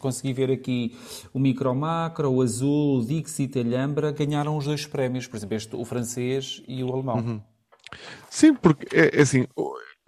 consegui 0.00 0.32
ver 0.32 0.50
aqui 0.50 0.96
o 1.32 1.38
Micro 1.38 1.74
Macro, 1.74 2.30
o 2.30 2.42
Azul, 2.42 2.98
o 2.98 3.06
Dixit, 3.06 3.58
a 3.58 3.62
Alhambra, 3.62 4.12
ganharam 4.12 4.56
os 4.56 4.64
dois 4.64 4.86
prémios, 4.86 5.26
por 5.26 5.36
exemplo, 5.36 5.56
este, 5.56 5.76
o 5.76 5.84
francês 5.84 6.62
e 6.66 6.82
o 6.82 6.92
alemão. 6.92 7.16
Uhum. 7.16 7.40
Sim, 8.28 8.54
porque 8.54 8.86
é, 8.96 9.18
é 9.18 9.22
assim, 9.22 9.46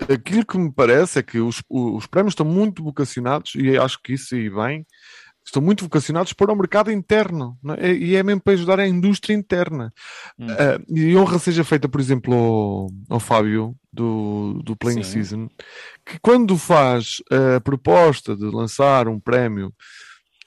aquilo 0.09 0.47
que 0.47 0.59
me 0.59 0.73
parece 0.73 1.19
é 1.19 1.23
que 1.23 1.39
os, 1.39 1.63
os 1.69 2.07
prémios 2.07 2.33
estão 2.33 2.47
muito 2.47 2.83
vocacionados, 2.83 3.55
e 3.55 3.77
acho 3.77 4.01
que 4.03 4.15
isso 4.15 4.35
aí 4.35 4.49
bem, 4.49 4.87
estão 5.45 5.61
muito 5.61 5.85
vocacionados 5.85 6.33
para 6.33 6.53
o 6.53 6.56
mercado 6.56 6.90
interno 6.90 7.58
é? 7.79 7.93
e 7.93 8.17
é 8.17 8.22
mesmo 8.22 8.40
para 8.40 8.53
ajudar 8.53 8.81
a 8.81 8.87
indústria 8.87 9.35
interna. 9.35 9.93
Hum. 10.38 10.47
Uh, 10.47 10.99
e 10.99 11.17
honra 11.17 11.38
seja 11.38 11.65
feita, 11.65 11.88
por 11.88 12.01
exemplo, 12.01 12.35
ao, 12.35 12.87
ao 13.17 13.21
Fábio 13.21 13.76
do, 13.93 14.61
do 14.65 14.76
Playing 14.76 15.03
Sim. 15.03 15.11
Season, 15.25 15.49
que 16.07 16.19
quando 16.20 16.57
faz 16.57 17.23
a 17.57 17.61
proposta 17.61 18.37
de 18.37 18.45
lançar 18.45 19.09
um 19.09 19.19
prémio. 19.19 19.73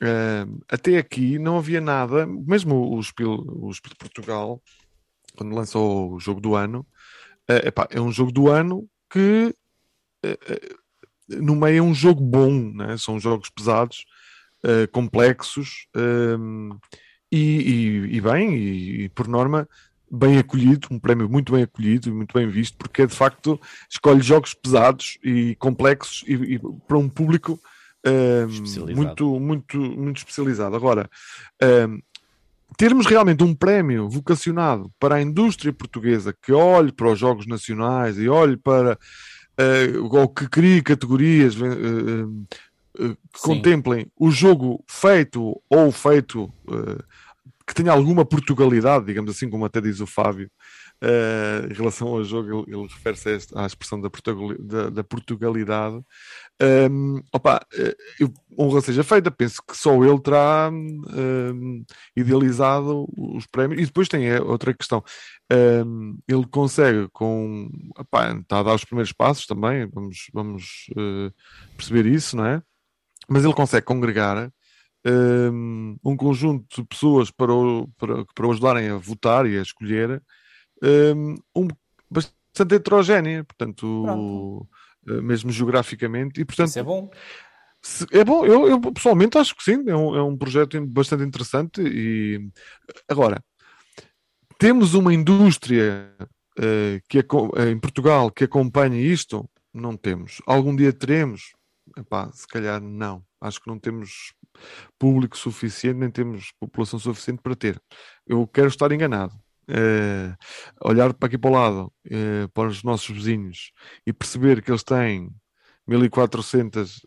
Uh, 0.01 0.61
até 0.67 0.97
aqui 0.97 1.39
não 1.39 1.57
havia 1.57 1.79
nada, 1.79 2.27
mesmo 2.27 2.97
os, 2.97 3.13
os 3.61 3.77
de 3.77 3.95
Portugal, 3.97 4.61
quando 5.37 5.55
lançou 5.55 6.15
o 6.15 6.19
jogo 6.19 6.41
do 6.41 6.53
ano, 6.53 6.85
uh, 7.49 7.65
epá, 7.65 7.87
é 7.89 8.01
um 8.01 8.11
jogo 8.11 8.29
do 8.29 8.49
ano 8.49 8.89
que 9.09 9.55
no 11.29 11.55
meio 11.55 11.77
é 11.77 11.81
um 11.81 11.93
jogo 11.93 12.21
bom, 12.21 12.51
né? 12.73 12.97
são 12.97 13.19
jogos 13.19 13.49
pesados, 13.49 14.05
uh, 14.65 14.91
complexos 14.91 15.87
uh, 15.95 16.77
e, 17.31 17.37
e, 17.39 18.17
e, 18.17 18.21
bem, 18.21 18.55
e, 18.55 19.03
e, 19.03 19.09
por 19.09 19.27
norma 19.27 19.67
bem 20.11 20.37
acolhido, 20.37 20.87
um 20.91 20.99
prémio 20.99 21.29
muito 21.29 21.53
bem 21.53 21.63
acolhido 21.63 22.09
e 22.09 22.11
muito 22.11 22.33
bem 22.33 22.47
visto, 22.47 22.77
porque 22.77 23.03
é 23.03 23.05
de 23.05 23.15
facto 23.15 23.59
escolhe 23.89 24.21
jogos 24.21 24.53
pesados 24.53 25.17
e 25.23 25.55
complexos 25.55 26.23
e, 26.27 26.59
para 26.87 26.97
um 26.97 27.09
público 27.09 27.59
uh, 28.05 28.95
muito, 28.95 29.39
muito, 29.39 29.77
muito 29.77 30.17
especializado. 30.17 30.75
Agora, 30.75 31.09
termos 32.77 33.05
realmente 33.07 33.43
um 33.43 33.53
prémio 33.53 34.07
vocacionado 34.07 34.91
para 34.99 35.15
a 35.15 35.21
indústria 35.21 35.73
portuguesa 35.73 36.33
que 36.41 36.53
olhe 36.53 36.91
para 36.91 37.11
os 37.11 37.19
jogos 37.19 37.47
nacionais 37.47 38.17
e 38.17 38.29
olhe 38.29 38.57
para 38.57 38.97
uh, 39.59 40.15
ou 40.17 40.29
que 40.29 40.47
crie 40.47 40.81
categorias 40.81 41.55
uh, 41.55 42.47
que 42.95 43.41
contemplem 43.41 44.11
o 44.17 44.31
jogo 44.31 44.83
feito 44.87 45.61
ou 45.69 45.91
feito 45.91 46.45
uh, 46.67 47.03
que 47.67 47.73
tenha 47.73 47.91
alguma 47.91 48.23
Portugalidade, 48.23 49.05
digamos 49.05 49.31
assim, 49.31 49.49
como 49.49 49.65
até 49.65 49.81
diz 49.81 49.99
o 49.99 50.05
Fábio, 50.05 50.51
uh, 51.03 51.71
em 51.71 51.73
relação 51.73 52.09
ao 52.09 52.23
jogo, 52.23 52.65
ele, 52.67 52.77
ele 52.77 52.87
refere-se 52.87 53.47
à 53.55 53.65
expressão 53.65 53.99
da, 53.99 54.09
da, 54.59 54.89
da 54.89 55.03
Portugalidade. 55.03 55.99
Um, 56.61 57.21
opa, 57.33 57.65
uh, 57.73 57.95
eu, 58.19 58.31
honra 58.57 58.81
seja 58.81 59.03
feita, 59.03 59.31
penso 59.31 59.61
que 59.67 59.75
só 59.75 59.91
ele 60.03 60.19
terá 60.19 60.69
um, 60.71 61.83
idealizado 62.15 63.07
os 63.17 63.47
prémios. 63.47 63.81
E 63.81 63.85
depois 63.85 64.07
tem 64.07 64.31
outra 64.39 64.73
questão. 64.73 65.03
Um, 65.51 66.17
ele 66.27 66.45
consegue 66.45 67.07
com. 67.11 67.67
Opa, 67.97 68.31
está 68.31 68.59
a 68.59 68.63
dar 68.63 68.75
os 68.75 68.85
primeiros 68.85 69.11
passos 69.11 69.47
também, 69.47 69.87
vamos, 69.87 70.27
vamos 70.31 70.87
uh, 70.91 71.33
perceber 71.75 72.05
isso, 72.05 72.37
não 72.37 72.45
é? 72.45 72.61
Mas 73.27 73.43
ele 73.43 73.53
consegue 73.53 73.85
congregar 73.85 74.51
um, 75.05 75.97
um 76.03 76.17
conjunto 76.17 76.81
de 76.81 76.87
pessoas 76.87 77.29
para 77.29 77.53
o, 77.53 77.87
para, 77.97 78.25
para 78.33 78.47
o 78.47 78.51
ajudarem 78.51 78.89
a 78.89 78.97
votar 78.97 79.45
e 79.45 79.57
a 79.57 79.61
escolher 79.61 80.21
um, 80.83 81.35
um 81.55 81.67
bastante 82.09 82.75
heterogénea, 82.75 83.43
portanto, 83.43 83.85
uh, 83.85 85.21
mesmo 85.21 85.51
geograficamente, 85.51 86.41
e 86.41 86.45
portanto. 86.45 86.69
Isso 86.69 86.79
é 86.79 86.83
bom. 86.83 87.09
É 88.11 88.23
bom, 88.23 88.45
eu, 88.47 88.67
eu, 88.67 88.81
pessoalmente 88.81 89.37
acho 89.37 89.55
que 89.55 89.63
sim, 89.63 89.83
é 89.87 89.95
um, 89.95 90.15
é 90.15 90.23
um 90.23 90.35
projeto 90.35 90.83
bastante 90.87 91.23
interessante 91.23 91.81
e 91.81 92.49
agora 93.07 93.39
temos 94.57 94.95
uma 94.95 95.13
indústria 95.13 96.11
uh, 96.57 96.99
que 97.07 97.19
é, 97.19 97.69
em 97.69 97.79
Portugal 97.79 98.31
que 98.31 98.45
acompanha 98.45 98.99
isto? 98.99 99.47
Não 99.71 99.95
temos. 99.95 100.41
Algum 100.47 100.75
dia 100.75 100.91
teremos? 100.91 101.53
Epá, 101.97 102.31
se 102.31 102.47
calhar 102.47 102.81
não. 102.81 103.23
Acho 103.39 103.61
que 103.61 103.67
não 103.67 103.79
temos 103.79 104.33
público 104.99 105.37
suficiente, 105.37 105.97
nem 105.97 106.11
temos 106.11 106.51
população 106.59 106.99
suficiente 106.99 107.41
para 107.41 107.55
ter. 107.55 107.81
Eu 108.27 108.47
quero 108.47 108.67
estar 108.67 108.91
enganado. 108.91 109.33
É, 109.67 110.35
olhar 110.83 111.13
para 111.13 111.27
aqui 111.27 111.37
para 111.37 111.49
o 111.49 111.53
lado, 111.53 111.93
é, 112.05 112.47
para 112.53 112.69
os 112.69 112.83
nossos 112.83 113.09
vizinhos 113.09 113.71
e 114.05 114.13
perceber 114.13 114.61
que 114.61 114.69
eles 114.69 114.83
têm 114.83 115.31
1400, 115.87 117.01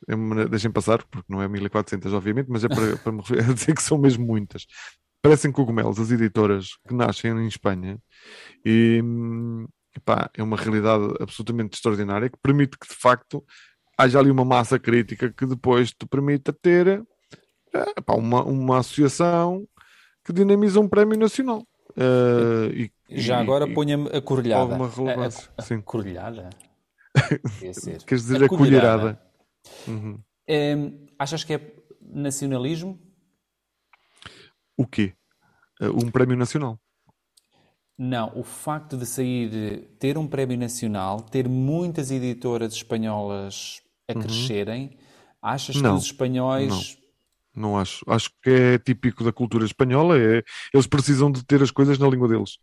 deixem 0.51 0.71
passar, 0.71 1.05
porque 1.05 1.33
não 1.33 1.43
é 1.43 1.49
1400, 1.49 2.13
obviamente, 2.13 2.49
mas 2.49 2.65
é 2.65 2.69
para, 2.69 2.97
para 2.99 3.13
me 3.13 3.23
dizer 3.55 3.75
que 3.75 3.83
são 3.83 3.99
mesmo 3.99 4.27
muitas. 4.27 4.67
Parecem 5.23 5.53
cogumelos 5.53 5.99
as 5.99 6.11
editoras 6.11 6.77
que 6.87 6.95
nascem 6.95 7.31
em 7.33 7.47
Espanha 7.47 7.99
e 8.65 9.03
epá, 9.97 10.31
é 10.35 10.43
uma 10.43 10.57
realidade 10.57 11.05
absolutamente 11.21 11.77
extraordinária 11.77 12.31
que 12.31 12.39
permite 12.41 12.79
que 12.79 12.89
de 12.89 12.95
facto 12.95 13.45
haja 13.99 14.21
ali 14.21 14.31
uma 14.31 14.45
massa 14.45 14.79
crítica 14.79 15.33
que 15.33 15.45
depois 15.45 15.91
te 15.91 16.07
permita 16.07 16.53
ter 16.53 17.05
é, 17.75 18.01
pá, 18.01 18.15
uma, 18.15 18.45
uma 18.45 18.79
associação 18.79 19.67
que 20.25 20.33
dinamiza 20.33 20.79
um 20.79 20.89
prémio 20.89 21.19
nacional. 21.19 21.67
Uh, 21.91 22.71
e, 22.73 22.93
Já 23.11 23.39
e, 23.39 23.43
agora 23.43 23.67
ponha-me 23.67 24.09
a 24.09 24.23
correlhada. 24.23 24.75
Uma 24.75 24.89
relevância. 24.89 25.51
A, 25.57 25.63
a, 25.63 25.77
a 25.77 25.83
correlhada? 25.83 26.51
Queres 28.07 28.23
dizer 28.23 28.45
a 28.45 28.49
colherada? 28.49 29.21
Uhum. 29.87 30.21
É, 30.47 30.75
achas 31.19 31.43
que 31.43 31.55
é 31.55 31.75
nacionalismo? 32.01 33.01
O 34.77 34.87
quê? 34.87 35.15
Uh, 35.81 36.05
um 36.05 36.11
prémio 36.11 36.37
nacional. 36.37 36.79
Não, 37.99 38.33
o 38.39 38.45
facto 38.45 38.97
de 38.97 39.05
sair, 39.05 39.89
ter 39.99 40.17
um 40.17 40.29
prémio 40.29 40.57
nacional, 40.57 41.21
ter 41.21 41.49
muitas 41.49 42.13
editoras 42.13 42.73
espanholas 42.73 43.83
a 44.09 44.15
uhum. 44.15 44.23
crescerem, 44.23 44.97
achas 45.43 45.77
não, 45.77 45.93
que 45.93 45.99
os 45.99 46.05
espanhóis. 46.07 46.99
Não. 47.55 47.71
não 47.71 47.79
acho. 47.79 48.05
Acho 48.09 48.31
que 48.43 48.51
é 48.51 48.79
típico 48.79 49.23
da 49.23 49.33
cultura 49.33 49.65
espanhola. 49.65 50.19
É, 50.19 50.43
eles 50.73 50.87
precisam 50.87 51.31
de 51.31 51.45
ter 51.45 51.63
as 51.63 51.71
coisas 51.71 51.99
na 51.99 52.09
língua 52.09 52.29
deles. 52.29 52.59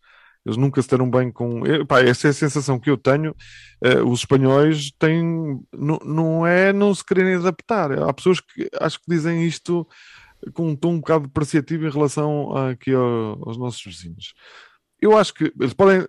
Eles 0.45 0.57
nunca 0.57 0.81
se 0.81 0.89
deram 0.89 1.09
bem 1.09 1.31
com. 1.31 1.65
É, 1.65 1.83
pá, 1.85 2.01
essa 2.01 2.27
é 2.27 2.29
a 2.29 2.33
sensação 2.33 2.79
que 2.79 2.89
eu 2.89 2.97
tenho. 2.97 3.35
Uh, 3.83 4.07
os 4.07 4.19
espanhóis 4.19 4.91
têm. 4.99 5.59
Não, 5.73 5.99
não 6.03 6.47
é 6.47 6.71
não 6.71 6.93
se 6.93 7.03
quererem 7.03 7.35
adaptar. 7.35 7.91
Há 7.91 8.13
pessoas 8.13 8.39
que 8.39 8.69
acho 8.79 8.99
que 8.99 9.05
dizem 9.07 9.45
isto 9.45 9.87
com 10.53 10.69
um 10.69 10.75
tom 10.75 10.93
um 10.93 10.99
bocado 10.99 11.25
depreciativo 11.25 11.87
em 11.87 11.91
relação 11.91 12.55
aqui 12.55 12.93
ao, 12.93 13.47
aos 13.47 13.57
nossos 13.57 13.83
vizinhos 13.83 14.33
eu 15.05 15.15
acho 15.15 15.33
que 15.33 15.53
eles 15.59 15.73
podem, 15.73 16.05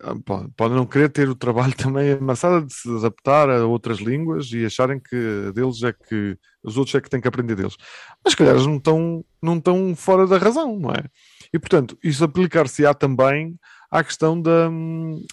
podem 0.57 0.77
não 0.77 0.87
querer 0.87 1.11
ter 1.11 1.29
o 1.29 1.35
trabalho 1.35 1.75
também 1.77 2.13
amassado 2.13 2.67
de 2.67 2.73
se 2.73 2.89
adaptar 2.89 3.51
a 3.51 3.67
outras 3.67 3.99
línguas 3.99 4.51
e 4.53 4.65
acharem 4.65 4.99
que 4.99 5.53
deles 5.55 5.83
é 5.83 5.93
que 5.93 6.39
os 6.63 6.79
outros 6.79 6.95
é 6.95 7.01
que 7.01 7.11
têm 7.11 7.21
que 7.21 7.29
aprender 7.29 7.55
deles. 7.55 7.77
Mas 8.25 8.33
se 8.33 8.37
calhar 8.37 8.55
eles 8.55 8.67
não 8.67 8.77
estão, 8.77 9.25
não 9.43 9.59
estão 9.59 9.95
fora 9.95 10.27
da 10.27 10.39
razão, 10.39 10.79
não 10.79 10.91
é? 10.91 11.05
E 11.53 11.59
portanto, 11.59 11.99
isso 12.03 12.25
aplicar-se-á 12.25 12.95
também 12.95 13.59
à 13.91 14.03
questão 14.03 14.41
de, 14.41 14.51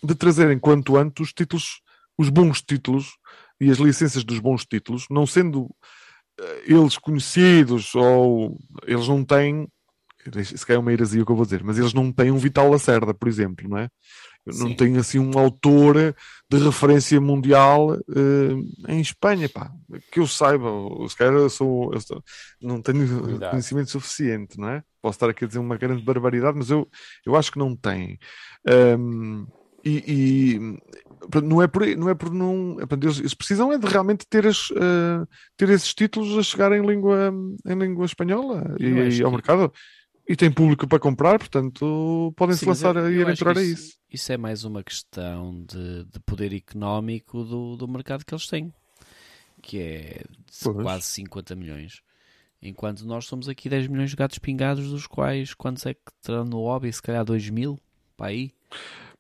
de 0.04 0.14
trazerem 0.14 0.60
quanto 0.60 0.98
antes 0.98 1.28
os 1.28 1.34
títulos, 1.34 1.82
os 2.18 2.30
bons 2.30 2.62
títulos 2.62 3.18
e 3.62 3.72
as 3.72 3.78
licenças 3.78 4.26
dos 4.26 4.40
bons 4.40 4.66
títulos, 4.66 5.06
não 5.10 5.26
sendo 5.26 5.74
eh, 6.40 6.64
eles 6.68 6.98
conhecidos 6.98 7.96
ou 7.96 8.58
eles 8.86 9.08
não 9.08 9.24
têm 9.24 9.68
se 10.44 10.66
calhar 10.66 10.80
é 10.80 10.82
uma 10.82 10.94
heresia 10.94 11.22
o 11.22 11.26
que 11.26 11.32
eu 11.32 11.36
vou 11.36 11.46
dizer, 11.46 11.64
mas 11.64 11.78
eles 11.78 11.94
não 11.94 12.12
têm 12.12 12.32
um 12.32 12.38
Vital 12.38 12.70
Lacerda, 12.70 13.14
por 13.14 13.28
exemplo, 13.28 13.68
não 13.68 13.78
é? 13.78 13.90
Sim. 14.50 14.64
Não 14.64 14.76
tem 14.76 14.98
assim 14.98 15.20
um 15.20 15.38
autor 15.40 15.96
de 16.50 16.58
referência 16.58 17.20
mundial 17.22 17.92
uh, 17.92 18.90
em 18.90 19.00
Espanha, 19.00 19.48
pá, 19.48 19.72
que 20.12 20.20
eu 20.20 20.28
saiba, 20.28 20.70
se 21.08 21.16
calhar 21.16 21.34
eu 21.34 21.50
sou, 21.50 21.94
eu 21.94 22.02
sou, 22.02 22.22
não 22.62 22.82
tenho 22.82 23.22
Cuidado. 23.22 23.52
conhecimento 23.52 23.92
suficiente, 23.92 24.60
não 24.60 24.68
é? 24.68 24.84
Posso 25.02 25.16
estar 25.16 25.30
aqui 25.30 25.46
a 25.46 25.48
dizer 25.48 25.60
uma 25.60 25.78
grande 25.78 26.04
barbaridade, 26.04 26.58
mas 26.58 26.70
eu, 26.70 26.88
eu 27.26 27.36
acho 27.38 27.52
que 27.52 27.60
não 27.60 27.74
tem. 27.74 28.20
Um, 28.98 29.48
e, 29.84 30.04
e, 30.08 31.42
não 31.42 31.62
é 31.62 31.68
por 31.68 31.86
não 31.86 32.10
é 32.10 32.16
por 32.16 32.32
não 32.32 32.78
eles, 32.80 33.20
eles 33.20 33.34
precisam 33.34 33.72
é 33.72 33.78
de 33.78 33.88
realmente 33.88 34.26
ter, 34.30 34.46
as, 34.46 34.70
uh, 34.72 35.28
ter 35.58 35.70
esses 35.70 35.94
títulos 35.94 36.38
a 36.38 36.44
chegar 36.44 36.72
em 36.72 36.86
língua 36.86 37.34
em 37.66 37.76
língua 37.76 38.06
espanhola 38.06 38.76
e, 38.80 39.18
e 39.18 39.24
ao 39.24 39.32
mercado 39.32 39.72
e 40.28 40.36
tem 40.36 40.52
público 40.52 40.88
para 40.88 41.00
comprar, 41.00 41.38
portanto 41.38 42.34
podem-se 42.38 42.66
lançar 42.66 42.98
a 42.98 43.12
ir 43.12 43.28
entrar 43.28 43.58
a 43.58 43.64
isso. 43.64 43.98
Isso 44.10 44.32
é 44.32 44.38
mais 44.38 44.64
uma 44.64 44.84
questão 44.84 45.64
de, 45.66 46.06
de 46.06 46.20
poder 46.26 46.54
económico 46.54 47.44
do, 47.44 47.76
do 47.76 47.88
mercado 47.88 48.24
que 48.24 48.34
eles 48.34 48.48
têm, 48.48 48.74
que 49.62 49.80
é 49.80 50.22
quase 50.82 51.08
50 51.08 51.56
milhões. 51.56 52.02
Enquanto 52.62 53.06
nós 53.06 53.26
somos 53.26 53.50
aqui 53.50 53.68
10 53.68 53.88
milhões 53.88 54.12
de 54.12 54.16
gatos 54.16 54.40
pingados, 54.40 54.90
dos 54.90 55.06
quais 55.06 55.54
quantos 55.54 55.86
é 55.86 55.94
que 55.94 56.02
terão 56.22 56.46
no 56.46 56.62
hobby? 56.62 56.94
Se 56.94 57.02
calhar 57.02 57.26
2 57.26 57.50
mil 57.50 57.78
para 58.16 58.28
aí. 58.28 58.54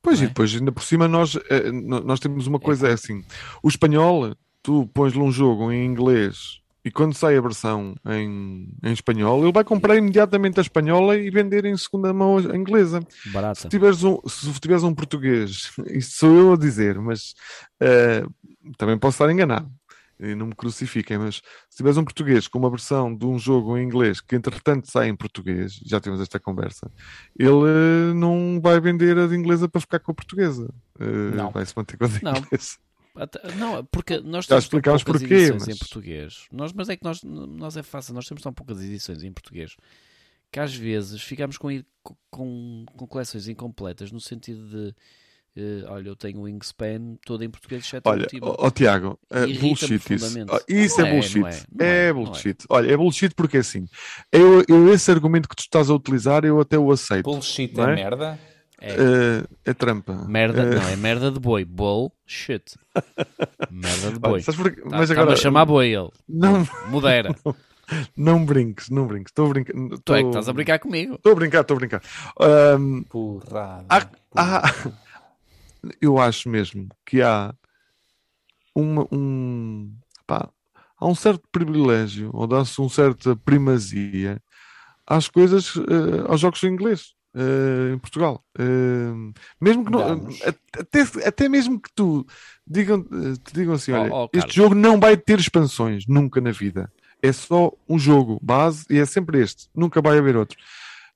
Pois, 0.02 0.22
é? 0.22 0.26
e 0.26 0.28
depois 0.28 0.56
ainda 0.56 0.72
por 0.72 0.84
cima 0.84 1.08
nós, 1.08 1.36
eh, 1.50 1.72
nós 1.72 2.22
temos 2.22 2.48
uma 2.48 2.58
é 2.58 2.62
coisa 2.62 2.88
é 2.88 2.94
assim: 2.94 3.26
o 3.62 3.68
espanhol, 3.68 4.34
tu 4.62 4.88
pões-lhe 4.94 5.20
um 5.20 5.32
jogo 5.32 5.72
em 5.72 5.86
inglês 5.86 6.63
e 6.86 6.92
quando 6.92 7.14
sai 7.14 7.38
a 7.38 7.42
versão 7.42 7.96
em, 8.06 8.68
em 8.84 8.92
espanhol, 8.92 9.42
ele 9.42 9.54
vai 9.54 9.64
comprar 9.64 9.96
imediatamente 9.96 10.60
a 10.60 10.62
espanhola 10.62 11.16
e 11.18 11.30
vender 11.30 11.64
em 11.66 11.78
segunda 11.78 12.14
mão 12.14 12.38
a 12.38 12.58
inglesa. 12.58 13.00
Barata. 13.28 13.62
Se 13.62 13.70
tiveres 13.70 14.04
um, 14.04 14.20
se 14.28 14.52
tiveres 14.60 14.84
um 14.84 14.94
português, 14.94 15.72
isso 15.88 16.18
sou 16.18 16.36
eu 16.36 16.54
a 16.54 16.58
dizer, 16.58 17.00
mas 17.00 17.34
uh, 17.82 18.30
também 18.78 18.98
posso 18.98 19.16
estar 19.16 19.32
enganado 19.32 19.72
e 20.20 20.36
não 20.36 20.48
me 20.48 20.56
crucifiquem, 20.56 21.18
mas 21.18 21.42
se 21.70 21.78
tiveres 21.78 21.98
um 21.98 22.04
português 22.04 22.48
com 22.48 22.60
uma 22.60 22.70
versão 22.70 23.16
de 23.16 23.26
um 23.26 23.38
jogo 23.40 23.78
em 23.78 23.84
inglês 23.84 24.22
que 24.22 24.36
entretanto 24.36 24.90
sai 24.90 25.08
em 25.10 25.16
português, 25.16 25.80
já 25.86 26.00
tivemos 26.00 26.22
esta 26.22 26.40
conversa, 26.40 26.92
ele 27.38 27.50
uh, 27.50 28.14
não 28.14 28.60
vai 28.62 28.80
vender 28.80 29.18
a 29.18 29.28
de 29.28 29.36
inglesa 29.36 29.68
para 29.68 29.82
ficar 29.82 30.00
com 30.00 30.12
a 30.12 30.16
portuguesa. 30.16 30.70
Uh, 31.00 31.36
vai 31.52 31.66
se 31.66 31.74
manter 31.76 31.98
com 31.98 32.06
a 32.06 32.08
de 32.08 32.18
inglesa. 32.18 32.78
Não, 33.58 33.86
porque 33.86 34.20
nós 34.20 34.48
temos 34.48 34.68
tão 34.68 34.82
poucas 34.82 35.04
porquê, 35.04 35.26
edições 35.26 35.68
mas... 35.68 35.76
em 35.76 35.78
português. 35.78 36.48
Nós, 36.52 36.74
mas 36.74 36.90
é 36.90 36.96
que 36.96 37.04
nós, 37.04 37.22
nós 37.24 37.78
é 37.78 37.84
fácil, 37.84 38.14
nós 38.14 38.28
temos 38.28 38.42
tão 38.42 38.54
poucas 38.54 38.82
edições 38.82 39.24
em 39.24 39.32
português 39.32 39.76
que 40.52 40.60
às 40.60 40.76
vezes 40.76 41.20
ficamos 41.20 41.58
com, 41.58 41.68
com, 42.30 42.86
com 42.96 43.08
coleções 43.08 43.48
incompletas 43.48 44.12
no 44.12 44.20
sentido 44.20 44.70
de 44.70 44.96
Uh, 45.56 45.86
olha, 45.88 46.08
eu 46.10 46.16
tenho 46.16 46.40
o 46.40 46.44
Wingspan 46.44 47.16
todo 47.24 47.44
em 47.44 47.50
português, 47.50 47.86
exceto 47.86 48.10
olha, 48.10 48.26
o. 48.42 48.56
Ó, 48.58 48.72
Tiago, 48.72 49.20
é 49.30 49.46
bullshit 49.46 49.98
isso. 50.12 50.40
isso 50.68 51.00
é, 51.00 51.08
é, 51.08 51.12
bullshit. 51.12 51.40
Não 51.40 51.48
é, 51.48 51.62
não 51.72 51.86
é, 51.86 52.08
é 52.08 52.14
bullshit. 52.14 52.66
Olha, 52.70 52.92
é 52.92 52.98
bullshit 52.98 53.36
porque 53.36 53.58
é 53.58 53.60
assim. 53.60 53.86
Eu, 54.32 54.64
eu, 54.68 54.92
esse 54.92 55.12
argumento 55.12 55.48
que 55.48 55.56
tu 55.56 55.60
estás 55.60 55.92
a 55.92 55.94
utilizar, 55.94 56.44
eu 56.44 56.60
até 56.60 56.76
o 56.80 56.92
aceito. 56.92 57.26
Bullshit 57.26 57.80
é, 57.80 57.86
merda? 57.86 58.40
É. 58.84 58.96
Uh, 58.96 59.48
é 59.64 59.74
trampa. 59.74 60.14
Merda, 60.28 60.64
uh... 60.64 60.76
não, 60.76 60.90
é 60.90 60.96
merda 60.98 61.32
de 61.32 61.40
boi. 61.40 61.64
Bullshit. 61.64 62.76
merda 63.72 64.12
de 64.12 64.20
boi. 64.20 64.44
Porque... 64.44 64.82
tá, 64.82 64.98
Mas 64.98 65.10
agora... 65.10 65.34
a 65.34 65.36
chamar 65.38 65.66
boi 65.66 65.88
ele. 65.88 66.10
Não. 66.28 66.68
Modera. 66.90 67.34
Não 68.16 68.44
brinques, 68.44 68.90
não 68.90 69.06
brinques. 69.06 69.32
Estou 69.32 69.46
a 69.46 69.50
brincar. 69.50 69.74
Tô... 69.74 69.98
Tu 70.00 70.14
é 70.16 70.22
que 70.22 70.28
estás 70.30 70.50
a 70.50 70.54
brincar 70.54 70.80
comigo. 70.80 71.16
Estou 71.16 71.34
a 71.34 71.36
brincar, 71.36 71.62
estou 71.62 71.76
a 71.76 71.80
brincar. 71.80 72.02
Um... 72.40 73.04
Porrada. 73.04 73.86
Há, 73.90 74.10
há, 74.36 74.64
eu 76.02 76.18
acho 76.18 76.50
mesmo 76.50 76.88
que 77.06 77.22
há 77.22 77.54
uma, 78.74 79.06
um, 79.12 79.94
pá, 80.26 80.50
há 80.98 81.06
um 81.06 81.14
certo 81.14 81.44
privilégio, 81.52 82.30
ou 82.34 82.48
dá-se 82.48 82.82
um 82.82 82.90
certa 82.90 83.36
primazia 83.36 84.42
às 85.06 85.28
coisas, 85.28 85.76
uh, 85.76 86.26
aos 86.28 86.40
jogos 86.40 86.64
em 86.64 86.68
inglês. 86.68 87.14
Uh, 87.36 87.96
em 87.96 87.98
Portugal, 87.98 88.46
uh, 88.60 89.34
mesmo 89.60 89.84
que 89.84 89.92
não, 89.92 90.28
até, 90.78 91.02
até 91.28 91.50
mesmo 91.50 91.82
que 91.82 91.92
tu 91.96 92.24
digam, 92.66 93.02
te 93.02 93.54
digam 93.56 93.74
assim: 93.74 93.92
olha, 93.92 94.14
oh, 94.14 94.26
oh, 94.26 94.38
este 94.38 94.56
jogo 94.56 94.76
não 94.76 95.00
vai 95.00 95.18
ter 95.18 95.40
expansões 95.40 96.06
nunca 96.06 96.40
na 96.40 96.52
vida, 96.52 96.94
é 97.24 97.32
só 97.32 97.72
um 97.90 97.98
jogo 97.98 98.38
base 98.40 98.86
e 98.88 99.00
é 99.00 99.06
sempre 99.08 99.42
este, 99.42 99.68
nunca 99.74 100.00
vai 100.00 100.20
haver 100.20 100.38
outro. 100.38 100.56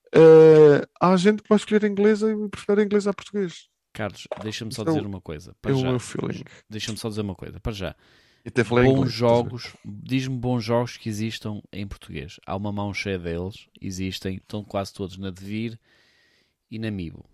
Uh, 0.08 0.88
há 1.00 1.16
gente 1.18 1.44
que 1.44 1.50
vai 1.50 1.58
escolher 1.58 1.86
a 1.86 1.88
inglesa 1.88 2.32
e 2.32 2.50
prefere 2.50 2.82
a 2.82 2.84
inglesa 2.84 3.12
a 3.12 3.14
português. 3.14 3.68
Carlos, 3.94 4.28
deixa-me 4.42 4.74
só 4.74 4.84
dizer 4.84 5.06
uma 5.06 5.20
coisa. 5.22 5.56
Para 5.62 5.72
eu 5.72 5.78
já. 5.80 6.00
feeling. 6.00 6.44
Deixa-me 6.70 6.98
só 6.98 7.10
dizer 7.10 7.22
uma 7.22 7.36
coisa. 7.36 7.60
Para 7.60 7.74
já. 7.74 7.96
bons 8.70 8.86
inglês, 8.86 9.12
jogos, 9.12 9.76
diz-me 9.84 10.38
bons 10.38 10.64
jogos 10.64 10.98
que 10.98 11.10
existam 11.10 11.62
em 11.74 11.86
português. 11.86 12.40
Há 12.46 12.56
uma 12.56 12.72
mão 12.72 12.94
cheia 12.94 13.20
deles, 13.20 13.68
existem, 13.82 14.38
estão 14.38 14.64
quase 14.64 14.94
todos 14.94 15.18
na 15.18 15.30
Devir 15.30 15.80
e 16.70 16.80
na 16.80 16.92
Mibo. 16.92 17.26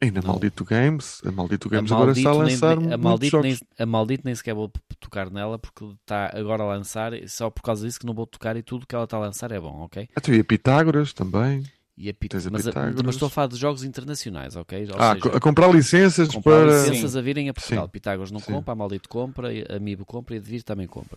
E 0.00 0.10
na 0.10 0.20
Maldito 0.20 0.62
Games, 0.62 1.22
a 1.24 1.32
Maldito 1.32 1.70
Games 1.70 1.90
a 1.90 1.94
agora 1.94 2.12
está 2.12 2.28
a 2.28 2.34
lançar 2.34 2.78
nem, 2.78 2.92
a 2.92 2.98
Maldito 2.98 3.40
nem, 3.40 3.58
a 3.78 3.86
Maldito 3.86 4.22
nem 4.26 4.34
sequer 4.34 4.54
vou 4.54 4.70
tocar 5.00 5.30
nela 5.30 5.58
porque 5.58 5.84
está 6.02 6.30
agora 6.38 6.64
a 6.64 6.66
lançar, 6.66 7.12
só 7.28 7.48
por 7.48 7.62
causa 7.62 7.86
disso 7.86 7.98
que 7.98 8.04
não 8.04 8.12
vou 8.12 8.26
tocar 8.26 8.56
e 8.56 8.62
tudo 8.62 8.86
que 8.86 8.94
ela 8.94 9.04
está 9.04 9.16
a 9.16 9.20
lançar 9.20 9.50
é 9.52 9.58
bom, 9.58 9.80
ok? 9.80 10.06
Até 10.14 10.34
e 10.34 10.40
a 10.40 10.44
Pitágoras 10.44 11.14
também. 11.14 11.64
E 11.98 12.10
a 12.10 12.14
Pit... 12.14 12.34
mas, 12.50 12.68
a, 12.68 12.72
mas, 13.02 13.14
estou 13.14 13.26
a 13.26 13.30
falar 13.30 13.46
de 13.46 13.56
jogos 13.56 13.82
internacionais, 13.82 14.54
ok? 14.54 14.86
Ou 14.92 15.00
ah, 15.00 15.14
seja, 15.14 15.34
a 15.34 15.40
comprar 15.40 15.72
licenças 15.72 16.28
comprar 16.28 16.66
para. 16.66 16.78
licenças 16.78 17.12
Sim. 17.12 17.18
a 17.18 17.22
virem 17.22 17.48
a 17.48 17.54
Portugal. 17.54 17.86
Sim. 17.86 17.90
Pitágoras 17.90 18.30
não 18.30 18.40
Sim. 18.40 18.52
compra, 18.52 18.72
a 18.72 18.74
Maldito 18.76 19.08
compra, 19.08 19.48
a 19.48 19.76
Amiibo 19.76 20.04
compra 20.04 20.34
e 20.34 20.38
a 20.38 20.42
Devir 20.42 20.62
também 20.62 20.86
compra. 20.86 21.16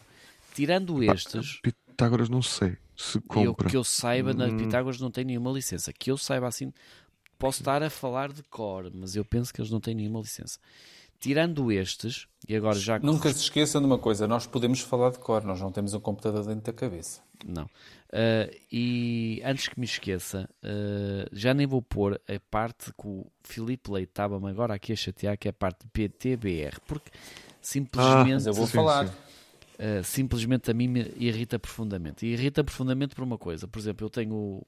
Tirando 0.55 1.03
estes. 1.03 1.59
Pitágoras 1.61 2.29
não 2.29 2.41
sei 2.41 2.77
se 2.95 3.19
compra. 3.21 3.43
Eu, 3.43 3.55
que 3.55 3.77
eu 3.77 3.83
saiba, 3.83 4.31
hum. 4.31 4.35
na 4.35 4.47
Pitágoras 4.47 4.99
não 4.99 5.09
tem 5.11 5.23
nenhuma 5.23 5.51
licença. 5.51 5.91
Que 5.91 6.11
eu 6.11 6.17
saiba 6.17 6.47
assim, 6.47 6.73
posso 7.39 7.61
estar 7.61 7.81
a 7.81 7.89
falar 7.89 8.31
de 8.31 8.43
cor, 8.43 8.91
mas 8.93 9.15
eu 9.15 9.23
penso 9.23 9.53
que 9.53 9.61
eles 9.61 9.71
não 9.71 9.79
têm 9.79 9.95
nenhuma 9.95 10.19
licença. 10.19 10.59
Tirando 11.19 11.71
estes, 11.71 12.27
e 12.47 12.55
agora 12.55 12.77
já. 12.77 12.99
Nunca 12.99 13.33
se 13.33 13.41
esqueçam 13.41 13.81
de 13.81 13.87
uma 13.87 13.97
coisa: 13.97 14.27
nós 14.27 14.45
podemos 14.45 14.79
falar 14.79 15.11
de 15.11 15.19
cor, 15.19 15.43
nós 15.43 15.59
não 15.59 15.71
temos 15.71 15.93
um 15.93 15.99
computador 15.99 16.45
dentro 16.45 16.71
da 16.71 16.73
cabeça. 16.73 17.21
Não. 17.45 17.63
Uh, 17.63 18.55
e 18.71 19.41
antes 19.43 19.67
que 19.67 19.79
me 19.79 19.85
esqueça, 19.85 20.49
uh, 20.63 21.29
já 21.31 21.53
nem 21.53 21.67
vou 21.67 21.81
pôr 21.81 22.21
a 22.27 22.39
parte 22.49 22.93
que 22.93 23.07
o 23.07 23.25
Filipe 23.43 23.91
Leite 23.91 24.11
estava-me 24.11 24.49
agora 24.49 24.73
aqui 24.73 24.93
a 24.93 24.95
chatear, 24.95 25.37
que 25.37 25.47
é 25.47 25.51
a 25.51 25.53
parte 25.53 25.81
de 25.81 25.87
PTBR, 25.87 26.79
porque 26.87 27.11
simplesmente. 27.61 28.47
Ah, 28.47 28.49
eu 28.49 28.53
vou 28.53 28.67
sim, 28.67 28.73
falar. 28.73 29.07
Sim. 29.07 29.13
Uh, 29.79 30.03
simplesmente 30.03 30.71
a 30.71 30.73
mim 30.73 30.87
me 30.87 31.13
irrita 31.17 31.59
profundamente. 31.59 32.25
E 32.25 32.33
irrita 32.33 32.63
profundamente 32.63 33.13
por 33.13 33.23
uma 33.23 33.37
coisa. 33.37 33.67
Por 33.67 33.79
exemplo, 33.79 34.05
eu 34.05 34.09
tenho 34.09 34.61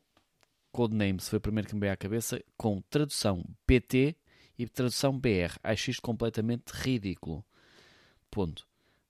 Codenames, 0.71 1.27
foi 1.27 1.37
o 1.37 1.41
primeiro 1.41 1.67
que 1.67 1.75
me 1.75 1.81
veio 1.81 1.93
à 1.93 1.97
cabeça, 1.97 2.41
com 2.57 2.81
tradução 2.89 3.43
PT 3.65 4.15
e 4.57 4.67
tradução 4.67 5.17
BR. 5.17 5.57
Acho 5.63 5.91
isto 5.91 6.01
completamente 6.01 6.71
ridículo. 6.71 7.43
Ponto. 8.29 8.65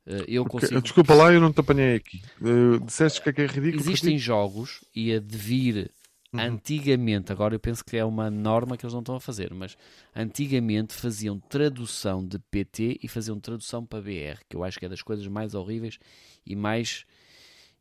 Eh, 0.06 0.26
eu 0.28 0.46
consigo... 0.46 0.82
Desculpa 0.82 1.14
lá, 1.14 1.32
eu 1.32 1.40
não 1.40 1.54
te 1.54 1.60
apanhei 1.60 1.96
aqui. 1.96 2.22
Uh, 2.42 2.80
disseste 2.80 3.22
que 3.22 3.30
é, 3.30 3.34
que 3.34 3.42
é 3.42 3.46
ridículo. 3.46 3.82
Existem 3.82 4.18
jogos 4.18 4.84
e 4.96 5.14
a 5.14 5.20
devir 5.20 5.92
uhum. 6.34 6.40
antigamente, 6.40 7.32
agora 7.32 7.56
eu 7.56 7.60
penso 7.60 7.84
que 7.84 7.98
é 7.98 8.04
uma 8.04 8.32
norma 8.32 8.78
que 8.78 8.86
eles 8.86 8.94
não 8.94 9.02
estão 9.02 9.16
a 9.16 9.20
fazer, 9.20 9.54
mas 9.54 9.78
antigamente 10.16 10.94
faziam 10.94 11.40
tradução 11.40 12.26
de 12.26 12.40
PT 12.40 13.00
e 13.04 13.08
faziam 13.08 13.40
tradução 13.40 13.86
para 13.86 14.02
BR, 14.02 14.42
que 14.50 14.56
eu 14.56 14.64
acho 14.64 14.80
que 14.80 14.86
é 14.86 14.90
das 14.90 15.02
coisas 15.02 15.28
mais 15.28 15.54
horríveis 15.54 16.00
e 16.46 16.56
mais 16.56 17.06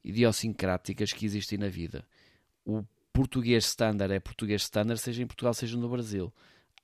idiosincráticas 0.04 1.12
que 1.12 1.24
existem 1.24 1.58
na 1.58 1.68
vida. 1.68 2.04
O 2.64 2.84
português 3.20 3.64
standard 3.66 4.12
é 4.12 4.20
português 4.20 4.62
standard, 4.62 5.00
seja 5.00 5.22
em 5.22 5.26
Portugal, 5.26 5.54
seja 5.54 5.76
no 5.76 5.88
Brasil. 5.88 6.32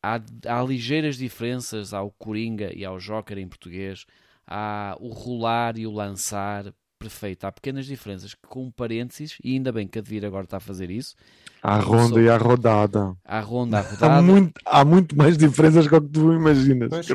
Há, 0.02 0.20
há 0.46 0.62
ligeiras 0.62 1.16
diferenças 1.16 1.92
ao 1.92 2.10
Coringa 2.10 2.72
e 2.74 2.84
ao 2.84 2.98
Joker 2.98 3.38
em 3.38 3.48
português 3.48 4.06
há 4.46 4.96
o 5.00 5.08
rolar 5.08 5.76
e 5.76 5.86
o 5.86 5.90
lançar 5.90 6.72
perfeito. 6.98 7.44
Há 7.44 7.52
pequenas 7.52 7.86
diferenças 7.86 8.34
com 8.46 8.70
parênteses, 8.70 9.38
e 9.42 9.52
ainda 9.52 9.72
bem 9.72 9.86
que 9.86 9.98
a 9.98 10.02
Devir 10.02 10.24
agora 10.24 10.44
está 10.44 10.56
a 10.56 10.60
fazer 10.60 10.90
isso. 10.90 11.14
A 11.62 11.78
ronda 11.78 12.20
e 12.20 12.28
a 12.28 12.36
rodada. 12.36 13.16
A 13.24 13.40
ronda, 13.40 13.78
a 13.78 13.82
rodada. 13.82 14.14
Há 14.14 14.22
muito, 14.22 14.60
há 14.64 14.84
muito 14.84 15.16
mais 15.16 15.36
diferenças 15.36 15.86
do 15.86 16.00
que 16.00 16.08
tu 16.08 16.32
imaginas. 16.32 16.88
Pois, 16.90 17.06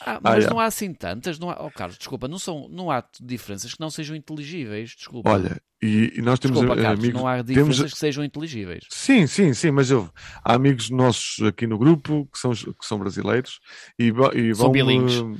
ah, 0.00 0.20
mas 0.22 0.46
ah, 0.46 0.50
não 0.50 0.60
há 0.60 0.66
assim 0.66 0.92
tantas. 0.92 1.38
Não 1.38 1.50
há... 1.50 1.56
Oh, 1.60 1.70
Carlos, 1.70 1.98
desculpa, 1.98 2.28
não, 2.28 2.38
são, 2.38 2.68
não 2.68 2.90
há 2.90 3.02
diferenças 3.20 3.74
que 3.74 3.80
não 3.80 3.90
sejam 3.90 4.14
inteligíveis. 4.14 4.90
Desculpa. 4.90 5.30
Olha, 5.30 5.60
e, 5.82 6.12
e 6.16 6.22
nós 6.22 6.38
temos 6.38 6.58
desculpa, 6.58 6.80
Carlos, 6.80 7.00
amigos. 7.00 7.20
Não 7.20 7.26
há 7.26 7.42
diferenças 7.42 7.76
temos... 7.76 7.92
que 7.92 7.98
sejam 7.98 8.24
inteligíveis. 8.24 8.84
Sim, 8.90 9.26
sim, 9.26 9.52
sim, 9.54 9.70
mas 9.70 9.90
eu, 9.90 10.08
há 10.44 10.54
amigos 10.54 10.90
nossos 10.90 11.44
aqui 11.44 11.66
no 11.66 11.78
grupo 11.78 12.28
que 12.32 12.38
são, 12.38 12.52
que 12.52 12.86
são 12.86 12.98
brasileiros 12.98 13.60
e, 13.98 14.12
e 14.34 14.54
são 14.54 14.70
bilingues. 14.70 15.18
Uh, 15.18 15.38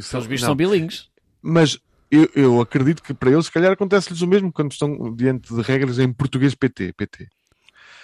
são, 0.00 0.20
bichos 0.22 0.46
são 0.46 0.56
bilingues. 0.56 1.08
Mas 1.42 1.78
eu, 2.10 2.28
eu, 2.34 2.60
acredito 2.60 3.02
que 3.02 3.14
para 3.14 3.30
eles, 3.30 3.46
se 3.46 3.52
calhar, 3.52 3.72
acontece-lhes 3.72 4.20
o 4.20 4.26
mesmo 4.26 4.52
quando 4.52 4.72
estão 4.72 5.14
diante 5.14 5.54
de 5.54 5.62
regras 5.62 5.98
em 5.98 6.12
português 6.12 6.54
PT. 6.54 6.92
PT. 6.92 7.28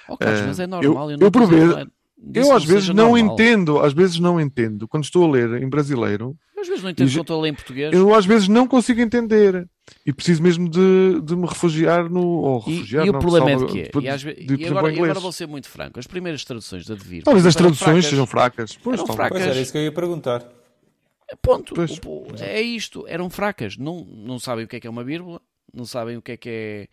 Oh, 0.08 0.14
uh, 0.14 0.18
mas 0.46 0.60
é 0.60 0.66
normal. 0.66 1.10
Eu, 1.10 1.16
eu, 1.16 1.26
eu 1.26 1.30
por 1.30 1.46
vezes, 1.46 1.86
eu 2.34 2.54
às 2.54 2.64
vezes 2.64 2.88
não 2.88 3.10
normal. 3.10 3.34
entendo, 3.34 3.78
às 3.80 3.92
vezes 3.92 4.18
não 4.18 4.40
entendo, 4.40 4.86
quando 4.86 5.04
estou 5.04 5.24
a 5.24 5.30
ler 5.30 5.62
em 5.62 5.68
brasileiro. 5.68 6.36
Às 6.58 6.68
vezes 6.68 6.82
não 6.82 6.90
entendo 6.90 7.08
quando 7.08 7.20
estou 7.20 7.38
a 7.38 7.42
ler 7.42 7.48
em 7.50 7.54
português. 7.54 7.92
Eu 7.92 8.14
às 8.14 8.24
vezes 8.24 8.48
não 8.48 8.66
consigo 8.66 9.00
entender. 9.00 9.68
E 10.04 10.12
preciso 10.12 10.42
mesmo 10.42 10.68
de, 10.68 11.20
de 11.22 11.36
me 11.36 11.46
refugiar 11.46 12.08
no. 12.08 12.24
Ou 12.24 12.58
refugiar, 12.58 13.04
e, 13.04 13.08
e 13.08 13.12
não, 13.12 13.18
o 13.18 13.22
problema 13.22 13.50
é 13.50 13.56
de 13.56 13.66
quê? 13.66 13.90
E, 14.00 14.08
às, 14.08 14.20
de, 14.20 14.28
e, 14.28 14.66
agora, 14.66 14.92
e, 14.92 14.96
agora, 14.96 15.20
vou 15.20 15.32
ser 15.32 15.46
muito 15.46 15.68
franco: 15.68 15.98
as 15.98 16.06
primeiras 16.06 16.44
traduções 16.44 16.86
da 16.86 16.94
Devir. 16.94 17.22
Talvez 17.22 17.44
as 17.44 17.54
traduções 17.54 17.84
fracas, 17.84 18.06
sejam 18.06 18.26
fracas. 18.26 18.78
Pois, 18.82 18.98
eram 18.98 19.14
fracas. 19.14 19.38
Pois 19.38 19.50
era 19.50 19.60
isso 19.60 19.72
que 19.72 19.78
eu 19.78 19.82
ia 19.82 19.92
perguntar. 19.92 20.44
Ponto. 21.42 21.74
O, 21.74 22.42
é 22.42 22.60
isto. 22.60 23.04
Eram 23.08 23.28
fracas. 23.28 23.76
Não, 23.76 24.04
não 24.04 24.38
sabem 24.38 24.64
o 24.64 24.68
que 24.68 24.76
é 24.76 24.80
que 24.80 24.86
é 24.86 24.90
uma 24.90 25.04
vírgula, 25.04 25.40
não 25.72 25.84
sabem 25.84 26.16
o 26.16 26.22
que 26.22 26.32
é 26.32 26.36
que 26.36 26.48
é 26.48 26.88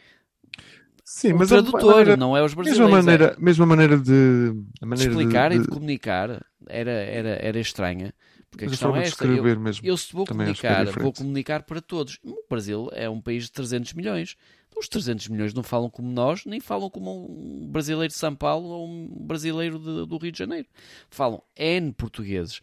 Sim, 1.05 1.33
o 1.33 1.37
mas 1.37 1.49
tradutor, 1.49 1.91
maneira, 1.91 2.17
não 2.17 2.35
é 2.35 2.43
os 2.43 2.53
brasileiros. 2.53 2.89
Mesma 2.89 3.01
maneira, 3.01 3.35
é. 3.37 3.43
mesma 3.43 3.65
maneira 3.65 3.97
de, 3.97 4.53
maneira 4.81 5.11
de 5.11 5.19
explicar 5.19 5.49
de, 5.49 5.57
de... 5.57 5.61
e 5.61 5.65
de 5.65 5.69
comunicar 5.69 6.45
era, 6.67 6.91
era, 6.91 7.29
era 7.41 7.59
estranha. 7.59 8.13
Porque 8.49 8.65
a 8.65 8.67
mas 8.67 8.77
questão 8.77 8.93
a 8.93 8.99
é 8.99 9.03
esta. 9.03 9.25
Eu, 9.25 9.59
mesmo, 9.59 9.85
eu 9.85 9.97
se 9.97 10.13
vou 10.13 10.23
é 10.23 10.27
comunicar, 10.27 10.87
é 10.87 10.91
vou 10.91 11.11
comunicar 11.11 11.63
para 11.63 11.81
todos. 11.81 12.19
O 12.23 12.45
Brasil 12.49 12.89
é 12.93 13.09
um 13.09 13.19
país 13.19 13.45
de 13.45 13.51
300 13.51 13.93
milhões. 13.93 14.37
Os 14.77 14.87
300 14.87 15.27
milhões 15.27 15.53
não 15.53 15.61
falam 15.61 15.89
como 15.89 16.09
nós, 16.09 16.45
nem 16.45 16.59
falam 16.59 16.89
como 16.89 17.29
um 17.29 17.67
brasileiro 17.69 18.11
de 18.11 18.17
São 18.17 18.33
Paulo 18.33 18.69
ou 18.69 18.87
um 18.87 19.25
brasileiro 19.25 19.77
de, 19.77 20.07
do 20.07 20.17
Rio 20.17 20.31
de 20.31 20.39
Janeiro. 20.39 20.67
Falam 21.09 21.43
N 21.55 21.91
portugueses. 21.93 22.61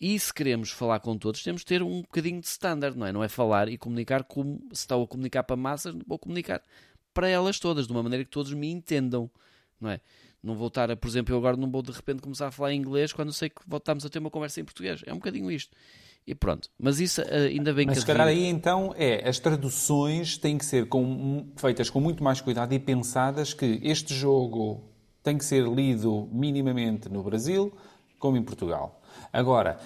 E 0.00 0.18
se 0.18 0.32
queremos 0.32 0.70
falar 0.70 1.00
com 1.00 1.16
todos, 1.16 1.42
temos 1.42 1.62
de 1.62 1.66
ter 1.66 1.82
um 1.82 2.02
bocadinho 2.02 2.40
de 2.40 2.46
standard, 2.46 2.96
não 2.98 3.06
é? 3.06 3.12
Não 3.12 3.24
é 3.24 3.28
falar 3.28 3.68
e 3.68 3.78
comunicar 3.78 4.24
como 4.24 4.60
se 4.72 4.80
estou 4.82 5.02
a 5.02 5.06
comunicar 5.06 5.42
para 5.42 5.56
massas, 5.56 5.94
vou 6.06 6.18
comunicar 6.18 6.62
para 7.14 7.28
elas 7.28 7.58
todas, 7.58 7.86
de 7.86 7.92
uma 7.92 8.02
maneira 8.02 8.24
que 8.24 8.30
todos 8.30 8.52
me 8.52 8.70
entendam, 8.70 9.30
não 9.80 9.88
é? 9.90 10.00
Não 10.42 10.54
vou 10.54 10.68
estar, 10.68 10.94
por 10.96 11.08
exemplo, 11.08 11.34
eu 11.34 11.38
agora 11.38 11.56
não 11.56 11.70
vou 11.70 11.82
de 11.82 11.90
repente 11.90 12.20
começar 12.20 12.48
a 12.48 12.50
falar 12.50 12.74
inglês 12.74 13.12
quando 13.12 13.32
sei 13.32 13.48
que 13.48 13.62
voltamos 13.66 14.04
a 14.04 14.10
ter 14.10 14.18
uma 14.18 14.30
conversa 14.30 14.60
em 14.60 14.64
português. 14.64 15.02
É 15.06 15.12
um 15.12 15.16
bocadinho 15.16 15.50
isto. 15.50 15.74
E 16.26 16.34
pronto. 16.34 16.68
Mas 16.78 17.00
isso 17.00 17.22
eh, 17.22 17.46
ainda 17.46 17.72
bem 17.72 17.86
Mas 17.86 17.96
que. 17.96 18.00
se 18.00 18.06
calhar 18.06 18.26
aí 18.26 18.44
então 18.46 18.94
é, 18.96 19.26
as 19.28 19.38
traduções 19.38 20.36
têm 20.36 20.58
que 20.58 20.64
ser 20.64 20.86
com, 20.86 21.46
feitas 21.56 21.88
com 21.88 22.00
muito 22.00 22.22
mais 22.22 22.40
cuidado 22.40 22.72
e 22.74 22.78
pensadas 22.78 23.54
que 23.54 23.80
este 23.82 24.14
jogo 24.14 24.84
tem 25.22 25.38
que 25.38 25.44
ser 25.44 25.66
lido 25.66 26.28
minimamente 26.32 27.08
no 27.08 27.22
Brasil 27.22 27.72
como 28.18 28.36
em 28.36 28.42
Portugal. 28.42 28.95
Agora, 29.32 29.78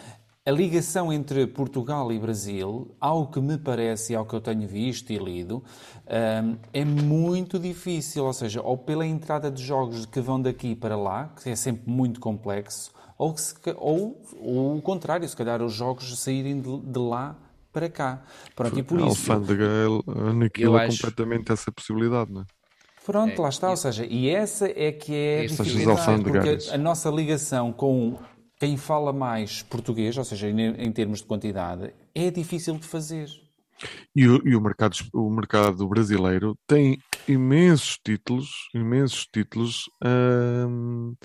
a 0.45 0.51
ligação 0.51 1.13
entre 1.13 1.47
Portugal 1.47 2.11
e 2.11 2.19
Brasil, 2.19 2.95
ao 2.99 3.27
que 3.27 3.41
me 3.41 3.59
parece 3.59 4.15
e 4.15 4.17
ao 4.17 4.25
que 4.25 4.35
eu 4.35 4.41
tenho 4.41 4.67
visto 4.67 5.13
e 5.13 5.19
lido, 5.19 5.63
hum, 6.07 6.57
é 6.73 6.85
muito 6.85 7.59
difícil. 7.59 8.25
Ou 8.25 8.33
seja, 8.33 8.63
ou 8.63 8.77
pela 8.77 9.07
entrada 9.07 9.51
de 9.51 9.63
jogos 9.63 10.07
que 10.07 10.21
vão 10.21 10.41
daqui 10.41 10.75
para 10.75 10.97
lá, 10.97 11.31
que 11.43 11.51
é 11.51 11.57
sempre 11.57 11.91
muito 11.91 12.21
complexo, 12.21 12.91
ou, 13.19 13.37
se, 13.37 13.55
ou, 13.77 14.21
ou 14.41 14.79
o 14.79 14.83
contrário, 14.83 15.29
se 15.29 15.37
calhar 15.37 15.63
os 15.63 15.75
jogos 15.75 16.19
saírem 16.19 16.59
de, 16.61 16.79
de 16.81 16.99
lá 16.99 17.37
para 17.71 17.91
cá. 17.91 18.23
Pronto, 18.57 18.79
e 18.79 18.83
por 18.83 18.99
a 18.99 19.09
isso. 19.09 19.31
alfândega 19.31 19.69
aniquila 20.31 20.83
acho... 20.83 20.97
completamente 20.97 21.53
essa 21.53 21.71
possibilidade, 21.71 22.33
não 22.33 22.41
é? 22.41 22.45
Pronto, 23.05 23.33
é, 23.33 23.43
lá 23.43 23.49
está. 23.51 23.71
Ou 23.71 23.77
seja, 23.77 24.07
e 24.07 24.29
essa 24.29 24.67
é 24.69 24.91
que 24.91 25.15
é 25.15 25.41
a 25.41 25.47
dificuldade, 25.47 26.23
porque 26.23 26.59
a 26.73 26.79
nossa 26.79 27.11
ligação 27.11 27.73
com 27.73 28.19
quem 28.61 28.77
fala 28.77 29.11
mais 29.11 29.63
português, 29.63 30.19
ou 30.19 30.25
seja, 30.25 30.51
em, 30.51 30.93
termos 30.93 31.21
de 31.21 31.27
quantidade, 31.27 31.95
é 32.15 32.31
difícil 32.31 32.77
de 32.77 32.87
fazer. 32.87 33.27
E 34.15 34.29
o, 34.29 34.47
e 34.47 34.55
o, 34.55 34.61
mercado, 34.61 34.95
o 35.15 35.31
mercado 35.31 35.89
brasileiro 35.89 36.55
tem 36.67 36.99
imensos 37.27 37.99
títulos, 38.05 38.69
imensos 38.75 39.27
títulos, 39.33 39.89
hum, 40.05 41.17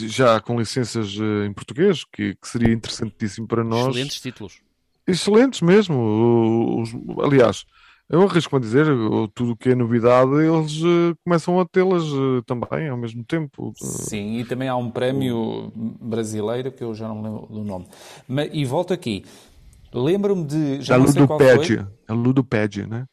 já 0.00 0.40
com 0.40 0.58
licenças 0.58 1.16
eh, 1.20 1.46
em 1.46 1.52
português, 1.52 2.02
que, 2.12 2.34
que, 2.34 2.48
seria 2.48 2.74
interessantíssimo 2.74 3.46
para 3.46 3.62
nós. 3.62 3.90
Excelentes 3.90 4.20
títulos. 4.20 4.60
Excelentes 5.06 5.60
mesmo. 5.60 6.82
Os, 6.82 6.90
aliás, 7.24 7.64
eu 8.10 8.22
arrisco-me 8.22 8.58
a 8.58 8.64
dizer, 8.64 8.86
tudo 9.34 9.52
o 9.52 9.56
que 9.56 9.70
é 9.70 9.74
novidade, 9.74 10.30
eles 10.32 10.80
uh, 10.82 11.14
começam 11.24 11.60
a 11.60 11.66
tê-las 11.66 12.04
uh, 12.04 12.42
também 12.46 12.88
ao 12.88 12.96
mesmo 12.96 13.22
tempo. 13.24 13.72
Sim, 13.76 14.38
e 14.38 14.44
também 14.44 14.68
há 14.68 14.76
um 14.76 14.90
prémio 14.90 15.70
brasileiro 15.74 16.72
que 16.72 16.82
eu 16.82 16.94
já 16.94 17.06
não 17.06 17.22
lembro 17.22 17.46
do 17.46 17.62
nome. 17.62 17.86
Mas, 18.26 18.50
e 18.52 18.64
volto 18.64 18.92
aqui. 18.92 19.24
Lembro-me 19.92 20.44
de. 20.44 20.82
Já 20.82 20.96
a 20.96 20.98
não 20.98 21.06
sei 21.06 21.26
qual 21.26 21.38
foi. 21.38 21.86
A 22.06 22.12
Ludopédia, 22.12 22.86
né? 22.86 23.06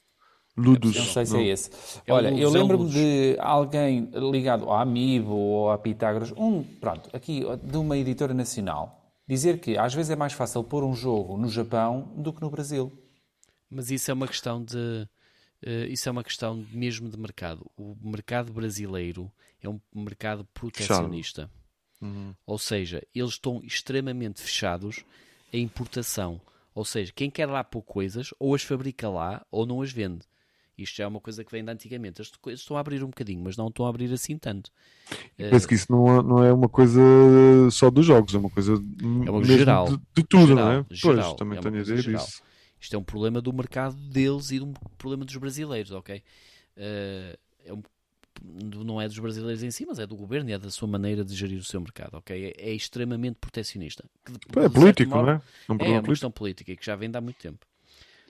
Ludus. 0.57 0.95
Não 0.95 1.03
sei 1.03 1.25
se 1.25 1.37
é 1.37 1.47
esse. 1.47 1.69
É 2.07 2.13
Olha, 2.13 2.29
eu 2.29 2.49
é 2.49 2.51
lembro-me 2.51 2.89
de 2.89 3.35
alguém 3.39 4.09
ligado 4.13 4.65
ao 4.65 4.79
Amiibo 4.79 5.33
ou 5.33 5.71
a 5.71 5.77
Pitágoras, 5.77 6.31
um, 6.37 6.63
pronto, 6.63 7.09
aqui 7.11 7.43
de 7.61 7.77
uma 7.77 7.97
editora 7.97 8.33
nacional, 8.33 9.11
dizer 9.27 9.59
que 9.59 9.77
às 9.77 9.93
vezes 9.93 10.11
é 10.11 10.15
mais 10.15 10.31
fácil 10.31 10.63
pôr 10.63 10.83
um 10.83 10.95
jogo 10.95 11.37
no 11.37 11.49
Japão 11.49 12.13
do 12.15 12.31
que 12.31 12.41
no 12.41 12.49
Brasil. 12.49 12.91
Mas 13.69 13.91
isso 13.91 14.11
é 14.11 14.13
uma 14.13 14.27
questão 14.27 14.63
de. 14.63 15.07
Uh, 15.65 15.85
isso 15.89 16.07
é 16.07 16.11
uma 16.11 16.23
questão 16.23 16.65
mesmo 16.71 17.09
de 17.09 17.17
mercado. 17.17 17.69
O 17.77 17.95
mercado 18.01 18.53
brasileiro 18.53 19.31
é 19.61 19.69
um 19.69 19.79
mercado 19.93 20.45
protecionista. 20.53 21.49
Uhum. 22.01 22.33
Ou 22.45 22.57
seja, 22.57 23.01
eles 23.13 23.31
estão 23.31 23.61
extremamente 23.63 24.41
fechados 24.41 25.03
à 25.53 25.57
importação. 25.57 26.39
Ou 26.73 26.85
seja, 26.85 27.11
quem 27.15 27.29
quer 27.29 27.47
lá 27.47 27.63
pôr 27.63 27.81
coisas, 27.81 28.33
ou 28.37 28.53
as 28.53 28.61
fabrica 28.61 29.09
lá, 29.09 29.45
ou 29.49 29.65
não 29.65 29.81
as 29.81 29.91
vende. 29.91 30.25
Isto 30.77 30.97
já 30.97 31.05
é 31.05 31.07
uma 31.07 31.21
coisa 31.21 31.43
que 31.43 31.51
vem 31.51 31.63
de 31.63 31.71
antigamente. 31.71 32.21
As 32.21 32.29
coisas 32.31 32.59
estão 32.59 32.75
a 32.75 32.81
abrir 32.81 33.01
um 33.01 33.07
bocadinho, 33.07 33.41
mas 33.41 33.55
não 33.55 33.69
estão 33.69 33.85
a 33.85 33.89
abrir 33.89 34.11
assim 34.11 34.37
tanto. 34.37 34.69
Penso 35.37 35.65
uh, 35.65 35.69
que 35.69 35.75
isso 35.75 35.89
não, 35.89 36.21
não 36.21 36.43
é 36.43 36.51
uma 36.51 36.67
coisa 36.67 36.99
só 37.71 37.89
dos 37.89 38.05
jogos, 38.05 38.35
é 38.35 38.37
uma 38.37 38.49
coisa 38.49 38.73
é 38.73 39.31
uma 39.31 39.43
geral, 39.43 39.87
de, 39.87 39.97
de 40.15 40.23
tudo, 40.23 40.47
geral, 40.47 40.65
não 40.65 40.71
é? 40.73 40.85
Geral, 40.91 41.15
pois, 41.23 41.37
também 41.37 41.57
é 41.57 41.61
tenho 41.61 41.75
a 41.75 41.81
dizer 41.81 42.13
isso. 42.13 42.43
Isto 42.85 42.95
é 42.95 42.99
um 42.99 43.03
problema 43.03 43.41
do 43.41 43.51
mercado 43.51 43.95
deles 43.95 44.51
e 44.51 44.61
um 44.61 44.71
problema 44.95 45.25
dos 45.25 45.35
brasileiros, 45.37 45.91
ok? 45.91 46.21
Uh, 46.77 47.37
é 47.65 47.73
um, 47.73 47.81
não 48.85 49.01
é 49.01 49.07
dos 49.07 49.17
brasileiros 49.17 49.63
em 49.63 49.71
si, 49.71 49.87
mas 49.87 49.97
é 49.97 50.05
do 50.05 50.15
governo 50.15 50.51
e 50.51 50.53
é 50.53 50.59
da 50.59 50.69
sua 50.69 50.87
maneira 50.87 51.25
de 51.25 51.33
gerir 51.33 51.57
o 51.57 51.63
seu 51.63 51.81
mercado, 51.81 52.13
ok? 52.13 52.53
É, 52.55 52.69
é 52.69 52.73
extremamente 52.73 53.37
protecionista. 53.41 54.05
Que, 54.23 54.59
é 54.59 54.69
político, 54.69 55.09
modo, 55.09 55.25
não 55.67 55.75
é? 55.77 55.83
É, 55.83 55.87
é 55.87 55.91
uma 55.93 56.03
questão 56.03 56.29
política 56.29 56.73
e 56.73 56.77
que 56.77 56.85
já 56.85 56.95
vem 56.95 57.09
de 57.09 57.17
há 57.17 57.21
muito 57.21 57.37
tempo. 57.37 57.65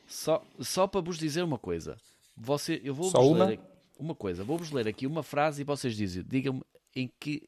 Só, 0.08 0.42
só 0.62 0.88
para 0.88 1.02
vos 1.02 1.18
dizer 1.18 1.44
uma 1.44 1.58
coisa. 1.60 1.98
Você, 2.38 2.80
eu 2.82 2.96
vou 2.96 3.10
só 3.10 3.28
uma? 3.28 3.46
Ler, 3.48 3.60
uma 4.00 4.16
coisa. 4.16 4.42
Vou-vos 4.46 4.72
ler 4.72 4.88
aqui 4.88 5.06
uma 5.06 5.22
frase 5.22 5.64
e 5.64 5.66
vocês 5.66 5.98
dizem, 5.98 6.24
digam-me 6.26 6.62
em 6.96 7.12
que, 7.20 7.46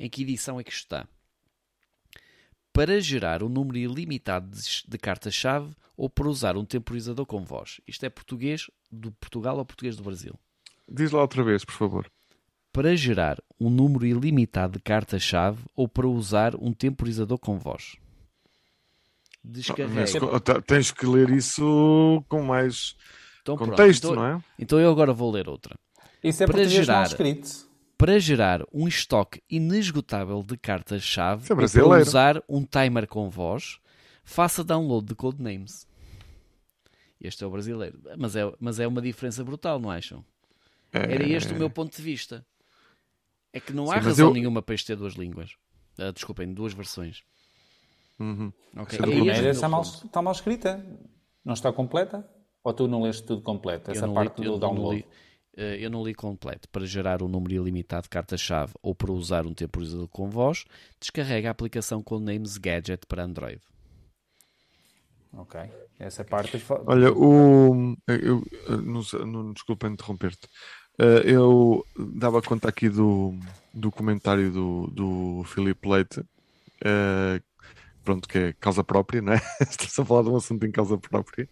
em 0.00 0.10
que 0.10 0.22
edição 0.22 0.58
é 0.58 0.64
que 0.64 0.72
isto 0.72 0.82
está 0.82 1.06
para 2.80 2.98
gerar 2.98 3.42
um 3.42 3.48
número 3.50 3.76
ilimitado 3.76 4.56
de, 4.88 4.96
cartas-chave 4.96 5.70
ou 5.98 6.08
para 6.08 6.26
usar 6.26 6.56
um 6.56 6.64
temporizador 6.64 7.26
com 7.26 7.44
voz. 7.44 7.78
Isto 7.86 8.06
é 8.06 8.08
português 8.08 8.70
do 8.90 9.12
Portugal 9.12 9.58
ou 9.58 9.66
português 9.66 9.96
do 9.96 10.02
Brasil? 10.02 10.32
Diz 10.88 11.10
lá 11.10 11.20
outra 11.20 11.44
vez, 11.44 11.62
por 11.62 11.74
favor. 11.74 12.10
Para 12.72 12.96
gerar 12.96 13.36
um 13.60 13.68
número 13.68 14.06
ilimitado 14.06 14.78
de 14.78 14.80
cartas-chave 14.80 15.62
ou 15.76 15.86
para 15.86 16.08
usar 16.08 16.56
um 16.56 16.72
temporizador 16.72 17.36
com 17.36 17.58
voz. 17.58 17.96
Descarrega. 19.44 20.40
Tá, 20.40 20.62
tens 20.62 20.90
que 20.90 21.04
ler 21.04 21.28
isso 21.28 22.24
com 22.30 22.42
mais 22.42 22.96
então, 23.42 23.58
contexto, 23.58 24.04
então, 24.04 24.16
não 24.16 24.26
é? 24.26 24.44
Então 24.58 24.80
eu 24.80 24.90
agora 24.90 25.12
vou 25.12 25.30
ler 25.30 25.50
outra. 25.50 25.76
Isso 26.24 26.42
é 26.42 26.46
para 26.46 26.64
gerar, 26.64 27.08
escrito 27.08 27.69
para 28.00 28.18
gerar 28.18 28.62
um 28.72 28.88
estoque 28.88 29.42
inesgotável 29.50 30.42
de 30.42 30.56
cartas-chave 30.56 31.52
é 31.52 31.54
para 31.54 32.00
usar 32.00 32.42
um 32.48 32.64
timer 32.64 33.06
com 33.06 33.28
voz, 33.28 33.78
faça 34.24 34.64
download 34.64 35.06
de 35.06 35.14
Codenames. 35.14 35.86
Este 37.20 37.44
é 37.44 37.46
o 37.46 37.50
brasileiro. 37.50 38.00
Mas 38.16 38.34
é, 38.34 38.50
mas 38.58 38.80
é 38.80 38.88
uma 38.88 39.02
diferença 39.02 39.44
brutal, 39.44 39.78
não 39.78 39.90
acham? 39.90 40.24
É... 40.90 41.14
Era 41.14 41.28
este 41.28 41.52
o 41.52 41.56
meu 41.56 41.68
ponto 41.68 41.94
de 41.94 42.00
vista. 42.00 42.42
É 43.52 43.60
que 43.60 43.74
não 43.74 43.90
há 43.90 44.00
Sim, 44.00 44.06
razão 44.06 44.28
eu... 44.28 44.32
nenhuma 44.32 44.62
para 44.62 44.74
isto 44.74 44.86
ter 44.86 44.96
duas 44.96 45.12
línguas. 45.12 45.50
Uh, 45.98 46.10
desculpem, 46.10 46.54
duas 46.54 46.72
versões. 46.72 47.22
Uhum. 48.18 48.50
Okay. 48.78 48.98
A 48.98 49.02
primeira 49.02 49.50
está 49.50 49.68
mal, 49.68 49.82
está 49.82 50.22
mal 50.22 50.32
escrita. 50.32 50.82
Não 51.44 51.52
está 51.52 51.70
completa? 51.70 52.26
Ou 52.64 52.72
tu 52.72 52.88
não 52.88 53.02
leste 53.02 53.24
tudo 53.24 53.42
completo? 53.42 53.90
Essa 53.90 54.08
parte 54.08 54.40
li, 54.40 54.46
do 54.46 54.58
download? 54.58 55.04
Eh, 55.60 55.84
eu 55.84 55.90
não 55.90 56.02
li 56.02 56.14
completo. 56.14 56.66
Para 56.70 56.86
gerar 56.86 57.22
um 57.22 57.28
número 57.28 57.52
ilimitado 57.54 58.04
de 58.04 58.08
cartas-chave 58.08 58.72
ou 58.82 58.94
para 58.94 59.12
usar 59.12 59.46
um 59.46 59.52
temporizador 59.52 60.08
com 60.08 60.30
voz, 60.30 60.64
descarrega 60.98 61.48
a 61.48 61.52
aplicação 61.52 62.02
com 62.02 62.18
Names 62.18 62.56
Gadget 62.56 63.06
para 63.06 63.24
Android. 63.24 63.60
Ok. 65.34 65.60
Essa 65.98 66.24
parte. 66.24 66.60
Olha, 66.86 67.12
o. 67.12 67.94
Eu, 68.08 68.42
não, 68.68 69.02
não, 69.26 69.52
desculpa 69.52 69.86
interromper-te. 69.86 70.48
Eh, 70.98 71.22
eu 71.26 71.84
dava 72.14 72.40
conta 72.40 72.70
aqui 72.70 72.88
do, 72.88 73.34
do 73.74 73.90
comentário 73.90 74.50
do, 74.50 74.86
do 74.86 75.44
Filipe 75.44 75.86
Leite, 75.86 76.20
uh, 76.20 77.42
pronto, 78.02 78.26
que 78.26 78.38
é 78.38 78.52
causa 78.54 78.82
própria, 78.82 79.20
não 79.20 79.34
é? 79.34 79.36
Estás 79.60 79.98
a 79.98 80.04
falar 80.04 80.22
de 80.22 80.30
um 80.30 80.36
assunto 80.36 80.66
em 80.66 80.72
causa 80.72 80.96
própria. 80.96 81.46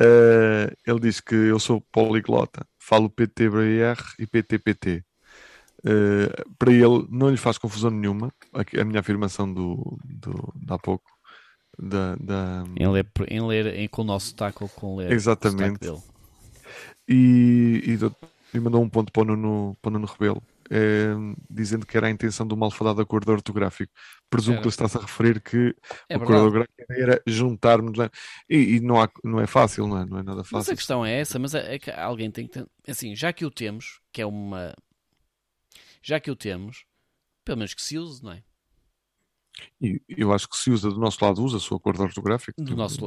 Uh, 0.00 0.74
ele 0.86 1.00
diz 1.00 1.20
que 1.20 1.34
eu 1.34 1.58
sou 1.58 1.80
poliglota 1.80 2.66
falo 2.88 3.10
PTBR 3.10 3.98
e 4.18 4.26
PTPT. 4.26 5.04
Uh, 5.84 6.24
eh, 6.24 6.44
para 6.58 6.72
ele 6.72 7.06
não 7.10 7.28
lhe 7.30 7.36
faz 7.36 7.58
confusão 7.58 7.90
nenhuma 7.90 8.32
a, 8.52 8.80
a 8.80 8.84
minha 8.84 8.98
afirmação 8.98 9.52
do, 9.52 9.98
do, 10.04 10.52
de 10.56 10.72
há 10.72 10.78
pouco. 10.78 11.04
Da, 11.78 12.16
da... 12.16 12.64
Em, 12.76 12.88
ler, 12.88 13.06
em 13.28 13.46
ler 13.46 13.66
em, 13.66 13.86
com 13.86 14.02
o 14.02 14.04
nosso 14.04 14.34
taco 14.34 14.68
com 14.70 14.96
ler 14.96 15.12
Exatamente. 15.12 15.86
E, 17.06 17.82
e, 17.86 18.56
e, 18.56 18.60
mandou 18.60 18.82
um 18.82 18.88
ponto 18.88 19.12
para 19.12 19.22
o 19.22 19.24
Nuno, 19.26 19.76
para 19.80 19.90
o 19.90 19.92
Nuno 19.92 20.06
Rebelo 20.06 20.42
é, 20.70 21.14
dizendo 21.48 21.86
que 21.86 21.96
era 21.96 22.06
a 22.06 22.10
intenção 22.10 22.46
do 22.46 22.56
malfadado 22.56 23.00
acordo 23.00 23.32
ortográfico. 23.32 23.92
Presumo 24.28 24.54
era. 24.54 24.62
que 24.62 24.66
ele 24.66 24.72
está-se 24.72 24.98
a 24.98 25.00
referir 25.00 25.40
que 25.40 25.74
é 26.08 26.16
o 26.16 26.22
acordo 26.22 26.44
ortográfico 26.44 26.74
era 26.90 27.22
juntarmos 27.26 27.98
é? 27.98 28.10
e, 28.48 28.76
e, 28.76 28.80
não, 28.80 29.00
há, 29.00 29.10
não 29.24 29.40
é 29.40 29.46
fácil, 29.46 29.86
não 29.86 29.98
é, 29.98 30.04
não 30.04 30.18
é 30.18 30.22
nada 30.22 30.42
fácil. 30.44 30.58
Mas 30.58 30.68
a 30.68 30.76
questão 30.76 31.04
é 31.04 31.20
essa, 31.20 31.38
mas 31.38 31.54
é, 31.54 31.74
é 31.74 31.78
que 31.78 31.90
alguém 31.90 32.30
tem 32.30 32.46
que 32.46 32.64
assim, 32.86 33.14
já 33.14 33.32
que 33.32 33.44
o 33.44 33.50
temos, 33.50 34.00
que 34.12 34.20
é 34.20 34.26
uma 34.26 34.74
já 36.02 36.20
que 36.20 36.30
o 36.30 36.36
temos, 36.36 36.84
pelo 37.44 37.58
menos 37.58 37.74
que 37.74 37.82
se 37.82 37.98
use, 37.98 38.22
não 38.22 38.32
é? 38.32 38.42
E 39.80 40.00
eu 40.08 40.32
acho 40.32 40.48
que 40.48 40.56
se 40.56 40.70
usa 40.70 40.88
do 40.88 41.00
nosso 41.00 41.24
lado, 41.24 41.42
usa-se 41.42 41.72
o 41.72 41.76
acordo 41.76 42.02
ortográfico. 42.02 42.62
Do 42.62 42.76
nosso, 42.76 42.98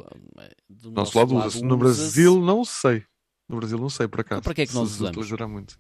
do 0.69 0.91
nosso, 0.91 0.91
nosso 0.91 1.17
lado, 1.17 1.33
lado 1.33 1.47
usa-se. 1.47 1.63
No 1.63 1.77
Brasil, 1.77 2.41
não 2.41 2.65
sei. 2.65 3.05
No 3.47 3.57
Brasil, 3.57 3.77
não 3.77 3.89
sei, 3.89 4.07
por 4.07 4.19
acaso. 4.19 4.39
Então, 4.39 4.49
para 4.49 4.55
que 4.55 4.61
é 4.61 4.65
que 4.65 4.71
se 4.71 4.77
usamos? 4.77 5.31
muito. 5.49 5.79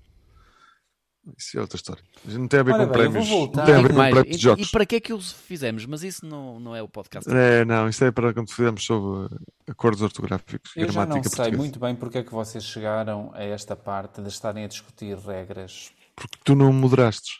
Isso 1.37 1.57
é 1.57 1.61
outra 1.61 1.75
história. 1.75 2.03
Não 2.25 2.47
tem 2.47 2.59
a 2.59 2.63
ver 2.63 2.73
Ora 2.73 2.87
com 2.87 2.91
bem, 2.91 3.11
prémios. 3.11 3.29
Não 3.29 3.47
tem 3.47 3.75
a 3.75 3.81
ver 3.81 3.89
com 3.89 3.97
Mais, 3.97 4.13
prémios 4.13 4.37
de 4.37 4.39
e, 4.39 4.43
jogos. 4.43 4.67
e 4.67 4.71
para 4.71 4.85
que 4.85 4.95
é 4.95 4.99
que 4.99 5.13
o 5.13 5.21
fizemos? 5.21 5.85
Mas 5.85 6.01
isso 6.01 6.25
não, 6.25 6.59
não 6.59 6.75
é 6.75 6.81
o 6.81 6.87
podcast. 6.87 7.29
É, 7.31 7.63
não, 7.63 7.87
isto 7.87 8.03
é 8.05 8.11
para 8.11 8.33
quando 8.33 8.49
fizemos 8.51 8.83
sobre 8.83 9.29
acordos 9.67 10.01
ortográficos. 10.01 10.71
Eu 10.75 10.91
já 10.91 11.05
não 11.05 11.21
sei 11.21 11.31
portuguesa. 11.31 11.57
muito 11.57 11.79
bem 11.79 11.95
porque 11.95 12.17
é 12.19 12.23
que 12.23 12.31
vocês 12.31 12.63
chegaram 12.63 13.31
a 13.35 13.43
esta 13.43 13.75
parte 13.75 14.21
de 14.21 14.29
estarem 14.29 14.63
a 14.63 14.67
discutir 14.67 15.15
regras. 15.17 15.91
Porque 16.15 16.37
tu 16.43 16.55
não 16.55 16.73
moderaste. 16.73 17.37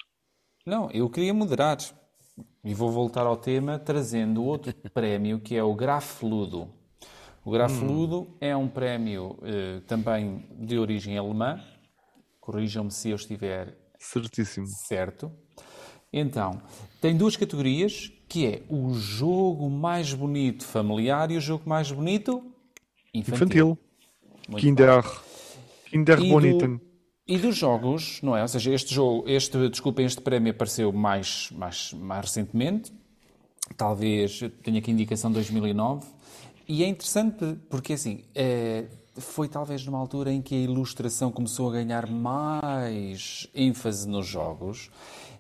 Não, 0.66 0.90
eu 0.92 1.10
queria 1.10 1.34
moderar. 1.34 1.78
E 2.64 2.74
vou 2.76 2.92
voltar 2.92 3.26
ao 3.26 3.36
tema 3.36 3.80
trazendo 3.80 4.44
outro 4.44 4.74
prémio 4.94 5.40
que 5.40 5.56
é 5.56 5.64
o 5.64 5.74
Grafludo. 5.74 6.70
O 7.44 7.50
Grafludo 7.50 8.38
é 8.40 8.56
um 8.56 8.68
prémio 8.68 9.40
eh, 9.42 9.82
também 9.88 10.46
de 10.60 10.78
origem 10.78 11.18
alemã. 11.18 11.60
Corrijam-me 12.42 12.92
se 12.92 13.10
eu 13.10 13.16
estiver 13.16 13.78
Certíssimo. 13.98 14.66
certo. 14.68 15.32
Então, 16.12 16.62
tem 17.00 17.16
duas 17.16 17.38
categorias, 17.38 18.12
que 18.28 18.46
é 18.46 18.64
o 18.68 18.94
jogo 18.94 19.70
mais 19.70 20.14
bonito 20.14 20.66
familiar 20.66 21.32
e 21.32 21.38
o 21.38 21.42
jogo 21.42 21.70
mais 21.70 21.90
bonito 21.92 22.44
infantil. 23.14 23.78
Infantil. 24.50 24.60
Kinder. 24.60 25.04
Kinder 25.86 26.20
E 26.20 26.24
do- 26.24 26.30
Boniten. 26.30 26.82
E 27.28 27.38
dos 27.38 27.56
jogos, 27.56 28.20
não 28.22 28.36
é? 28.36 28.42
Ou 28.42 28.48
seja, 28.48 28.74
este 28.74 28.94
jogo, 28.94 29.24
este, 29.30 29.70
desculpem, 29.70 30.06
este 30.06 30.20
prémio 30.20 30.52
apareceu 30.52 30.92
mais, 30.92 31.50
mais, 31.52 31.94
mais 31.94 32.26
recentemente. 32.26 32.92
Talvez 33.78 34.42
tenha 34.64 34.80
aqui 34.80 34.92
indicação 34.92 35.32
2009. 35.32 36.06
E 36.68 36.84
é 36.84 36.88
interessante 36.88 37.58
porque, 37.70 37.94
assim, 37.94 38.26
é, 38.36 38.86
foi 39.22 39.48
talvez 39.48 39.86
numa 39.86 39.98
altura 39.98 40.32
em 40.32 40.42
que 40.42 40.56
a 40.56 40.58
ilustração 40.58 41.32
começou 41.32 41.70
a 41.70 41.74
ganhar 41.74 42.10
mais 42.10 43.48
ênfase 43.56 44.08
nos 44.08 44.28
jogos 44.28 44.90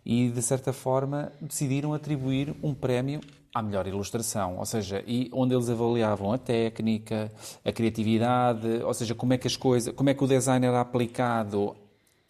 e, 0.06 0.30
de 0.30 0.42
certa 0.42 0.72
forma, 0.72 1.32
decidiram 1.42 1.94
atribuir 1.94 2.56
um 2.64 2.74
prémio 2.74 3.20
à 3.54 3.62
melhor 3.62 3.86
ilustração, 3.86 4.60
ou 4.60 4.66
seja, 4.66 5.04
e 5.06 5.30
onde 5.34 5.54
eles 5.54 5.70
avaliavam 5.70 6.32
a 6.32 6.38
técnica, 6.38 7.32
a 7.66 7.72
criatividade, 7.72 8.82
ou 8.84 8.94
seja, 8.94 9.14
como 9.14 9.34
é 9.34 9.38
que 9.38 9.48
as 9.48 9.58
coisas, 9.58 9.94
como 9.94 10.10
é 10.10 10.14
que 10.14 10.24
o 10.24 10.28
design 10.28 10.66
era 10.66 10.80
aplicado 10.80 11.76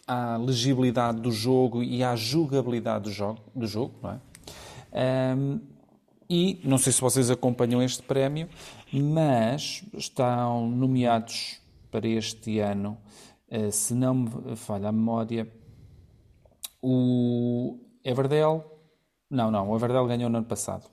à 0.08 0.36
legibilidade 0.38 1.22
do 1.22 1.32
jogo 1.32 1.84
e 1.84 2.04
à 2.04 2.16
jogabilidade 2.16 3.04
do 3.04 3.12
jogo, 3.12 3.40
do 3.56 3.68
jogo 3.68 3.94
não 4.02 4.12
é? 4.12 4.20
Ahm, 4.94 5.60
e 6.34 6.62
não 6.64 6.78
sei 6.78 6.94
se 6.94 7.02
vocês 7.02 7.30
acompanham 7.30 7.84
este 7.84 8.02
prémio, 8.04 8.48
mas 8.94 9.84
estão 9.94 10.70
nomeados 10.70 11.60
para 11.92 12.08
este 12.08 12.60
ano, 12.60 12.98
eh, 13.50 13.70
se 13.70 13.94
não 13.94 14.14
me 14.14 14.56
falha 14.56 14.88
a 14.88 14.92
memória, 14.94 15.46
o 16.82 17.78
Everdell. 18.04 18.64
Não, 19.30 19.52
não, 19.52 19.70
o 19.70 19.76
Everdell 19.76 20.08
ganhou 20.08 20.30
no 20.30 20.38
ano 20.38 20.48
passado. 20.48 20.90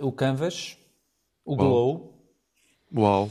O 0.00 0.10
Canvas, 0.12 0.76
o 1.44 1.54
Glow, 1.56 2.14
Uau. 2.94 3.30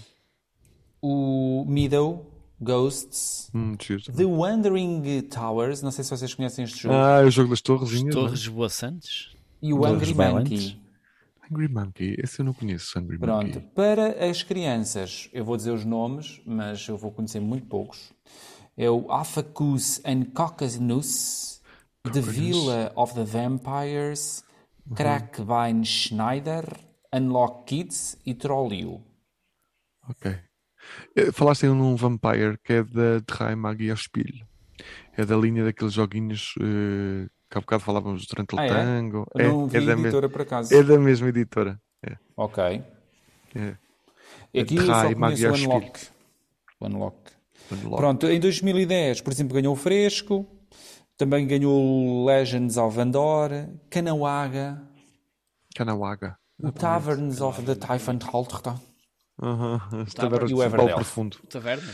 o 1.01 1.65
Meadow, 1.67 2.25
Ghosts, 2.59 3.49
Hum. 3.53 3.75
The 4.15 4.25
Wandering 4.25 5.21
Towers, 5.23 5.81
não 5.81 5.91
sei 5.91 6.03
se 6.03 6.09
vocês 6.11 6.33
conhecem 6.33 6.63
este 6.63 6.83
jogo, 6.83 6.95
Ah, 6.95 7.21
é 7.21 7.25
o 7.25 7.31
jogo 7.31 7.49
das 7.49 7.61
torrezinhas. 7.61 8.15
não 8.15 8.21
é? 8.23 8.25
Torres 8.25 8.47
Boaçantes? 8.47 9.35
e 9.61 9.73
o 9.73 9.79
Torres 9.81 10.09
Angry. 10.09 10.13
Monkey. 10.13 10.80
Angry 11.51 11.67
Monkey. 11.67 12.15
Esse 12.17 12.39
eu 12.39 12.45
não 12.45 12.53
conheço, 12.53 12.93
Pronto, 13.19 13.55
Monkey. 13.55 13.59
para 13.75 14.29
as 14.29 14.41
crianças, 14.43 15.29
eu 15.33 15.43
vou 15.43 15.57
dizer 15.57 15.71
os 15.71 15.83
nomes, 15.85 16.41
mas 16.45 16.87
eu 16.87 16.97
vou 16.97 17.11
conhecer 17.11 17.39
muito 17.39 17.67
poucos. 17.67 18.13
É 18.77 18.89
o 18.89 19.11
Alphacus 19.11 20.01
and 20.05 20.25
Caucasus, 20.33 21.61
The 22.11 22.21
Villa 22.21 22.91
of 22.95 23.13
the 23.13 23.23
Vampires, 23.25 24.43
Crackvine 24.95 25.85
Schneider, 25.85 26.63
Unlock 27.13 27.65
Kids 27.65 28.17
e 28.25 28.33
Trollio. 28.33 29.03
Ok. 30.09 30.35
Eh, 31.15 31.31
Falaste 31.31 31.65
em 31.65 31.69
um 31.69 31.95
Vampire 31.95 32.57
que 32.63 32.73
é 32.73 32.83
da 32.83 33.19
Drei 33.19 33.55
Magia 33.55 33.95
Spiel. 33.95 34.45
É 35.15 35.25
da 35.25 35.35
linha 35.35 35.63
daqueles 35.63 35.93
joguinhos 35.93 36.55
eh, 36.59 37.27
que 37.51 37.57
há 37.57 37.61
bocado 37.61 37.83
falávamos 37.83 38.25
durante 38.25 38.55
o 38.55 38.59
Ah, 38.59 38.65
é? 38.65 38.69
tango. 38.69 39.27
Eu 39.35 39.49
não 39.49 39.67
vi 39.67 39.77
é, 39.77 39.81
da 39.81 39.95
me- 39.95 40.03
editora 40.03 40.29
por 40.29 40.41
acaso. 40.41 40.73
é 40.73 40.81
da 40.81 40.97
mesma 40.97 41.27
editora. 41.29 41.79
É. 42.01 42.15
Ok. 42.37 42.63
É. 43.55 43.75
Aqui 44.59 44.77
eu 44.77 44.85
só 44.85 45.13
conheço 45.13 45.47
o. 45.47 45.53
Unlock. 45.53 46.07
O 46.79 46.85
Unlock. 46.85 47.17
Unlock. 47.71 47.95
Pronto, 47.97 48.27
em 48.27 48.39
2010, 48.39 49.21
por 49.21 49.31
exemplo, 49.33 49.53
ganhou 49.53 49.73
o 49.73 49.77
Fresco, 49.77 50.47
também 51.17 51.45
ganhou 51.45 51.73
o 51.79 52.25
Legends 52.25 52.77
of 52.77 52.97
Andor, 52.99 53.49
Kanawaga, 53.89 54.81
Kanawaga. 55.75 56.37
o 56.61 56.71
Taverns 56.71 57.39
of 57.41 57.61
the 57.63 57.75
Typhon 57.75 58.17
Halterta. 58.31 58.81
Aham. 59.41 59.81
As 60.05 60.13
Tá, 60.13 60.23
tavernas 60.23 60.51
o 60.51 60.55
de 60.55 60.61
Everdell. 60.61 60.95
profundo. 60.95 61.37
Taverna? 61.49 61.93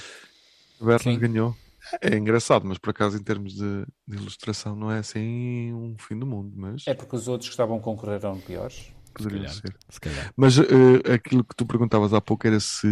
Tavernas 0.79 1.01
Sim. 1.03 1.19
ganhou. 1.19 1.55
É 2.01 2.15
engraçado, 2.17 2.65
mas 2.65 2.77
por 2.77 2.89
acaso 2.91 3.17
em 3.17 3.23
termos 3.23 3.53
de, 3.55 3.85
de 4.07 4.15
ilustração 4.17 4.75
não 4.75 4.91
é 4.91 4.99
assim 4.99 5.73
um 5.73 5.95
fim 5.99 6.17
do 6.17 6.25
mundo, 6.25 6.53
mas 6.55 6.83
É 6.87 6.93
porque 6.93 7.15
os 7.15 7.27
outros 7.27 7.49
que 7.49 7.53
estavam 7.53 7.77
a 7.77 7.79
concorrer 7.81 8.15
eram 8.15 8.39
piores. 8.39 8.91
poderia 9.13 9.39
calhar. 9.39 9.53
ser. 9.53 9.75
Se 9.89 9.99
calhar. 9.99 10.33
Mas 10.35 10.57
eh, 10.59 11.13
aquilo 11.13 11.43
que 11.43 11.55
tu 11.55 11.65
perguntavas 11.65 12.13
há 12.13 12.21
pouco 12.21 12.45
era 12.47 12.59
se 12.59 12.87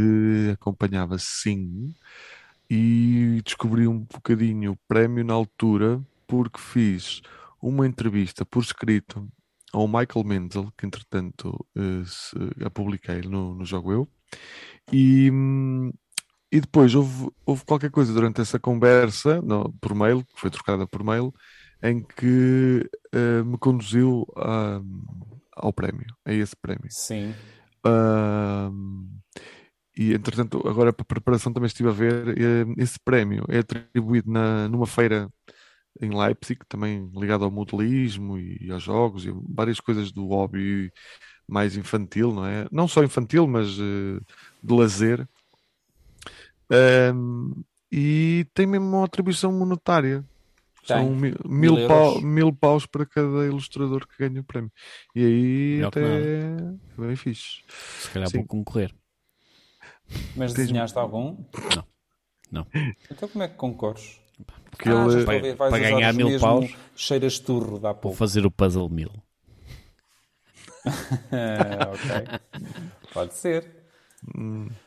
acompanhava 0.53 1.17
sim 1.19 1.93
e 2.69 3.41
descobri 3.45 3.88
um 3.88 3.99
bocadinho 3.99 4.71
o 4.73 4.77
prémio 4.88 5.23
na 5.23 5.34
altura 5.34 6.01
porque 6.27 6.60
fiz 6.60 7.21
uma 7.62 7.86
entrevista 7.86 8.45
por 8.45 8.63
escrito 8.63 9.27
ao 9.71 9.88
Michael 9.88 10.23
Menzel, 10.25 10.71
que 10.77 10.86
entretanto 10.86 11.65
eh, 11.75 12.03
se- 12.05 12.65
a 12.65 12.69
publiquei 12.69 13.21
no, 13.21 13.53
no 13.55 13.65
Jogo 13.65 13.91
Eu, 13.91 14.08
e, 14.91 15.29
hum, 15.31 15.91
e 16.55 16.61
depois 16.61 16.95
houve, 16.95 17.29
houve 17.45 17.65
qualquer 17.65 17.91
coisa 17.91 18.13
durante 18.13 18.41
essa 18.41 18.59
conversa, 18.59 19.41
no- 19.41 19.73
por 19.81 19.93
mail, 19.95 20.23
que 20.25 20.39
foi 20.41 20.49
trocada 20.51 20.87
por 20.87 21.03
mail, 21.03 21.33
em 21.83 22.03
que 22.03 22.89
eh, 23.13 23.43
me 23.43 23.57
conduziu 23.57 24.25
a- 24.37 24.81
ao 25.57 25.73
prémio, 25.73 26.07
a 26.25 26.33
esse 26.33 26.55
prémio. 26.55 26.89
Sim. 26.89 27.35
Ahm, 27.85 29.07
e 29.97 30.13
entretanto, 30.13 30.61
agora 30.67 30.91
para 30.93 31.03
a 31.03 31.05
preparação 31.05 31.53
também 31.53 31.67
estive 31.67 31.89
a 31.89 31.91
ver 31.93 32.29
eh, 32.39 32.65
esse 32.77 32.99
prémio 32.99 33.45
é 33.49 33.59
atribuído 33.59 34.29
na, 34.31 34.67
numa 34.69 34.85
feira 34.87 35.29
em 36.01 36.11
Leipzig, 36.11 36.59
também 36.67 37.09
ligado 37.15 37.45
ao 37.45 37.51
modelismo 37.51 38.37
e 38.37 38.69
aos 38.71 38.83
jogos 38.83 39.25
e 39.25 39.33
várias 39.49 39.79
coisas 39.79 40.11
do 40.11 40.27
hobby 40.27 40.91
mais 41.47 41.77
infantil, 41.77 42.33
não 42.33 42.45
é? 42.45 42.67
Não 42.71 42.87
só 42.87 43.03
infantil, 43.03 43.47
mas 43.47 43.69
eh, 43.79 44.19
de 44.63 44.73
lazer. 44.75 45.27
Ahm, 46.71 47.51
e 47.91 48.45
tem 48.54 48.65
mesmo 48.65 48.88
uma 48.88 49.06
atribuição 49.06 49.51
monetária. 49.51 50.23
Tem. 50.88 50.97
São 50.97 51.15
mil, 51.15 51.36
mil, 51.45 51.88
pau- 51.88 52.10
euros. 52.10 52.23
mil 52.23 52.54
paus 52.54 52.86
para 52.86 53.06
cada 53.08 53.45
ilustrador 53.45 54.08
que 54.08 54.17
ganha 54.28 54.41
o 54.41 54.43
prémio. 54.43 54.71
E 55.15 55.25
aí 55.25 55.75
Melhor 55.78 55.88
até 55.88 56.01
é 56.01 57.01
bem 57.01 57.15
fixe. 57.15 57.63
Se 57.99 58.10
calhar 58.12 58.30
Sim. 58.30 58.38
vou 58.39 58.47
concorrer. 58.47 58.93
Mas 60.36 60.54
Tens- 60.54 60.67
desenhaste 60.67 60.97
algum? 60.99 61.38
Não. 61.75 61.86
Não. 62.51 62.67
Então 63.10 63.28
como 63.28 63.43
é 63.43 63.47
que 63.47 63.56
concorres? 63.56 64.19
Porque 64.69 64.89
Ah, 64.89 65.06
ele, 65.10 65.21
a 65.51 65.56
Para- 65.56 65.69
para 65.71 65.80
ganhar 65.80 66.13
mil 66.13 66.39
paus. 66.39 66.75
Cheiras 66.95 67.39
turro 67.39 67.80
dá 67.80 67.91
Vou 67.93 68.01
pouco. 68.01 68.17
fazer 68.17 68.45
o 68.45 68.51
puzzle 68.51 68.88
mil. 68.89 69.10
Ok. 70.86 72.39
Pode 73.13 73.34
ser. 73.34 73.65
a 74.36 74.85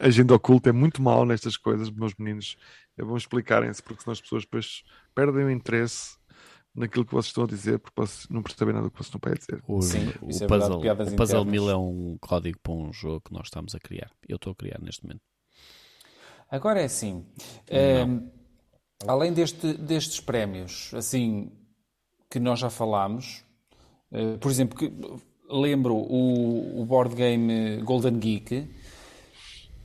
agenda 0.00 0.34
oculta 0.34 0.68
é 0.70 0.72
muito 0.72 1.02
mal 1.02 1.24
nestas 1.24 1.56
coisas, 1.56 1.90
meus 1.90 2.14
meninos. 2.14 2.56
É 2.98 3.04
bom 3.04 3.16
explicarem-se, 3.16 3.82
porque 3.82 4.02
senão 4.02 4.12
as 4.12 4.20
pessoas 4.20 4.42
depois 4.44 4.82
perdem 5.14 5.44
o 5.44 5.50
interesse 5.50 6.18
naquilo 6.74 7.04
que 7.04 7.12
vocês 7.12 7.26
estão 7.26 7.44
a 7.44 7.46
dizer, 7.46 7.78
porque 7.78 8.00
vocês 8.00 8.28
não 8.28 8.42
percebem 8.42 8.74
nada 8.74 8.86
do 8.86 8.90
que 8.90 8.96
vocês 8.98 9.06
estão 9.08 9.20
para 9.20 9.34
dizer. 9.34 9.62
O, 9.66 9.82
Sim, 9.82 10.12
o 10.22 10.30
isso 10.30 10.44
é 10.44 10.46
verdade, 10.46 10.70
puzzle, 10.70 10.80
piadas 10.80 11.12
o 11.12 11.16
puzzle 11.16 11.44
mil 11.44 11.68
é 11.70 11.76
um 11.76 12.16
código 12.20 12.58
para 12.62 12.72
um 12.72 12.92
jogo 12.92 13.22
que 13.22 13.32
nós 13.32 13.46
estamos 13.46 13.74
a 13.74 13.78
criar. 13.80 14.10
Eu 14.28 14.36
estou 14.36 14.52
a 14.52 14.54
criar 14.56 14.78
neste 14.80 15.02
momento. 15.04 15.22
Agora 16.50 16.80
é 16.80 16.84
assim. 16.84 17.24
ehm, 17.68 18.28
além 19.06 19.32
deste- 19.32 19.74
destes 19.74 20.20
prémios, 20.20 20.92
assim, 20.94 21.50
que 22.28 22.38
nós 22.40 22.58
já 22.60 22.70
falámos, 22.70 23.44
eh, 24.12 24.36
por 24.38 24.50
exemplo, 24.50 24.76
que, 24.78 24.92
lembro 25.48 25.94
o, 25.96 26.80
o 26.80 26.86
board 26.86 27.14
game 27.14 27.78
Golden 27.82 28.18
Geek, 28.18 28.68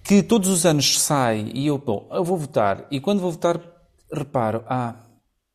que 0.06 0.22
todos 0.24 0.50
os 0.50 0.66
anos 0.66 1.00
sai 1.02 1.52
e 1.54 1.68
eu, 1.68 1.78
bom, 1.78 2.08
eu 2.12 2.24
vou 2.24 2.38
votar. 2.38 2.86
E 2.92 3.00
quando 3.00 3.20
vou 3.20 3.32
votar, 3.32 3.60
reparo, 4.12 4.64
ah, 4.68 4.96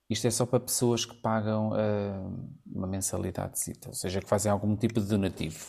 isto 0.09 0.27
é 0.27 0.31
só 0.31 0.45
para 0.45 0.61
pessoas 0.61 1.05
que 1.05 1.15
pagam 1.15 1.73
ah, 1.73 2.31
uma 2.67 2.87
mensalidade, 2.87 3.55
ou 3.87 3.95
seja, 3.95 4.21
que 4.21 4.29
fazem 4.29 4.51
algum 4.51 4.77
tipo 4.77 5.01
de 5.01 5.07
donativo. 5.07 5.67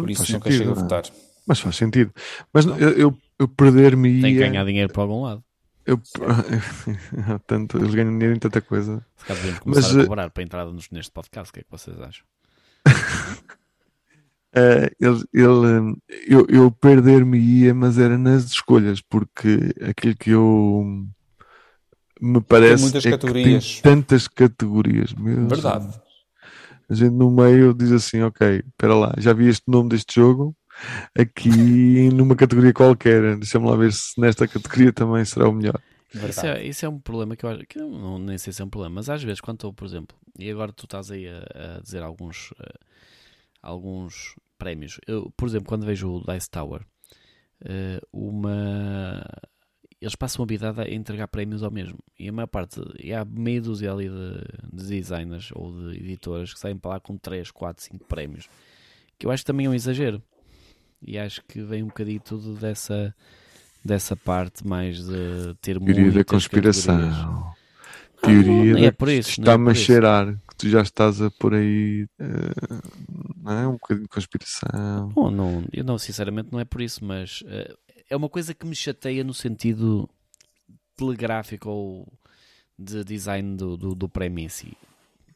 Por 0.00 0.10
isso 0.10 0.26
Faz 0.26 0.30
nunca 0.30 0.50
sentido, 0.50 0.58
chego 0.58 0.72
a 0.72 0.74
não 0.74 0.82
é? 0.82 0.84
votar. 0.84 1.04
Mas 1.46 1.60
faz 1.60 1.76
sentido. 1.76 2.12
Mas 2.52 2.66
eu, 2.66 2.90
eu, 2.90 3.18
eu 3.38 3.48
perder-me 3.48 4.20
Tem 4.20 4.34
que 4.34 4.38
ganhar 4.38 4.64
dinheiro 4.64 4.92
para 4.92 5.02
algum 5.02 5.22
lado. 5.22 5.42
eu, 5.86 6.00
tanto, 7.46 7.78
eles 7.78 7.94
ganham 7.94 8.12
dinheiro 8.12 8.36
em 8.36 8.38
tanta 8.38 8.60
coisa. 8.60 9.04
Se 9.16 9.24
calhar 9.24 9.42
devemos 9.42 9.60
começar 9.60 9.88
Mas, 9.88 9.96
a 9.96 10.02
cobrar 10.04 10.30
para 10.30 10.42
a 10.42 10.44
entrada 10.44 10.72
neste 10.92 11.10
podcast, 11.10 11.50
o 11.50 11.54
que 11.54 11.60
é 11.60 11.62
que 11.62 11.70
vocês 11.70 11.98
acham? 11.98 12.24
Uh, 14.58 14.90
ele, 15.00 15.24
ele, 15.32 15.96
eu, 16.26 16.46
eu 16.48 16.70
perder-me-ia, 16.70 17.74
mas 17.74 17.98
era 17.98 18.18
nas 18.18 18.44
escolhas, 18.44 19.00
porque 19.00 19.74
aquilo 19.88 20.16
que 20.16 20.30
eu 20.30 21.06
me 22.20 22.40
parece 22.40 22.90
tem 23.00 23.12
é 23.12 23.18
que 23.18 23.32
tem 23.32 23.60
tantas 23.82 24.26
categorias. 24.26 25.12
Meu 25.14 25.46
Verdade. 25.46 25.84
Deus. 25.84 26.08
A 26.90 26.94
gente 26.94 27.12
no 27.12 27.30
meio 27.30 27.74
diz 27.74 27.92
assim, 27.92 28.22
ok, 28.22 28.62
espera 28.66 28.94
lá, 28.94 29.14
já 29.18 29.32
vi 29.32 29.48
este 29.48 29.64
nome 29.68 29.90
deste 29.90 30.14
jogo 30.14 30.56
aqui 31.16 31.50
numa 32.14 32.34
categoria 32.34 32.72
qualquer. 32.72 33.36
Deixa-me 33.36 33.68
lá 33.68 33.76
ver 33.76 33.92
se 33.92 34.18
nesta 34.20 34.48
categoria 34.48 34.92
também 34.92 35.24
será 35.24 35.48
o 35.48 35.52
melhor. 35.52 35.80
Isso 36.14 36.46
é, 36.46 36.64
isso 36.64 36.86
é, 36.86 36.88
um 36.88 36.98
problema 36.98 37.36
que 37.36 37.44
eu 37.44 37.50
acho 37.50 37.66
que 37.66 37.78
não, 37.78 38.18
nem 38.18 38.38
sei 38.38 38.50
se 38.50 38.62
é 38.62 38.64
um 38.64 38.70
problema, 38.70 38.94
mas 38.94 39.10
às 39.10 39.22
vezes 39.22 39.42
quando 39.42 39.56
estou, 39.56 39.74
por 39.74 39.84
exemplo, 39.84 40.16
e 40.38 40.50
agora 40.50 40.72
tu 40.72 40.84
estás 40.84 41.10
aí 41.10 41.28
a, 41.28 41.76
a 41.76 41.80
dizer 41.80 42.02
alguns 42.02 42.50
uh, 42.52 42.78
alguns 43.62 44.34
prémios. 44.58 45.00
Eu, 45.06 45.32
por 45.36 45.48
exemplo, 45.48 45.68
quando 45.68 45.86
vejo 45.86 46.10
o 46.10 46.24
Dice 46.24 46.50
Tower, 46.50 46.82
uh, 47.62 48.06
uma 48.12 49.24
eles 50.00 50.14
passam 50.14 50.44
a 50.44 50.46
vida 50.46 50.72
a 50.76 50.88
entregar 50.88 51.26
prémios 51.28 51.62
ao 51.62 51.70
mesmo. 51.70 51.98
E 52.18 52.28
a 52.28 52.32
maior 52.32 52.46
parte, 52.46 52.80
e 53.02 53.12
há 53.12 53.24
meio 53.24 53.62
dúzia 53.62 53.92
ali 53.92 54.08
de, 54.08 54.44
de, 54.72 54.86
designers 54.86 55.50
ou 55.52 55.72
de 55.72 55.98
editoras 55.98 56.54
que 56.54 56.60
saem 56.60 56.76
para 56.76 56.92
lá 56.92 57.00
com 57.00 57.16
3, 57.16 57.50
4, 57.50 57.84
5 57.84 58.04
prémios. 58.06 58.48
Que 59.18 59.26
eu 59.26 59.30
acho 59.30 59.42
que 59.42 59.46
também 59.48 59.66
é 59.66 59.70
um 59.70 59.74
exagero. 59.74 60.22
E 61.02 61.18
acho 61.18 61.42
que 61.44 61.60
vem 61.62 61.82
um 61.82 61.88
bocadinho 61.88 62.20
tudo 62.20 62.54
dessa, 62.54 63.14
dessa 63.84 64.14
parte 64.14 64.66
mais 64.66 65.04
de 65.04 65.54
ter. 65.60 65.80
Teoria 65.80 66.12
da 66.12 66.24
conspiração. 66.24 67.52
Teoria 68.22 68.72
não, 68.72 68.80
não 68.80 68.86
é 68.86 68.90
por 68.90 69.08
isso, 69.08 69.30
está-me 69.40 69.68
é 69.68 69.70
a 69.72 69.74
cheirar 69.74 70.36
tu 70.58 70.68
já 70.68 70.82
estás 70.82 71.22
a 71.22 71.30
por 71.30 71.54
aí. 71.54 72.04
Uh, 72.20 73.42
não 73.42 73.52
é? 73.52 73.66
Um 73.66 73.72
bocadinho 73.72 74.04
de 74.04 74.12
conspiração. 74.12 75.08
Bom, 75.14 75.30
não, 75.30 75.64
eu 75.72 75.84
não, 75.84 75.96
sinceramente, 75.96 76.50
não 76.52 76.60
é 76.60 76.64
por 76.64 76.82
isso, 76.82 77.04
mas. 77.04 77.40
Uh, 77.42 77.78
é 78.10 78.16
uma 78.16 78.28
coisa 78.28 78.54
que 78.54 78.66
me 78.66 78.74
chateia 78.74 79.22
no 79.22 79.34
sentido 79.34 80.08
telegráfico 80.96 81.68
ou 81.68 82.12
de 82.78 83.04
design 83.04 83.56
do, 83.56 83.76
do, 83.76 83.94
do 83.94 84.08
prémio 84.08 84.44
em 84.44 84.48
si. 84.48 84.76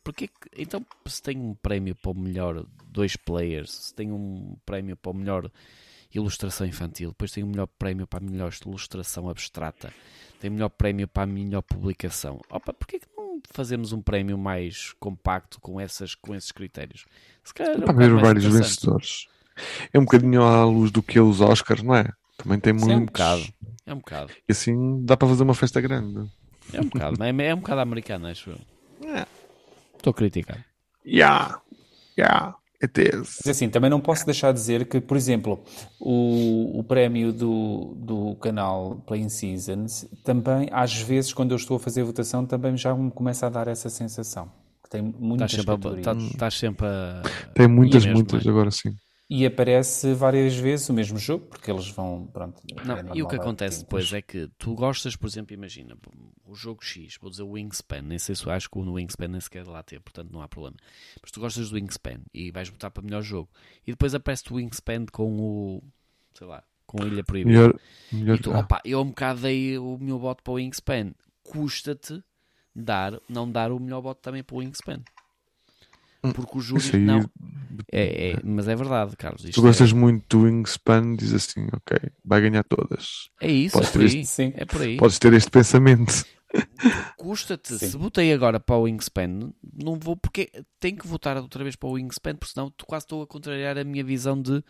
Porque 0.02 0.28
então 0.56 0.84
se 1.06 1.22
tem 1.22 1.38
um 1.38 1.54
prémio 1.54 1.94
para 1.94 2.10
o 2.10 2.14
melhor 2.14 2.66
dois 2.86 3.16
players, 3.16 3.70
se 3.70 3.94
tem 3.94 4.10
um 4.10 4.56
prémio 4.66 4.96
para 4.96 5.10
o 5.10 5.14
melhor 5.14 5.50
ilustração 6.14 6.66
infantil, 6.66 7.10
depois 7.10 7.30
tem 7.30 7.42
um 7.42 7.48
melhor 7.48 7.66
prémio 7.66 8.06
para 8.06 8.24
a 8.24 8.30
melhor 8.30 8.52
ilustração 8.64 9.28
abstrata, 9.28 9.92
tem 10.40 10.50
um 10.50 10.54
melhor 10.54 10.68
prémio 10.70 11.06
para 11.08 11.22
a 11.22 11.26
melhor 11.26 11.62
publicação. 11.62 12.40
Opa, 12.50 12.72
porquê 12.72 12.98
que 12.98 13.06
não 13.16 13.40
fazemos 13.50 13.92
um 13.92 14.02
prémio 14.02 14.36
mais 14.36 14.92
compacto 14.98 15.60
com, 15.60 15.80
essas, 15.80 16.14
com 16.14 16.34
esses 16.34 16.52
critérios? 16.52 17.04
Se 17.44 17.54
calhar, 17.54 17.76
é 17.76 17.80
para 17.80 17.92
ver 17.92 18.14
vários 18.14 18.44
vencedores. 18.44 19.28
É 19.92 19.98
um 19.98 20.04
bocadinho 20.04 20.42
à 20.42 20.64
luz 20.64 20.90
do 20.90 21.02
que 21.02 21.18
é 21.18 21.22
os 21.22 21.40
Oscars, 21.40 21.82
não 21.82 21.94
é? 21.94 22.08
Também 22.36 22.58
tem 22.58 22.72
muito. 22.72 22.90
É 22.90 22.96
um 22.96 23.04
bocado. 23.04 23.42
É 23.86 23.94
um 23.94 23.98
bocado. 23.98 24.32
E 24.48 24.52
assim 24.52 25.04
dá 25.04 25.16
para 25.16 25.28
fazer 25.28 25.42
uma 25.42 25.54
festa 25.54 25.80
grande. 25.80 26.30
É 26.72 26.80
um 26.80 26.84
bocado. 26.84 27.22
é, 27.22 27.46
é 27.46 27.54
um 27.54 27.58
bocado 27.58 27.80
americano, 27.80 28.26
acho 28.26 28.50
eu. 28.50 29.08
É. 29.08 29.26
Estou 29.96 30.10
a 30.10 30.14
criticar. 30.14 30.64
Yeah. 31.04 31.60
Yeah. 32.18 32.56
It 32.82 33.00
is. 33.00 33.38
Mas 33.44 33.56
assim, 33.56 33.68
também 33.68 33.88
não 33.88 34.00
posso 34.00 34.26
deixar 34.26 34.52
de 34.52 34.58
dizer 34.58 34.86
que, 34.86 35.00
por 35.00 35.16
exemplo, 35.16 35.62
o, 36.00 36.80
o 36.80 36.84
prémio 36.84 37.32
do, 37.32 37.94
do 37.96 38.34
canal 38.36 39.00
Playing 39.06 39.28
Seasons 39.28 40.06
também, 40.24 40.68
às 40.72 40.94
vezes, 40.94 41.32
quando 41.32 41.52
eu 41.52 41.56
estou 41.56 41.76
a 41.76 41.80
fazer 41.80 42.00
a 42.00 42.04
votação, 42.04 42.44
também 42.44 42.76
já 42.76 42.94
me 42.94 43.10
começa 43.10 43.46
a 43.46 43.50
dar 43.50 43.68
essa 43.68 43.88
sensação. 43.88 44.50
Que 44.82 44.90
tem 44.90 45.00
muitas 45.00 45.52
estás 45.52 45.64
sempre, 45.64 45.88
a, 45.88 45.98
estás, 45.98 46.22
estás 46.24 46.54
sempre 46.58 46.86
a... 46.86 47.22
Tem 47.54 47.68
muitas, 47.68 48.04
mesmo, 48.04 48.18
muitas, 48.18 48.44
é? 48.44 48.48
agora 48.48 48.70
sim 48.70 48.92
e 49.34 49.46
aparece 49.46 50.12
várias 50.12 50.54
vezes 50.54 50.90
o 50.90 50.92
mesmo 50.92 51.16
jogo, 51.16 51.46
porque 51.46 51.70
eles 51.70 51.88
vão, 51.88 52.28
pronto. 52.30 52.60
Não, 52.84 52.98
é 52.98 53.04
e 53.14 53.22
o 53.22 53.26
que 53.26 53.36
acontece 53.36 53.80
depois 53.80 54.12
é 54.12 54.20
que 54.20 54.46
tu 54.58 54.74
gostas, 54.74 55.16
por 55.16 55.26
exemplo, 55.26 55.54
imagina, 55.54 55.96
o 56.44 56.54
jogo 56.54 56.84
X, 56.84 57.16
vou 57.18 57.30
dizer 57.30 57.42
o 57.42 57.52
Wingspan, 57.52 58.02
nem 58.02 58.18
sei 58.18 58.34
se 58.34 58.50
acho 58.50 58.68
que 58.68 58.76
o 58.76 58.92
Wingspan 58.92 59.28
nem 59.28 59.40
sequer 59.40 59.66
lá 59.66 59.82
ter, 59.82 60.00
portanto 60.00 60.30
não 60.30 60.42
há 60.42 60.48
problema. 60.48 60.76
Mas 61.22 61.30
tu 61.30 61.40
gostas 61.40 61.70
do 61.70 61.76
Wingspan 61.76 62.20
e 62.34 62.50
vais 62.50 62.68
botar 62.68 62.90
para 62.90 63.02
melhor 63.02 63.22
jogo. 63.22 63.48
E 63.86 63.92
depois 63.92 64.14
aparece 64.14 64.52
o 64.52 64.56
Wingspan 64.56 65.06
com 65.10 65.40
o, 65.40 65.82
sei 66.34 66.46
lá, 66.46 66.62
com 66.86 67.02
a 67.02 67.06
Ilha 67.06 67.24
Proibida. 67.24 67.58
Melhor, 67.58 67.80
melhor 68.12 68.36
e 68.36 68.38
tu, 68.38 68.50
opa, 68.50 68.82
eu 68.84 69.00
um 69.00 69.06
bocado 69.06 69.40
dei 69.40 69.78
o 69.78 69.96
meu 69.98 70.18
voto 70.18 70.42
para 70.42 70.52
o 70.52 70.56
Wingspan. 70.56 71.14
Custa-te 71.42 72.22
dar, 72.76 73.18
não 73.30 73.50
dar 73.50 73.72
o 73.72 73.80
melhor 73.80 74.02
voto 74.02 74.20
também 74.20 74.42
para 74.42 74.56
o 74.56 74.58
Wingspan. 74.58 75.02
Hum, 76.24 76.32
porque 76.32 76.58
o 76.58 76.60
júri 76.60 76.98
não. 76.98 77.28
É, 77.90 78.30
é, 78.30 78.36
mas 78.44 78.68
é 78.68 78.76
verdade, 78.76 79.16
Carlos. 79.16 79.42
tu 79.42 79.62
gostas 79.62 79.90
é... 79.90 79.94
muito 79.94 80.38
do 80.38 80.44
Wingspan, 80.44 81.16
diz 81.16 81.32
assim, 81.32 81.66
ok, 81.72 81.98
vai 82.24 82.40
ganhar 82.40 82.62
todas. 82.64 83.30
É 83.40 83.50
isso, 83.50 83.78
é 83.78 83.86
por, 83.86 84.02
este... 84.02 84.24
Sim. 84.26 84.52
é 84.54 84.64
por 84.64 84.82
aí. 84.82 84.96
Podes 84.96 85.18
ter 85.18 85.32
este 85.32 85.50
pensamento. 85.50 86.24
Custa-te, 87.16 87.78
se 87.78 87.96
votei 87.96 88.32
agora 88.32 88.60
para 88.60 88.76
o 88.76 88.82
Wingspan, 88.82 89.52
não 89.72 89.98
vou 89.98 90.16
porque 90.16 90.50
tenho 90.78 90.98
que 90.98 91.06
votar 91.06 91.36
outra 91.38 91.64
vez 91.64 91.76
para 91.76 91.88
o 91.88 91.92
Wingspan, 91.92 92.36
porque 92.36 92.52
senão 92.52 92.72
quase 92.86 93.04
estou 93.04 93.22
a 93.22 93.26
contrariar 93.26 93.78
a 93.78 93.84
minha 93.84 94.04
visão 94.04 94.40
de 94.40 94.62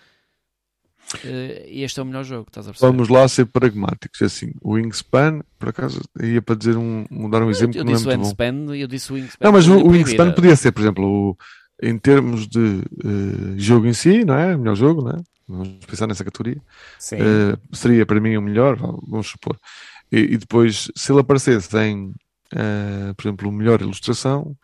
este 1.67 2.01
é 2.01 2.03
o 2.03 2.07
melhor 2.07 2.25
jogo, 2.25 2.47
estás 2.49 2.67
a 2.67 2.71
perceber? 2.71 2.91
Vamos 2.91 3.09
lá 3.09 3.27
ser 3.29 3.47
pragmáticos. 3.47 4.21
É 4.23 4.25
assim, 4.27 4.53
o 4.61 4.73
Wingspan, 4.73 5.41
por 5.59 5.69
acaso, 5.69 6.01
ia 6.23 6.41
para 6.41 6.55
dizer 6.55 6.77
um, 6.77 7.05
dar 7.31 7.43
um 7.43 7.51
exemplo. 7.51 7.77
Eu, 7.77 7.85
eu 7.85 7.93
disse 7.93 8.07
o 8.07 8.11
Wingspan, 8.11 8.75
eu 8.75 8.87
disse 8.87 9.13
o 9.13 9.15
Wingspan. 9.15 9.45
Não, 9.45 9.53
mas 9.53 9.69
o, 9.69 9.79
o 9.79 9.89
Wingspan 9.91 10.33
podia 10.33 10.57
ser, 10.57 10.73
por 10.73 10.81
exemplo, 10.81 11.05
o, 11.05 11.37
em 11.83 11.99
termos 11.99 12.47
de 12.47 12.59
uh, 12.59 13.59
jogo 13.59 13.87
em 13.87 13.93
si, 13.93 14.25
não 14.25 14.35
é? 14.35 14.55
O 14.55 14.59
melhor 14.59 14.77
jogo, 14.77 15.03
não 15.03 15.11
é? 15.11 15.23
Vamos 15.49 15.85
pensar 15.85 16.07
nessa 16.07 16.25
categoria. 16.25 16.61
Uh, 17.13 17.77
seria 17.77 18.07
para 18.07 18.21
mim 18.21 18.37
o 18.37 18.43
melhor, 18.43 18.77
vamos 18.77 19.29
supor. 19.29 19.59
E, 20.11 20.19
e 20.19 20.37
depois, 20.37 20.91
se 20.95 21.13
ele 21.13 21.21
aparecesse 21.21 21.77
em, 21.79 22.13
por 23.17 23.27
exemplo, 23.27 23.49
o 23.49 23.53
melhor 23.53 23.81
ilustração, 23.81 24.57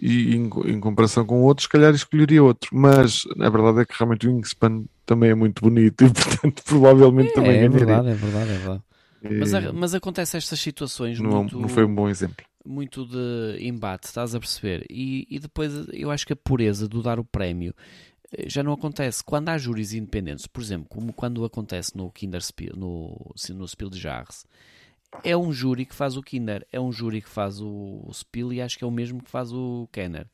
e 0.00 0.34
em, 0.34 0.50
em, 0.66 0.80
comparação 0.80 1.24
com 1.24 1.42
outros, 1.42 1.64
se 1.64 1.68
calhar 1.68 1.94
escolheria 1.94 2.42
outro. 2.42 2.70
Mas 2.72 3.22
a 3.38 3.48
verdade 3.48 3.80
é 3.80 3.84
que 3.84 3.94
realmente 3.96 4.26
o 4.26 4.34
Wingspan 4.34 4.84
também 5.04 5.30
é 5.30 5.34
muito 5.34 5.60
bonito 5.62 6.04
e, 6.04 6.10
portanto, 6.12 6.62
provavelmente 6.64 7.30
é, 7.30 7.34
também 7.34 7.58
é 7.58 7.68
verdade, 7.68 8.08
é 8.08 8.14
verdade, 8.14 8.50
é 8.50 8.58
verdade. 8.58 8.82
Mas, 9.22 9.52
mas 9.72 9.94
acontece 9.94 10.36
estas 10.36 10.60
situações 10.60 11.20
não, 11.20 11.42
muito, 11.42 11.58
não 11.58 11.68
foi 11.68 11.84
um 11.84 11.94
bom 11.94 12.08
exemplo. 12.08 12.44
Muito 12.64 13.06
de 13.06 13.58
embate, 13.60 14.06
estás 14.06 14.34
a 14.34 14.40
perceber? 14.40 14.84
E, 14.90 15.26
e 15.30 15.38
depois 15.38 15.72
eu 15.92 16.10
acho 16.10 16.26
que 16.26 16.32
a 16.32 16.36
pureza 16.36 16.88
do 16.88 17.02
dar 17.02 17.18
o 17.18 17.24
prémio 17.24 17.74
eh, 18.32 18.48
já 18.48 18.62
não 18.62 18.72
acontece. 18.72 19.22
Quando 19.22 19.48
há 19.48 19.58
júris 19.58 19.92
independentes, 19.92 20.46
por 20.46 20.62
exemplo, 20.62 20.88
como 20.88 21.12
quando 21.12 21.44
acontece 21.44 21.96
no 21.96 22.10
Kinderspiel, 22.10 22.74
no, 22.76 23.34
no 23.50 23.68
Spiel 23.68 23.90
de 23.90 23.98
Jahres, 23.98 24.44
é 25.22 25.36
um 25.36 25.52
júri 25.52 25.84
que 25.84 25.94
faz 25.94 26.16
o 26.16 26.22
Kinder, 26.22 26.66
é 26.72 26.80
um 26.80 26.90
júri 26.90 27.20
que 27.20 27.28
faz 27.28 27.60
o, 27.60 28.02
o 28.04 28.12
Spiel 28.12 28.52
e 28.52 28.62
acho 28.62 28.78
que 28.78 28.84
é 28.84 28.86
o 28.86 28.90
mesmo 28.90 29.22
que 29.22 29.30
faz 29.30 29.52
o 29.52 29.88
Kenner. 29.92 30.26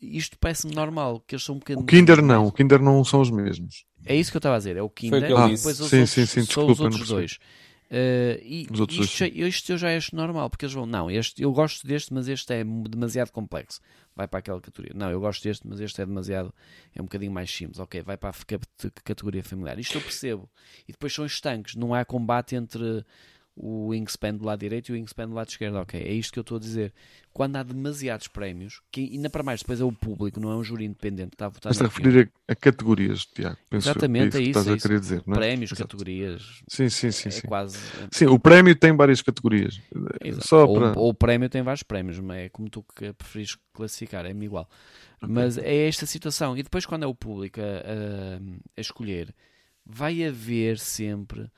Isto 0.00 0.38
parece-me 0.38 0.74
normal, 0.74 1.22
que 1.26 1.34
eles 1.34 1.44
são 1.44 1.56
um 1.56 1.58
bocadinho. 1.58 1.84
O 1.84 1.86
Kinder 1.86 2.22
não, 2.22 2.46
o 2.46 2.52
Kinder 2.52 2.80
não 2.80 3.04
são 3.04 3.20
os 3.20 3.30
mesmos. 3.30 3.84
É 4.04 4.16
isso 4.16 4.30
que 4.30 4.36
eu 4.36 4.40
estava 4.40 4.54
a 4.56 4.58
dizer, 4.58 4.76
é 4.76 4.82
o 4.82 4.88
Kinder 4.88 5.24
e 5.24 5.56
depois 5.56 5.78
os 5.80 5.90
sim, 5.90 5.98
outros, 5.98 6.10
sim, 6.10 6.26
sim, 6.26 6.40
desculpa, 6.40 6.72
os 6.72 6.80
outros 6.80 7.08
dois. 7.08 7.38
Uh, 7.90 8.38
e 8.42 8.68
isto, 8.70 9.16
já, 9.18 9.26
isto 9.26 9.72
eu 9.72 9.76
já 9.76 9.96
acho 9.96 10.14
normal, 10.14 10.48
porque 10.48 10.64
eles 10.64 10.72
vão, 10.72 10.86
não, 10.86 11.10
este, 11.10 11.42
eu 11.42 11.52
gosto 11.52 11.84
deste, 11.84 12.14
mas 12.14 12.28
este 12.28 12.52
é 12.52 12.64
demasiado 12.64 13.32
complexo. 13.32 13.80
Vai 14.14 14.28
para 14.28 14.38
aquela 14.38 14.60
categoria. 14.60 14.92
Não, 14.94 15.10
eu 15.10 15.18
gosto 15.18 15.42
deste, 15.42 15.66
mas 15.66 15.80
este 15.80 16.00
é 16.00 16.06
demasiado, 16.06 16.54
é 16.94 17.00
um 17.00 17.04
bocadinho 17.04 17.32
mais 17.32 17.50
simples. 17.50 17.80
Ok, 17.80 18.00
vai 18.02 18.16
para 18.16 18.30
a 18.30 19.02
categoria 19.02 19.42
familiar. 19.42 19.78
Isto 19.78 19.98
eu 19.98 20.02
percebo. 20.02 20.48
E 20.88 20.92
depois 20.92 21.12
são 21.12 21.26
estanques, 21.26 21.74
não 21.74 21.92
há 21.92 22.04
combate 22.04 22.54
entre 22.54 23.04
o 23.62 23.88
Wingspan 23.88 24.34
do 24.34 24.44
lado 24.44 24.60
direito 24.60 24.88
e 24.88 24.92
o 24.92 24.94
Wingspan 24.94 25.28
do 25.28 25.34
lado 25.34 25.48
esquerdo. 25.48 25.76
Ok, 25.76 26.00
é 26.00 26.12
isto 26.12 26.32
que 26.32 26.38
eu 26.38 26.42
estou 26.42 26.56
a 26.56 26.60
dizer. 26.60 26.92
Quando 27.32 27.56
há 27.56 27.62
demasiados 27.62 28.26
prémios, 28.26 28.80
que 28.90 29.10
ainda 29.12 29.28
para 29.28 29.42
mais 29.42 29.60
depois 29.60 29.80
é 29.80 29.84
o 29.84 29.92
público, 29.92 30.40
não 30.40 30.50
é 30.50 30.56
um 30.56 30.64
júri 30.64 30.84
independente 30.84 31.30
que 31.30 31.34
está 31.34 31.46
a 31.46 31.48
votar. 31.50 31.70
Estás 31.70 31.88
a 31.88 31.94
referir 31.94 32.30
a, 32.48 32.52
a, 32.52 32.56
categorias, 32.56 33.26
Tiago. 33.26 33.56
Exatamente, 33.70 34.36
é, 34.36 34.40
é 34.40 34.42
isso. 34.42 34.50
estás 34.50 34.66
é 34.66 34.72
a 34.72 34.74
isso. 34.76 34.88
querer 34.88 35.00
dizer, 35.00 35.22
não 35.26 35.34
é? 35.34 35.38
Prémios, 35.38 35.70
Exato. 35.70 35.88
categorias. 35.88 36.62
Sim, 36.66 36.88
sim, 36.88 37.10
sim. 37.10 37.28
É 37.28 37.32
sim. 37.32 37.46
quase. 37.46 37.78
Sim, 38.10 38.26
o 38.26 38.38
prémio 38.38 38.74
tem 38.74 38.96
várias 38.96 39.20
categorias. 39.20 39.80
Exato. 40.24 40.48
Só 40.48 40.64
ou, 40.64 40.74
para... 40.74 40.98
ou 40.98 41.10
o 41.10 41.14
prémio 41.14 41.48
tem 41.48 41.62
vários 41.62 41.82
prémios, 41.82 42.18
mas 42.18 42.38
é 42.38 42.48
como 42.48 42.68
tu 42.70 42.84
preferires 43.16 43.56
classificar, 43.74 44.24
é-me 44.24 44.46
igual. 44.46 44.68
Okay. 45.22 45.34
Mas 45.34 45.58
é 45.58 45.86
esta 45.86 46.06
situação. 46.06 46.56
E 46.56 46.62
depois, 46.62 46.86
quando 46.86 47.02
é 47.02 47.06
o 47.06 47.14
público 47.14 47.60
a, 47.60 47.64
a, 47.64 48.40
a 48.76 48.80
escolher, 48.80 49.34
vai 49.84 50.24
haver 50.24 50.78
sempre 50.78 51.50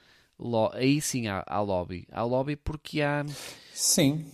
aí 0.72 1.00
sim 1.00 1.28
há, 1.28 1.44
há 1.46 1.60
lobby. 1.60 2.06
Há 2.10 2.22
lobby 2.22 2.56
porque 2.56 3.00
há. 3.00 3.24
Sim. 3.72 4.24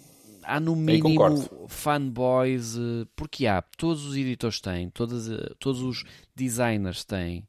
Há 0.43 0.59
no 0.59 0.75
mínimo 0.75 1.69
fanboys, 1.69 2.75
eh, 2.77 3.07
porque 3.15 3.47
há, 3.47 3.61
todos 3.61 4.07
os 4.07 4.17
editores 4.17 4.63
têm, 4.63 4.89
todas, 4.89 5.29
eh, 5.29 5.55
todos 5.59 5.83
os 5.83 6.05
designers 6.35 7.05
têm. 7.05 7.47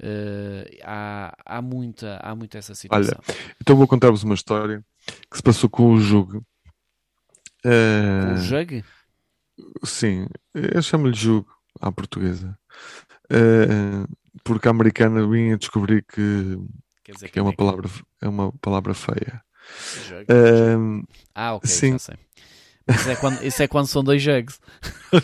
Uh, 0.00 0.62
há, 0.84 1.36
há, 1.44 1.60
muita, 1.60 2.20
há 2.22 2.34
muita 2.34 2.56
essa 2.56 2.72
situação. 2.72 3.18
Olha, 3.28 3.36
então 3.60 3.76
vou 3.76 3.86
contar-vos 3.88 4.22
uma 4.22 4.34
história 4.34 4.84
que 5.28 5.36
se 5.36 5.42
passou 5.42 5.68
com 5.68 5.92
o 5.92 6.00
jogo. 6.00 6.46
Uh, 7.66 8.34
o 8.34 8.36
jogo? 8.36 8.84
Sim, 9.84 10.26
eu 10.54 10.80
chamo-lhe 10.82 11.16
jogo 11.16 11.52
à 11.80 11.90
portuguesa. 11.90 12.56
Uh, 13.24 14.08
porque 14.44 14.68
a 14.68 14.70
americana 14.70 15.26
vinha 15.26 15.58
descobrir 15.58 16.04
que, 16.04 16.58
que 17.30 17.38
é 17.38 17.42
uma 17.42 17.52
palavra 17.52 17.88
é 18.20 18.28
uma 18.28 18.52
palavra 18.60 18.94
feia. 18.94 19.42
Uh, 20.30 21.06
ah, 21.34 21.54
ok, 21.54 21.68
sim. 21.68 21.92
já 21.92 21.98
sei. 21.98 22.16
Isso 22.88 23.10
é, 23.10 23.16
quando, 23.16 23.44
isso 23.44 23.62
é 23.62 23.68
quando 23.68 23.86
são 23.86 24.02
dois 24.02 24.22
jugs. 24.22 24.58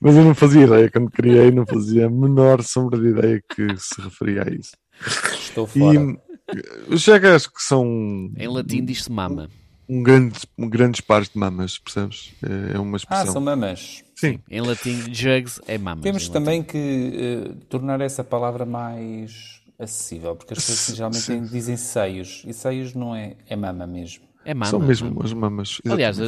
Mas 0.00 0.16
eu 0.16 0.24
não 0.24 0.34
fazia 0.34 0.64
ideia, 0.64 0.90
quando 0.90 1.10
criei, 1.10 1.50
não 1.50 1.64
fazia 1.64 2.06
a 2.06 2.10
menor 2.10 2.62
sombra 2.62 3.00
de 3.00 3.08
ideia 3.08 3.42
que 3.48 3.66
se 3.78 3.98
referia 4.02 4.42
a 4.42 4.50
isso. 4.52 4.72
Estou 5.32 5.66
fora. 5.66 5.98
E, 5.98 6.18
os 6.88 7.00
jugs 7.00 7.46
que 7.46 7.62
são. 7.62 8.30
Em 8.36 8.48
latim 8.48 8.84
diz-se 8.84 9.10
mama. 9.10 9.48
Um 9.88 10.02
grande, 10.02 10.40
um 10.58 10.68
grandes 10.68 11.00
pares 11.00 11.28
de 11.28 11.38
mamas, 11.38 11.78
percebes? 11.78 12.34
É, 12.42 12.76
é 12.76 12.78
uma 12.78 12.96
expressão. 12.96 13.28
Ah, 13.28 13.32
são 13.32 13.40
mamas. 13.40 14.02
Sim. 14.24 14.40
Em 14.50 14.60
latim, 14.60 15.12
jugs 15.12 15.60
é 15.66 15.76
mamas. 15.76 16.02
Temos 16.02 16.28
também 16.28 16.62
que 16.62 17.46
uh, 17.46 17.54
tornar 17.66 18.00
essa 18.00 18.24
palavra 18.24 18.64
mais 18.64 19.60
acessível, 19.78 20.34
porque 20.34 20.54
as 20.54 20.64
pessoas 20.64 20.96
geralmente 20.96 21.50
dizem 21.50 21.76
seios, 21.76 22.42
e 22.46 22.52
seios 22.52 22.94
não 22.94 23.14
é, 23.14 23.36
é 23.48 23.56
mama 23.56 23.86
mesmo. 23.86 24.24
É 24.44 24.54
mama. 24.54 24.70
São 24.70 24.80
mesmo 24.80 25.22
as 25.22 25.32
mamas. 25.32 25.80
Aliás, 25.88 26.18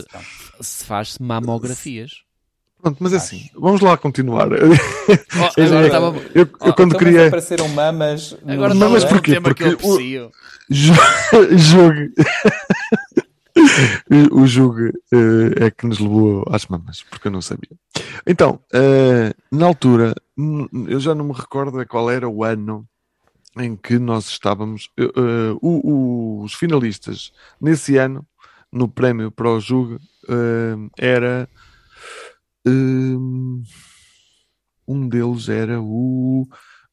se 0.60 0.84
faz-se 0.84 1.22
mamografias. 1.22 2.26
Pronto, 2.80 2.98
mas 3.00 3.12
é 3.14 3.16
assim, 3.16 3.48
vamos 3.54 3.80
lá 3.80 3.96
continuar. 3.96 4.48
Oh, 4.52 4.56
agora 5.60 5.86
estava... 5.86 6.16
eu, 6.34 6.42
eu 6.42 6.48
oh, 6.60 6.72
quando 6.74 6.94
então 6.94 6.98
queria. 6.98 7.26
apareceram 7.28 7.68
mamas. 7.68 8.36
Agora 8.46 8.74
mamas 8.74 9.04
porquê? 9.04 9.40
Porque 9.40 9.64
o 9.64 9.98
jogo. 11.56 12.12
O 14.32 14.46
jogo 14.46 14.88
uh, 14.88 15.64
é 15.64 15.70
que 15.70 15.86
nos 15.86 15.98
levou 15.98 16.44
às 16.50 16.66
mamas, 16.66 17.02
porque 17.10 17.28
eu 17.28 17.32
não 17.32 17.42
sabia. 17.42 17.70
Então, 18.26 18.60
uh, 18.72 19.56
na 19.56 19.66
altura, 19.66 20.14
eu 20.88 21.00
já 21.00 21.14
não 21.14 21.26
me 21.26 21.32
recordo 21.32 21.84
qual 21.86 22.10
era 22.10 22.28
o 22.28 22.44
ano 22.44 22.86
em 23.56 23.74
que 23.74 23.98
nós 23.98 24.26
estávamos. 24.26 24.90
Uh, 24.98 25.58
uh, 25.62 26.42
os 26.42 26.54
finalistas 26.54 27.32
nesse 27.60 27.96
ano, 27.96 28.26
no 28.70 28.88
prémio 28.88 29.30
para 29.30 29.50
o 29.50 29.60
jogo, 29.60 29.96
uh, 30.28 30.90
era. 30.98 31.48
um 34.86 35.08
deles 35.08 35.48
era 35.48 35.80
o 35.80 36.46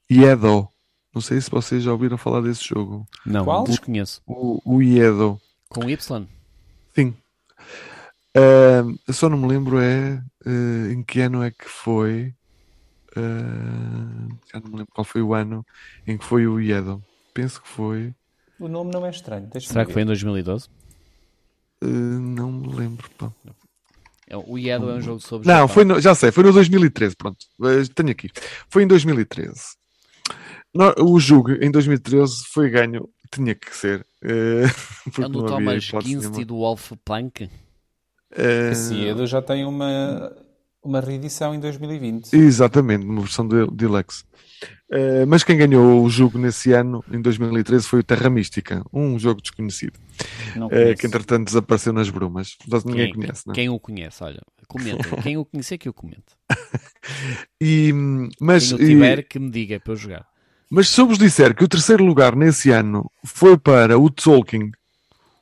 Iedo. 0.09 0.67
Não 1.13 1.21
sei 1.21 1.39
se 1.39 1.49
vocês 1.49 1.83
já 1.83 1.91
ouviram 1.91 2.17
falar 2.17 2.41
desse 2.41 2.67
jogo. 2.67 3.07
Não, 3.25 3.45
Qual? 3.45 3.65
desconheço. 3.65 4.21
O, 4.25 4.59
o 4.65 4.81
Iedo. 4.81 5.39
Com 5.69 5.87
Y? 5.89 6.27
Uh, 8.35 8.97
eu 9.07 9.13
só 9.13 9.29
não 9.29 9.37
me 9.37 9.47
lembro 9.47 9.79
é 9.79 10.21
uh, 10.45 10.91
em 10.91 11.03
que 11.03 11.21
ano 11.21 11.43
é 11.43 11.51
que 11.51 11.67
foi. 11.67 12.33
Uh, 13.15 14.35
já 14.51 14.59
não 14.59 14.71
me 14.71 14.77
lembro 14.77 14.91
qual 14.93 15.05
foi 15.05 15.21
o 15.21 15.33
ano 15.33 15.63
em 16.07 16.17
que 16.17 16.25
foi 16.25 16.47
o 16.47 16.59
Iedo. 16.59 17.03
Penso 17.33 17.61
que 17.61 17.67
foi. 17.67 18.13
O 18.59 18.67
nome 18.67 18.91
não 18.91 19.05
é 19.05 19.09
estranho. 19.09 19.49
Será 19.59 19.85
que 19.85 19.93
foi 19.93 20.01
em 20.01 20.05
2012? 20.05 20.67
Uh, 21.83 21.85
não 21.85 22.51
me 22.51 22.75
lembro. 22.75 23.09
Pá. 23.17 23.31
É, 24.27 24.37
o 24.37 24.57
Iedo 24.57 24.89
é 24.89 24.95
um 24.95 25.01
jogo 25.01 25.19
sobre. 25.19 25.47
Não, 25.47 25.67
foi 25.67 25.83
no, 25.83 26.01
já 26.01 26.15
sei, 26.15 26.31
foi 26.31 26.43
no 26.43 26.53
2013. 26.53 27.15
Pronto, 27.15 27.37
uh, 27.59 27.87
tenho 27.93 28.09
aqui. 28.09 28.29
Foi 28.69 28.83
em 28.83 28.87
2013. 28.87 29.53
No, 30.73 30.93
o 30.99 31.19
jogo 31.19 31.51
em 31.51 31.69
2013 31.69 32.45
foi 32.51 32.69
ganho. 32.69 33.07
Tinha 33.31 33.53
que 33.53 33.75
ser. 33.75 34.05
Uh, 35.15 35.21
é 35.21 35.27
do 35.27 35.45
Thomas 35.45 35.91
Kinski 35.91 36.45
do 36.45 36.55
Wolf 36.55 36.93
Plank. 37.03 37.49
Esse 38.71 38.95
Iedo 38.95 39.27
já 39.27 39.41
tem 39.41 39.65
uma 39.65 40.33
uma 40.83 40.99
reedição 40.99 41.55
em 41.55 41.59
2020. 41.59 42.33
Exatamente, 42.33 43.05
uma 43.05 43.21
versão 43.21 43.47
de 43.47 43.65
Deluxe. 43.67 44.23
Uh, 44.91 45.25
mas 45.27 45.43
quem 45.43 45.57
ganhou 45.57 46.03
o 46.03 46.09
jogo 46.09 46.37
nesse 46.37 46.71
ano, 46.73 47.03
em 47.11 47.21
2013, 47.21 47.87
foi 47.87 47.99
o 48.01 48.03
Terra 48.03 48.29
Mística, 48.29 48.83
um 48.93 49.17
jogo 49.17 49.41
desconhecido, 49.41 49.97
uh, 50.57 50.95
que 50.97 51.07
entretanto 51.07 51.45
desapareceu 51.45 51.93
nas 51.93 52.09
brumas. 52.09 52.57
Mas 52.67 52.83
ninguém 52.83 53.11
quem, 53.11 53.15
conhece, 53.15 53.47
não 53.47 53.53
é? 53.53 53.55
Quem 53.55 53.69
o 53.69 53.79
conhece, 53.79 54.23
olha, 54.23 54.41
comenta. 54.67 55.03
quem 55.23 55.37
o 55.37 55.45
conhecer, 55.45 55.77
que 55.77 55.89
o 55.89 55.93
comente. 55.93 56.35
e, 57.59 57.91
mas, 58.39 58.71
quem 58.71 58.75
o 58.75 58.77
tiver, 58.77 59.19
e, 59.19 59.23
que 59.23 59.39
me 59.39 59.49
diga 59.49 59.79
para 59.79 59.93
eu 59.93 59.97
jogar. 59.97 60.32
Mas 60.75 60.89
se 60.89 60.99
eu 60.99 61.05
vos 61.05 61.19
disser 61.19 61.53
que 61.53 61.63
o 61.63 61.67
terceiro 61.67 62.03
lugar 62.03 62.35
nesse 62.35 62.71
ano 62.71 63.07
foi 63.23 63.55
para 63.55 63.95
o 63.99 64.09
Tolkien 64.09 64.71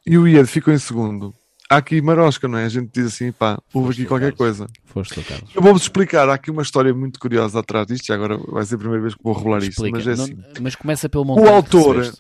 e 0.06 0.18
o 0.18 0.28
Ied 0.28 0.46
ficou 0.46 0.74
em 0.74 0.78
segundo, 0.78 1.34
há 1.70 1.78
aqui 1.78 2.02
marosca, 2.02 2.50
não 2.50 2.58
é? 2.58 2.66
A 2.66 2.70
gente 2.70 2.92
diz 2.94 3.06
assim, 3.06 3.32
pá, 3.32 3.58
houve 3.74 3.94
aqui 3.94 4.06
qualquer 4.06 4.34
coisa. 4.34 4.68
Foste 4.84 5.14
tu, 5.14 5.24
Carlos. 5.24 5.50
Eu 5.56 5.62
vou-vos 5.62 5.84
explicar, 5.84 6.28
há 6.28 6.34
aqui 6.34 6.52
uma 6.52 6.62
história 6.62 6.94
muito 6.94 7.18
curiosa 7.18 7.62
atrás 7.62 7.88
disto, 7.88 8.10
e 8.10 8.12
agora 8.12 8.36
vai 8.46 8.66
ser 8.66 8.76
a 8.76 8.78
primeira 8.80 9.04
vez 9.04 9.16
que 9.16 9.24
vou 9.24 9.32
revelar 9.32 9.64
isto. 9.64 9.90
Mas, 9.90 10.06
é 10.06 10.12
assim, 10.12 10.34
não, 10.34 10.44
mas 10.60 10.76
começa 10.76 11.08
pelo 11.08 11.24
o 11.24 11.48
autor, 11.48 12.14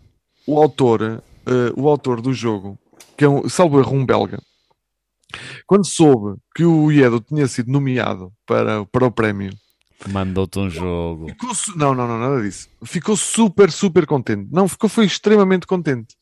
o 0.47 0.57
autor, 0.57 1.01
uh, 1.01 1.21
o 1.75 1.89
autor 1.89 2.21
do 2.21 2.33
jogo, 2.33 2.79
que 3.17 3.25
é 3.25 3.27
um, 3.27 3.49
salvo 3.49 3.77
erro, 3.77 3.93
um 3.93 4.05
belga, 4.05 4.39
quando 5.67 5.85
soube 5.85 6.39
que 6.55 6.63
o 6.63 6.89
Iedo 6.89 7.19
tinha 7.19 7.45
sido 7.45 7.69
nomeado 7.69 8.31
para, 8.47 8.85
para 8.85 9.05
o 9.05 9.11
prémio 9.11 9.51
Mandou-te 10.09 10.57
um 10.57 10.69
jogo. 10.69 11.27
Ficou, 11.27 11.51
não, 11.75 11.93
não, 11.93 12.07
não, 12.07 12.19
nada 12.19 12.41
disso. 12.41 12.67
Ficou 12.83 13.15
super, 13.15 13.71
super 13.71 14.05
contente. 14.07 14.47
Não, 14.51 14.67
ficou, 14.67 14.89
foi 14.89 15.05
extremamente 15.05 15.67
contente. 15.67 16.15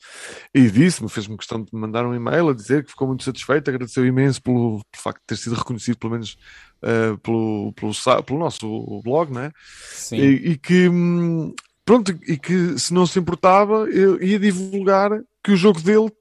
E 0.53 0.69
disse-me, 0.69 1.09
fez-me 1.09 1.37
questão 1.37 1.63
de 1.63 1.69
me 1.73 1.79
mandar 1.79 2.05
um 2.05 2.13
e-mail 2.13 2.49
a 2.49 2.53
dizer 2.53 2.83
que 2.83 2.91
ficou 2.91 3.07
muito 3.07 3.23
satisfeito, 3.23 3.69
agradeceu 3.69 4.05
imenso 4.05 4.41
pelo, 4.41 4.81
pelo 4.91 5.03
facto 5.03 5.19
de 5.19 5.27
ter 5.27 5.37
sido 5.37 5.55
reconhecido, 5.55 5.97
pelo 5.97 6.13
menos, 6.13 6.37
uh, 6.83 7.17
pelo, 7.19 7.73
pelo, 7.73 7.93
pelo, 8.23 8.39
nosso 8.39 9.01
blog, 9.03 9.31
né? 9.31 9.51
Sim. 9.93 10.17
E, 10.17 10.51
e 10.51 10.57
que, 10.57 10.89
hum, 10.89 11.53
pronto, 11.85 12.11
e 12.27 12.37
que 12.37 12.77
se 12.77 12.93
não 12.93 13.05
se 13.05 13.17
importava, 13.17 13.89
eu 13.89 14.21
ia 14.21 14.39
divulgar 14.39 15.11
que 15.41 15.53
o 15.53 15.57
jogo 15.57 15.79
dele 15.79 16.11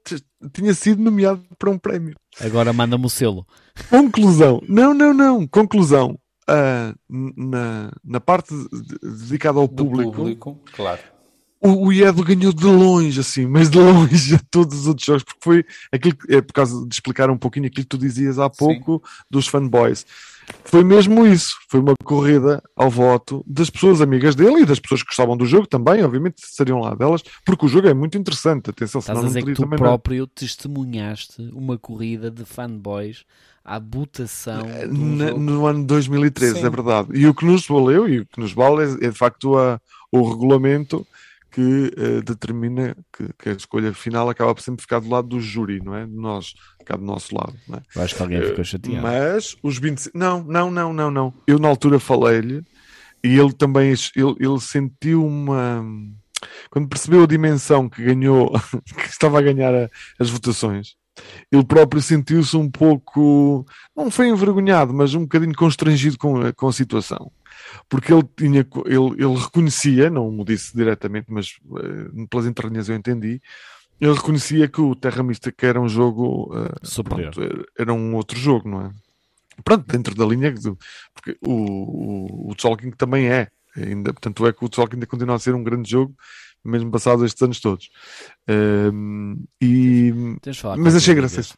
tinha 0.53 0.73
sido 0.73 1.03
nomeado 1.03 1.43
para 1.57 1.69
um 1.69 1.77
prémio. 1.77 2.15
Agora 2.39 2.71
manda-me 2.71 3.05
o 3.05 3.09
selo. 3.09 3.45
Conclusão. 3.89 4.61
Não, 4.67 4.93
não, 4.93 5.13
não. 5.13 5.45
Conclusão 5.45 6.17
uh, 6.49 6.95
na, 7.09 7.91
na 8.03 8.19
parte 8.19 8.53
dedicada 9.01 9.59
ao 9.59 9.67
público, 9.67 10.11
público, 10.11 10.59
claro. 10.73 10.99
o, 11.61 11.87
o 11.87 11.93
Iedo 11.93 12.23
ganhou 12.23 12.51
de 12.51 12.65
longe, 12.65 13.19
assim, 13.19 13.45
mas 13.45 13.69
de 13.69 13.77
longe 13.77 14.35
a 14.35 14.39
todos 14.49 14.81
os 14.81 14.87
outros 14.87 15.05
jogos, 15.05 15.23
porque 15.23 15.39
foi 15.41 15.65
aquilo 15.91 16.15
que, 16.15 16.35
é 16.35 16.41
por 16.41 16.53
causa 16.53 16.87
de 16.87 16.93
explicar 16.93 17.29
um 17.29 17.37
pouquinho 17.37 17.67
aquilo 17.67 17.83
que 17.83 17.89
tu 17.89 17.97
dizias 17.97 18.39
há 18.39 18.49
pouco 18.49 19.01
Sim. 19.05 19.23
dos 19.29 19.47
fanboys. 19.47 20.05
Foi 20.63 20.83
mesmo 20.83 21.27
isso, 21.27 21.55
foi 21.69 21.79
uma 21.79 21.93
corrida 22.03 22.61
ao 22.75 22.89
voto 22.89 23.43
das 23.45 23.69
pessoas 23.69 24.01
amigas 24.01 24.35
dele 24.35 24.61
e 24.61 24.65
das 24.65 24.79
pessoas 24.79 25.03
que 25.03 25.09
gostavam 25.09 25.37
do 25.37 25.45
jogo 25.45 25.67
também, 25.67 26.03
obviamente 26.03 26.41
seriam 26.43 26.79
lá 26.79 26.95
delas, 26.95 27.23
porque 27.45 27.65
o 27.65 27.69
jogo 27.69 27.87
é 27.87 27.93
muito 27.93 28.17
interessante. 28.17 28.69
Atenção, 28.69 28.99
Estás 28.99 29.19
a 29.19 29.23
dizer 29.23 29.43
que 29.43 29.53
tu 29.53 29.67
próprio 29.67 30.21
não... 30.21 30.27
testemunhaste 30.27 31.41
uma 31.53 31.77
corrida 31.77 32.31
de 32.31 32.45
fanboys 32.45 33.25
à 33.69 33.77
votação 33.77 34.65
no 35.37 35.67
ano 35.67 35.85
2013, 35.85 36.59
Sim. 36.59 36.65
é 36.65 36.69
verdade. 36.71 37.09
E 37.13 37.27
o 37.27 37.35
que 37.35 37.45
nos 37.45 37.67
valeu 37.67 38.09
e 38.09 38.21
o 38.21 38.25
que 38.25 38.39
nos 38.39 38.51
vale 38.51 38.83
é, 38.83 39.05
é 39.05 39.09
de 39.11 39.17
facto 39.17 39.55
a, 39.55 39.79
o 40.11 40.27
regulamento 40.27 41.05
que 41.51 41.61
uh, 41.61 42.23
determina 42.23 42.97
que, 43.15 43.29
que, 43.37 43.49
a 43.49 43.53
escolha 43.53 43.93
final 43.93 44.27
acaba 44.27 44.55
por 44.55 44.61
sempre 44.61 44.81
ficar 44.81 44.99
do 44.99 45.09
lado 45.09 45.27
do 45.27 45.39
júri, 45.39 45.79
não 45.83 45.95
é? 45.95 46.05
De 46.07 46.15
nós, 46.15 46.55
cá 46.83 46.95
do 46.95 47.03
nosso 47.03 47.35
lado. 47.35 47.55
Não 47.67 47.77
é? 47.77 47.81
Eu 47.95 48.01
acho 48.01 48.15
que 48.15 48.21
alguém 48.23 48.41
ficou 48.41 48.63
chateado. 48.63 49.01
Mas 49.03 49.55
os 49.61 49.77
25. 49.77 50.17
Não, 50.17 50.43
não, 50.43 50.71
não, 50.71 50.91
não, 50.91 51.11
não. 51.11 51.33
Eu 51.45 51.59
na 51.59 51.67
altura 51.67 51.99
falei-lhe 51.99 52.63
e 53.23 53.37
ele 53.37 53.53
também 53.53 53.89
ele, 53.89 54.35
ele 54.39 54.59
sentiu 54.59 55.23
uma. 55.23 55.85
Quando 56.71 56.87
percebeu 56.87 57.23
a 57.23 57.27
dimensão 57.27 57.87
que 57.87 58.03
ganhou, 58.03 58.51
que 58.97 59.09
estava 59.09 59.37
a 59.37 59.41
ganhar 59.41 59.73
a, 59.75 59.89
as 60.19 60.29
votações, 60.29 60.95
ele 61.51 61.63
próprio 61.63 62.01
sentiu-se 62.01 62.55
um 62.55 62.69
pouco, 62.69 63.65
não 63.95 64.11
foi 64.11 64.29
envergonhado, 64.29 64.93
mas 64.93 65.13
um 65.13 65.21
bocadinho 65.21 65.55
constrangido 65.55 66.17
com 66.17 66.41
a, 66.41 66.53
com 66.53 66.67
a 66.67 66.73
situação. 66.73 67.31
Porque 67.87 68.13
ele 68.13 68.23
tinha, 68.37 68.65
ele, 68.85 69.23
ele 69.23 69.35
reconhecia, 69.35 70.09
não 70.09 70.31
me 70.31 70.43
disse 70.43 70.75
diretamente, 70.75 71.27
mas 71.29 71.57
uh, 71.65 72.27
pelas 72.27 72.45
entranhas 72.45 72.89
eu 72.89 72.95
entendi, 72.95 73.41
ele 73.99 74.13
reconhecia 74.13 74.67
que 74.67 74.79
o 74.79 74.95
Terra 74.95 75.23
Mística 75.23 75.67
era 75.67 75.79
um 75.79 75.89
jogo 75.89 76.53
uh, 76.55 77.03
pronto, 77.03 77.41
era 77.77 77.93
um 77.93 78.15
outro 78.15 78.37
jogo, 78.37 78.69
não 78.69 78.81
é? 78.81 78.91
Pronto, 79.63 79.85
dentro 79.91 80.15
da 80.15 80.25
linha 80.25 80.53
porque 81.13 81.37
o, 81.45 81.51
o, 81.51 82.51
o 82.51 82.55
Tolkien 82.55 82.91
também 82.91 83.27
é, 83.27 83.49
ainda, 83.75 84.13
portanto 84.13 84.47
é 84.47 84.53
que 84.53 84.63
o 84.63 84.69
Tolkien 84.69 84.97
ainda 84.97 85.05
continua 85.05 85.35
a 85.35 85.39
ser 85.39 85.53
um 85.53 85.63
grande 85.63 85.89
jogo 85.89 86.15
mesmo 86.63 86.91
passados 86.91 87.23
estes 87.25 87.41
anos 87.41 87.59
todos. 87.59 87.89
Um, 88.47 89.43
e... 89.61 90.11
Mas 90.77 90.95
achei 90.95 91.13
engraçado. 91.13 91.57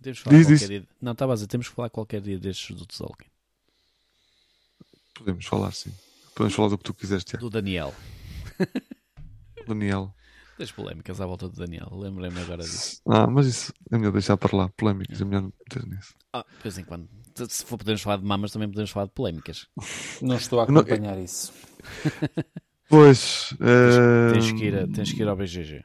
Temos 0.00 0.18
falar 0.20 0.36
diz, 0.36 0.46
diz. 0.46 0.68
Dia... 0.68 0.88
Não, 1.00 1.12
estava 1.12 1.32
a 1.32 1.34
dizer, 1.34 1.46
temos 1.48 1.68
que 1.68 1.74
falar 1.74 1.90
qualquer 1.90 2.20
dia 2.20 2.38
destes 2.38 2.76
do 2.76 2.86
Tzolk'in. 2.86 3.28
Podemos 5.14 5.44
falar, 5.46 5.72
sim. 5.72 5.92
Podemos 6.34 6.54
falar 6.54 6.68
do 6.68 6.78
que 6.78 6.84
tu 6.84 6.94
quiseres, 6.94 7.24
Do 7.24 7.50
Daniel. 7.50 7.92
Daniel. 9.66 10.14
Das 10.56 10.72
polémicas 10.72 11.20
à 11.20 11.26
volta 11.26 11.48
do 11.48 11.54
Daniel, 11.54 11.88
lembrei-me 11.92 12.40
agora 12.40 12.62
disso. 12.62 13.00
Ah, 13.06 13.28
mas 13.28 13.46
isso 13.46 13.72
é 13.92 13.96
melhor 13.96 14.12
deixar 14.12 14.36
para 14.36 14.56
lá, 14.56 14.68
polémicas, 14.70 15.20
é 15.20 15.24
melhor 15.24 15.42
não 15.42 15.52
meter 15.58 15.86
nisso. 15.88 16.14
Ah, 16.32 16.44
de 16.56 16.62
vez 16.62 16.78
em 16.78 16.84
quando. 16.84 17.08
Se 17.48 17.64
for 17.64 17.78
podemos 17.78 18.02
falar 18.02 18.16
de 18.16 18.24
mamas, 18.24 18.50
também 18.50 18.68
podemos 18.68 18.90
falar 18.90 19.06
de 19.06 19.12
polémicas. 19.12 19.68
Não 20.20 20.36
estou 20.36 20.58
a 20.58 20.64
acompanhar 20.64 21.14
não, 21.14 21.22
isso. 21.22 21.52
Pois. 22.88 23.52
Uh... 23.52 24.32
Tens, 24.32 24.52
que 24.52 24.64
ir 24.64 24.76
a, 24.76 24.86
tens 24.86 25.12
que 25.12 25.22
ir 25.22 25.28
ao 25.28 25.36
BGG. 25.36 25.84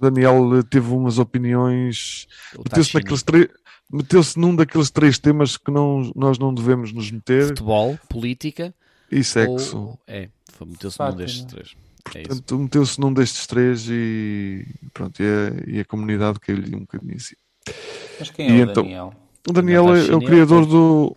Daniel 0.00 0.62
teve 0.64 0.90
umas 0.92 1.18
opiniões. 1.18 2.26
Meteu-se 2.56 2.94
naqueles 2.94 3.22
três. 3.22 3.48
Meteu-se 3.90 4.38
num 4.38 4.54
daqueles 4.54 4.90
três 4.90 5.18
temas 5.18 5.56
que 5.56 5.70
não, 5.70 6.12
nós 6.14 6.38
não 6.38 6.52
devemos 6.52 6.92
nos 6.92 7.10
meter. 7.10 7.48
Futebol, 7.48 7.98
política 8.08 8.74
e 9.10 9.24
sexo. 9.24 9.78
Ou... 9.78 9.98
É, 10.06 10.28
meteu-se 10.64 10.98
num 10.98 11.16
destes 11.16 11.44
três. 11.44 11.76
É 12.14 12.22
Portanto, 12.22 12.58
meteu-se 12.58 13.00
num 13.00 13.12
destes 13.12 13.46
três 13.46 13.86
e 13.88 14.66
pronto, 14.92 15.22
e 15.22 15.26
a, 15.26 15.70
e 15.70 15.80
a 15.80 15.84
comunidade 15.84 16.38
caiu-lhe 16.40 16.74
um 16.74 16.80
bocadinho 16.80 17.16
assim. 17.16 17.34
Mas 18.18 18.30
quem 18.30 18.46
é 18.46 18.50
e 18.50 18.60
o 18.60 18.70
então, 18.70 18.82
Daniel? 18.82 19.14
O 19.48 19.52
Daniel 19.52 19.94
é, 19.94 20.08
é, 20.08 20.14
o 20.14 20.20
criador 20.20 20.66
do, 20.66 21.16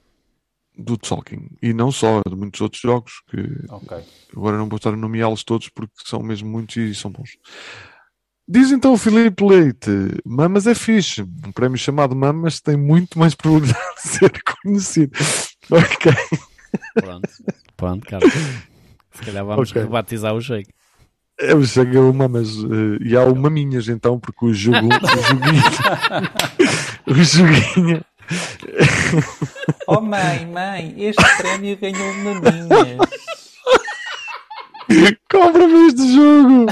do 0.81 0.97
Tolkien 0.97 1.49
e 1.61 1.73
não 1.73 1.91
só, 1.91 2.21
de 2.27 2.35
muitos 2.35 2.61
outros 2.61 2.81
jogos 2.81 3.21
que 3.29 3.37
okay. 3.69 4.03
agora 4.35 4.57
não 4.57 4.67
vou 4.67 4.77
estar 4.77 4.93
a 4.93 4.97
nomeá-los 4.97 5.43
todos 5.43 5.69
porque 5.69 5.93
são 6.05 6.21
mesmo 6.21 6.49
muitos 6.49 6.77
e 6.77 6.93
são 6.95 7.11
bons. 7.11 7.37
Diz 8.47 8.71
então 8.71 8.93
o 8.93 8.97
Filipe 8.97 9.43
Leite: 9.43 9.89
Mamas 10.25 10.67
é 10.67 10.75
fixe. 10.75 11.21
Um 11.21 11.51
prémio 11.53 11.77
chamado 11.77 12.15
Mamas 12.15 12.59
tem 12.59 12.75
muito 12.75 13.17
mais 13.17 13.33
probabilidade 13.33 13.95
de 14.03 14.09
ser 14.09 14.31
conhecido. 14.63 15.17
Ok. 15.69 16.11
Pronto, 16.95 17.29
pronto, 17.77 18.05
cara. 18.07 18.29
Se 18.29 19.21
calhar 19.23 19.45
vamos 19.45 19.69
okay. 19.69 19.83
rebatizar 19.83 20.33
o 20.33 20.41
shake. 20.41 20.69
É 21.39 21.55
o 21.55 21.63
shake 21.63 21.95
é 21.95 21.99
o 21.99 22.13
Mamas. 22.13 22.55
Uh, 22.57 23.01
e 23.01 23.15
há 23.15 23.23
o 23.23 23.35
Maminhas 23.35 23.87
então, 23.87 24.19
porque 24.19 24.45
o 24.45 24.53
jogo. 24.53 24.87
o 24.87 25.29
joguinho. 25.29 25.63
o 27.07 27.23
joguinho. 27.23 28.05
Oh 29.87 30.01
mãe, 30.01 30.45
mãe, 30.45 30.95
este 30.97 31.23
prémio 31.37 31.77
ganhou 31.77 32.13
maminhas. 32.15 33.09
Compra-me 35.29 35.87
este 35.87 36.13
jogo! 36.13 36.65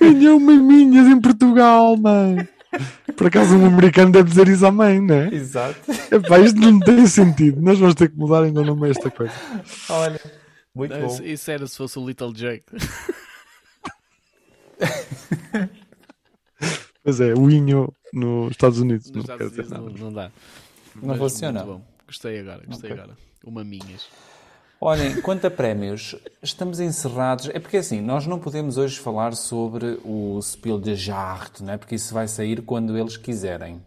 Ganhou 0.00 0.40
maminhas 0.40 1.06
em 1.06 1.20
Portugal, 1.20 1.96
mãe! 1.96 2.48
Por 3.16 3.26
acaso 3.26 3.56
um 3.56 3.66
americano 3.66 4.12
deve 4.12 4.30
dizer 4.30 4.48
isso 4.48 4.66
à 4.66 4.72
mãe, 4.72 5.00
não 5.00 5.14
é? 5.14 5.34
Exato. 5.34 5.78
Epá, 6.10 6.38
isto 6.40 6.58
não 6.58 6.80
tem 6.80 7.06
sentido. 7.06 7.60
Nós 7.60 7.78
vamos 7.78 7.94
ter 7.94 8.08
que 8.08 8.16
mudar 8.16 8.42
ainda 8.44 8.62
não 8.62 8.84
é 8.84 8.90
esta 8.90 9.10
coisa. 9.10 9.34
Olha, 9.90 10.20
muito 10.74 10.96
não, 10.96 11.06
bom. 11.06 11.22
Isso 11.22 11.50
era 11.50 11.66
se 11.66 11.76
fosse 11.76 11.98
o 11.98 12.06
Little 12.06 12.32
Jake. 12.32 12.64
Pois 17.04 17.20
é, 17.20 17.34
o 17.34 17.50
Inho 17.50 17.92
nos 18.12 18.52
Estados 18.52 18.78
Unidos. 18.78 19.10
Nos 19.10 19.26
não, 19.26 19.34
Estados 19.34 19.58
Unidos 19.58 20.00
não, 20.00 20.10
não, 20.10 20.12
dá. 20.12 20.30
Não 21.00 21.16
funciona. 21.16 21.64
Gostei 22.06 22.40
agora, 22.40 22.64
gostei 22.66 22.90
okay. 22.90 23.02
agora. 23.02 23.18
Uma 23.44 23.64
minhas. 23.64 24.06
Olhem, 24.84 25.20
quanto 25.20 25.46
a 25.46 25.50
prémios, 25.50 26.16
estamos 26.42 26.80
encerrados. 26.80 27.48
É 27.50 27.60
porque 27.60 27.76
assim, 27.76 28.00
nós 28.00 28.26
não 28.26 28.40
podemos 28.40 28.76
hoje 28.76 28.98
falar 28.98 29.34
sobre 29.34 30.00
o 30.04 30.40
Spiel 30.42 30.80
de 30.80 30.96
Jart, 30.96 31.60
não 31.60 31.72
é? 31.72 31.78
Porque 31.78 31.94
isso 31.94 32.12
vai 32.12 32.26
sair 32.26 32.62
quando 32.62 32.98
eles 32.98 33.16
quiserem. 33.16 33.80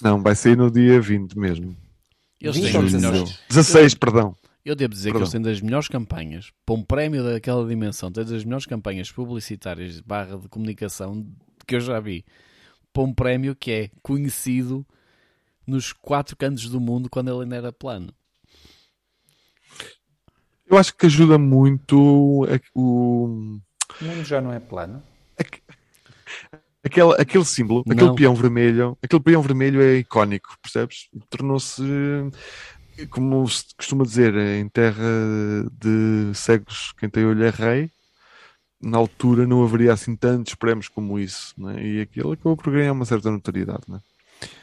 Não, 0.00 0.22
vai 0.22 0.36
sair 0.36 0.56
no 0.56 0.70
dia 0.70 1.00
20 1.00 1.36
mesmo. 1.36 1.76
Eles 2.40 2.60
têm 2.60 2.78
os 2.78 2.92
melhores... 2.92 3.40
16, 3.48 3.94
perdão. 3.94 4.36
Eu 4.64 4.76
devo 4.76 4.94
dizer 4.94 5.10
perdão. 5.10 5.18
que 5.18 5.24
eles 5.24 5.32
têm 5.32 5.42
das 5.42 5.60
melhores 5.60 5.88
campanhas, 5.88 6.52
para 6.64 6.76
um 6.76 6.84
prémio 6.84 7.24
daquela 7.24 7.66
dimensão, 7.66 8.12
têm 8.12 8.24
das 8.24 8.44
melhores 8.44 8.66
campanhas 8.66 9.10
publicitárias 9.10 10.00
barra 10.00 10.38
de 10.38 10.48
comunicação 10.48 11.26
que 11.66 11.74
eu 11.74 11.80
já 11.80 11.98
vi. 11.98 12.24
Para 12.92 13.02
um 13.02 13.12
prémio 13.12 13.56
que 13.56 13.72
é 13.72 13.90
conhecido 14.00 14.86
nos 15.68 15.92
quatro 15.92 16.36
cantos 16.36 16.68
do 16.68 16.80
mundo 16.80 17.10
quando 17.10 17.30
ele 17.30 17.42
ainda 17.42 17.56
era 17.56 17.72
plano. 17.72 18.12
Eu 20.66 20.76
acho 20.76 20.94
que 20.94 21.06
ajuda 21.06 21.38
muito 21.38 21.96
o. 22.74 23.60
O 24.00 24.04
mundo 24.04 24.24
já 24.24 24.40
não 24.40 24.52
é 24.52 24.60
plano. 24.60 25.02
Aquele, 26.84 27.12
aquele 27.18 27.44
símbolo, 27.44 27.82
não. 27.86 27.94
aquele 27.94 28.14
peão 28.14 28.34
vermelho, 28.34 28.96
aquele 29.02 29.22
peão 29.22 29.42
vermelho 29.42 29.82
é 29.82 29.96
icónico, 29.96 30.56
percebes? 30.62 31.08
Tornou-se, 31.28 31.82
como 33.10 33.46
se 33.48 33.64
costuma 33.76 34.04
dizer, 34.04 34.34
em 34.36 34.68
terra 34.68 35.04
de 35.72 36.32
cegos, 36.34 36.92
quem 36.98 37.10
tem 37.10 37.26
olho 37.26 37.44
é 37.44 37.50
rei. 37.50 37.90
Na 38.80 38.96
altura 38.96 39.46
não 39.46 39.64
haveria 39.64 39.92
assim 39.92 40.14
tantos 40.14 40.54
prémios 40.54 40.88
como 40.88 41.18
isso, 41.18 41.52
né? 41.58 41.82
e 41.82 42.00
aquilo 42.00 42.32
acabou 42.32 42.56
por 42.56 42.72
ganhar 42.72 42.92
uma 42.92 43.04
certa 43.04 43.30
notoriedade. 43.30 43.82
Né? 43.88 44.00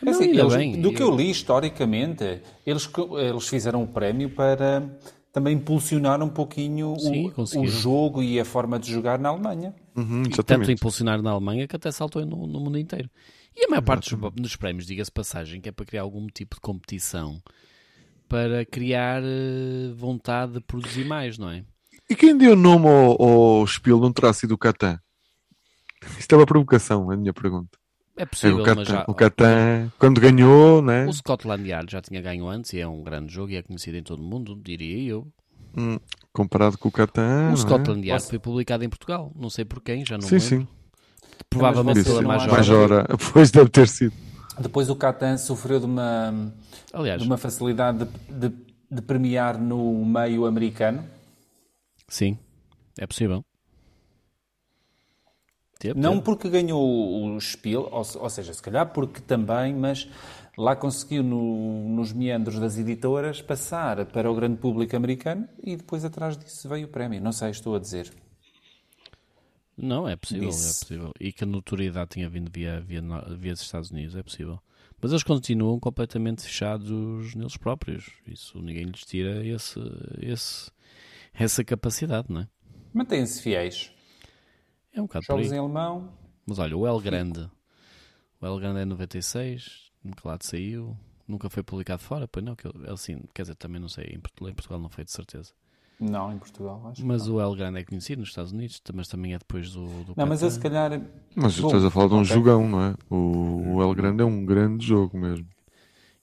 Não, 0.02 0.12
assim, 0.12 0.30
eles, 0.30 0.56
bem, 0.56 0.82
do 0.82 0.90
eu... 0.90 0.94
que 0.94 1.02
eu 1.02 1.16
li 1.16 1.30
historicamente, 1.30 2.42
eles, 2.66 2.90
eles 3.18 3.48
fizeram 3.48 3.84
o 3.84 3.88
prémio 3.88 4.30
para 4.30 4.84
também 5.32 5.56
impulsionar 5.56 6.22
um 6.24 6.30
pouquinho 6.30 6.96
Sim, 6.98 7.34
o, 7.36 7.62
o, 7.62 7.68
jogo 7.68 8.24
e 8.24 8.40
a 8.40 8.46
forma 8.46 8.80
de 8.80 8.92
jogar 8.92 9.20
na 9.20 9.30
Alemanha. 9.30 9.76
Uhum, 9.96 10.24
tanto 10.46 10.72
impulsionar 10.72 11.22
na 11.22 11.32
Alemanha 11.32 11.68
que 11.68 11.76
até 11.76 11.92
saltou 11.92 12.26
no, 12.26 12.48
no 12.48 12.60
mundo 12.60 12.78
inteiro. 12.78 13.10
E 13.56 13.66
a 13.66 13.70
maior 13.70 13.82
parte 13.82 14.16
dos, 14.16 14.34
dos 14.34 14.56
prémios, 14.56 14.86
diga-se 14.86 15.12
passagem, 15.12 15.60
que 15.60 15.70
é 15.70 15.72
para 15.72 15.86
criar 15.86 16.04
algum 16.04 16.28
tipo 16.28 16.56
de 16.56 16.62
competição 16.62 17.42
para 18.28 18.66
criar 18.66 19.22
uh, 19.22 19.96
vontade 19.96 20.54
de 20.54 20.60
produzir 20.62 21.06
mais, 21.06 21.38
não 21.38 21.50
é? 21.50 21.64
E 22.10 22.16
quem 22.16 22.38
deu 22.38 22.56
nome 22.56 22.88
ao, 22.88 23.22
ao 23.22 23.68
Spiel 23.68 24.00
não 24.00 24.12
terá 24.12 24.32
sido 24.34 24.54
o 24.54 24.58
Catan? 24.58 25.00
Isto 26.20 26.34
é 26.34 26.38
uma 26.38 26.46
provocação, 26.46 27.12
é 27.12 27.16
a 27.16 27.18
minha 27.18 27.34
pergunta. 27.34 27.78
É 28.17 28.25
possível, 28.25 28.60
é, 28.60 28.62
o 28.62 28.65
Catan, 28.65 28.75
mas 28.75 28.88
já... 28.88 29.06
O 29.08 29.13
Catan, 29.13 29.91
quando 29.99 30.21
ganhou, 30.21 30.82
né? 30.82 31.06
O 31.06 31.13
Scotland 31.13 31.67
Yard 31.67 31.91
já 31.91 32.01
tinha 32.01 32.21
ganho 32.21 32.47
antes 32.47 32.71
e 32.73 32.80
é 32.80 32.88
um 32.88 33.04
grande 33.04 33.34
jogo 33.34 33.51
e 33.51 33.58
é 33.58 33.62
conhecido 33.62 33.97
em 33.97 34.04
todo 34.04 34.19
o 34.19 34.23
mundo, 34.23 34.56
diria 34.56 35.12
eu. 35.12 35.28
Hum, 35.78 35.99
comparado 36.32 36.78
com 36.78 36.88
o 36.88 36.91
Catan. 36.91 37.51
O 37.51 37.58
Scotland 37.58 38.01
é? 38.08 38.12
Yard 38.12 38.25
foi 38.25 38.39
publicado 38.39 38.86
em 38.86 38.89
Portugal, 38.89 39.32
não 39.36 39.49
sei 39.49 39.65
por 39.65 39.82
quem, 39.82 40.06
já 40.06 40.17
não 40.17 40.21
sim, 40.21 40.36
lembro. 40.36 40.47
Sim, 40.47 40.67
Provavelmente 41.49 42.04
pela 42.04 42.21
Majora. 42.21 42.51
Majora, 42.51 43.08
pois 43.34 43.51
deve 43.51 43.69
ter 43.69 43.88
sido. 43.88 44.13
Depois 44.60 44.89
o 44.89 44.95
Catan 44.95 45.38
sofreu 45.38 45.82
de 45.82 45.86
uma, 45.86 46.54
Aliás, 46.93 47.21
de 47.21 47.28
uma 47.28 47.38
facilidade 47.38 48.06
de, 48.06 48.49
de, 48.49 48.56
de 48.89 49.01
premiar 49.01 49.60
no 49.60 50.06
meio 50.06 50.45
americano. 50.45 51.04
Sim, 52.08 52.38
é 52.97 53.06
possível. 53.06 53.43
Não 55.96 56.22
porque 56.22 56.50
ganhou 56.50 57.36
o 57.36 57.40
Spiel, 57.40 57.90
ou, 57.92 58.04
ou, 58.20 58.30
seja, 58.30 58.54
se 58.54 58.62
calhar 58.62 58.92
porque 58.94 59.20
também, 59.20 59.74
mas 59.74 60.08
lá 60.58 60.76
conseguiu 60.76 61.22
no, 61.22 61.90
nos 61.90 62.14
meandros 62.14 62.60
das 62.60 62.78
editoras 62.78 63.42
passar 63.42 64.06
para 64.06 64.32
o 64.32 64.36
grande 64.36 64.58
público 64.58 64.96
americano 64.96 65.48
e 65.62 65.76
depois 65.76 66.06
atrás 66.06 66.38
disso 66.38 66.70
veio 66.70 66.88
o 66.88 66.90
prémio. 66.90 67.22
Não 67.22 67.32
sei, 67.32 67.50
estou 67.50 67.76
a 67.76 67.80
dizer. 67.80 68.12
Não, 69.78 70.08
é 70.08 70.16
possível, 70.16 70.48
é 70.48 70.52
possível. 70.52 71.12
E 71.20 71.34
que 71.34 71.44
a 71.44 71.48
notoriedade 71.48 72.12
tinha 72.12 72.30
vindo 72.30 72.50
via, 72.50 72.80
via, 72.80 73.02
via 73.38 73.54
os 73.54 73.62
Estados 73.62 73.92
Unidos, 73.92 74.16
é 74.16 74.24
possível. 74.24 74.60
Mas 75.02 75.12
eles 75.12 75.24
continuam 75.24 75.78
completamente 75.80 76.44
fechados 76.44 77.36
neles 77.36 77.58
próprios. 77.58 78.10
Isso 78.26 78.62
ninguém 78.62 78.86
lhes 78.86 79.02
tira 79.02 79.46
esse, 79.46 79.80
esse, 80.22 80.72
essa 81.34 81.64
capacidade, 81.66 82.32
não 82.32 82.42
é? 82.42 82.48
Mantêm-se 82.94 83.42
fiéis. 83.42 83.92
É 84.95 85.01
um 85.01 85.05
bocado 85.05 85.25
Jogos 85.25 85.51
em 85.51 85.60
alemão. 85.60 86.13
Mas 86.47 86.58
olha, 86.58 86.77
o 86.77 86.88
El 86.88 86.99
Grande. 87.01 87.49
O 88.39 88.45
El 88.45 88.60
Grande 88.60 88.79
é 88.79 88.86
96, 88.86 89.91
nunca 90.03 90.29
lá 90.29 90.38
saiu. 90.41 90.97
Nunca 91.27 91.49
foi 91.49 91.63
publicado 91.63 92.01
fora, 92.01 92.27
pois 92.27 92.45
não, 92.45 92.55
que 92.55 92.67
ele, 92.67 92.89
assim, 92.89 93.23
quer 93.34 93.41
dizer, 93.41 93.55
também 93.55 93.81
não 93.81 93.89
sei, 93.89 94.05
em 94.13 94.19
Portugal, 94.19 94.51
em 94.51 94.53
Portugal 94.53 94.79
não 94.79 94.89
foi 94.89 95.03
de 95.03 95.12
certeza. 95.12 95.51
Não, 95.99 96.31
em 96.31 96.38
Portugal, 96.38 96.88
acho 96.88 97.05
Mas 97.05 97.27
o 97.27 97.39
El 97.39 97.55
Grande 97.55 97.79
é 97.79 97.84
conhecido 97.84 98.19
nos 98.19 98.29
Estados 98.29 98.51
Unidos, 98.51 98.81
mas 98.93 99.08
também 99.08 99.34
é 99.34 99.38
depois 99.38 99.71
do. 99.71 99.86
do 100.03 100.13
não, 100.15 100.25
mas 100.27 100.41
eu 100.41 100.51
se 100.51 100.60
calhar. 100.60 101.01
Mas 101.36 101.58
Bom, 101.58 101.67
estás 101.67 101.86
a 101.86 101.89
falar 101.89 102.08
de 102.08 102.13
um 102.13 102.21
okay. 102.21 102.36
jogão, 102.36 102.67
não 102.67 102.81
é? 102.81 102.95
O, 103.10 103.75
o 103.75 103.81
El 103.81 103.93
Grande 103.95 104.21
é 104.21 104.25
um 104.25 104.45
grande 104.45 104.86
jogo 104.86 105.17
mesmo. 105.17 105.47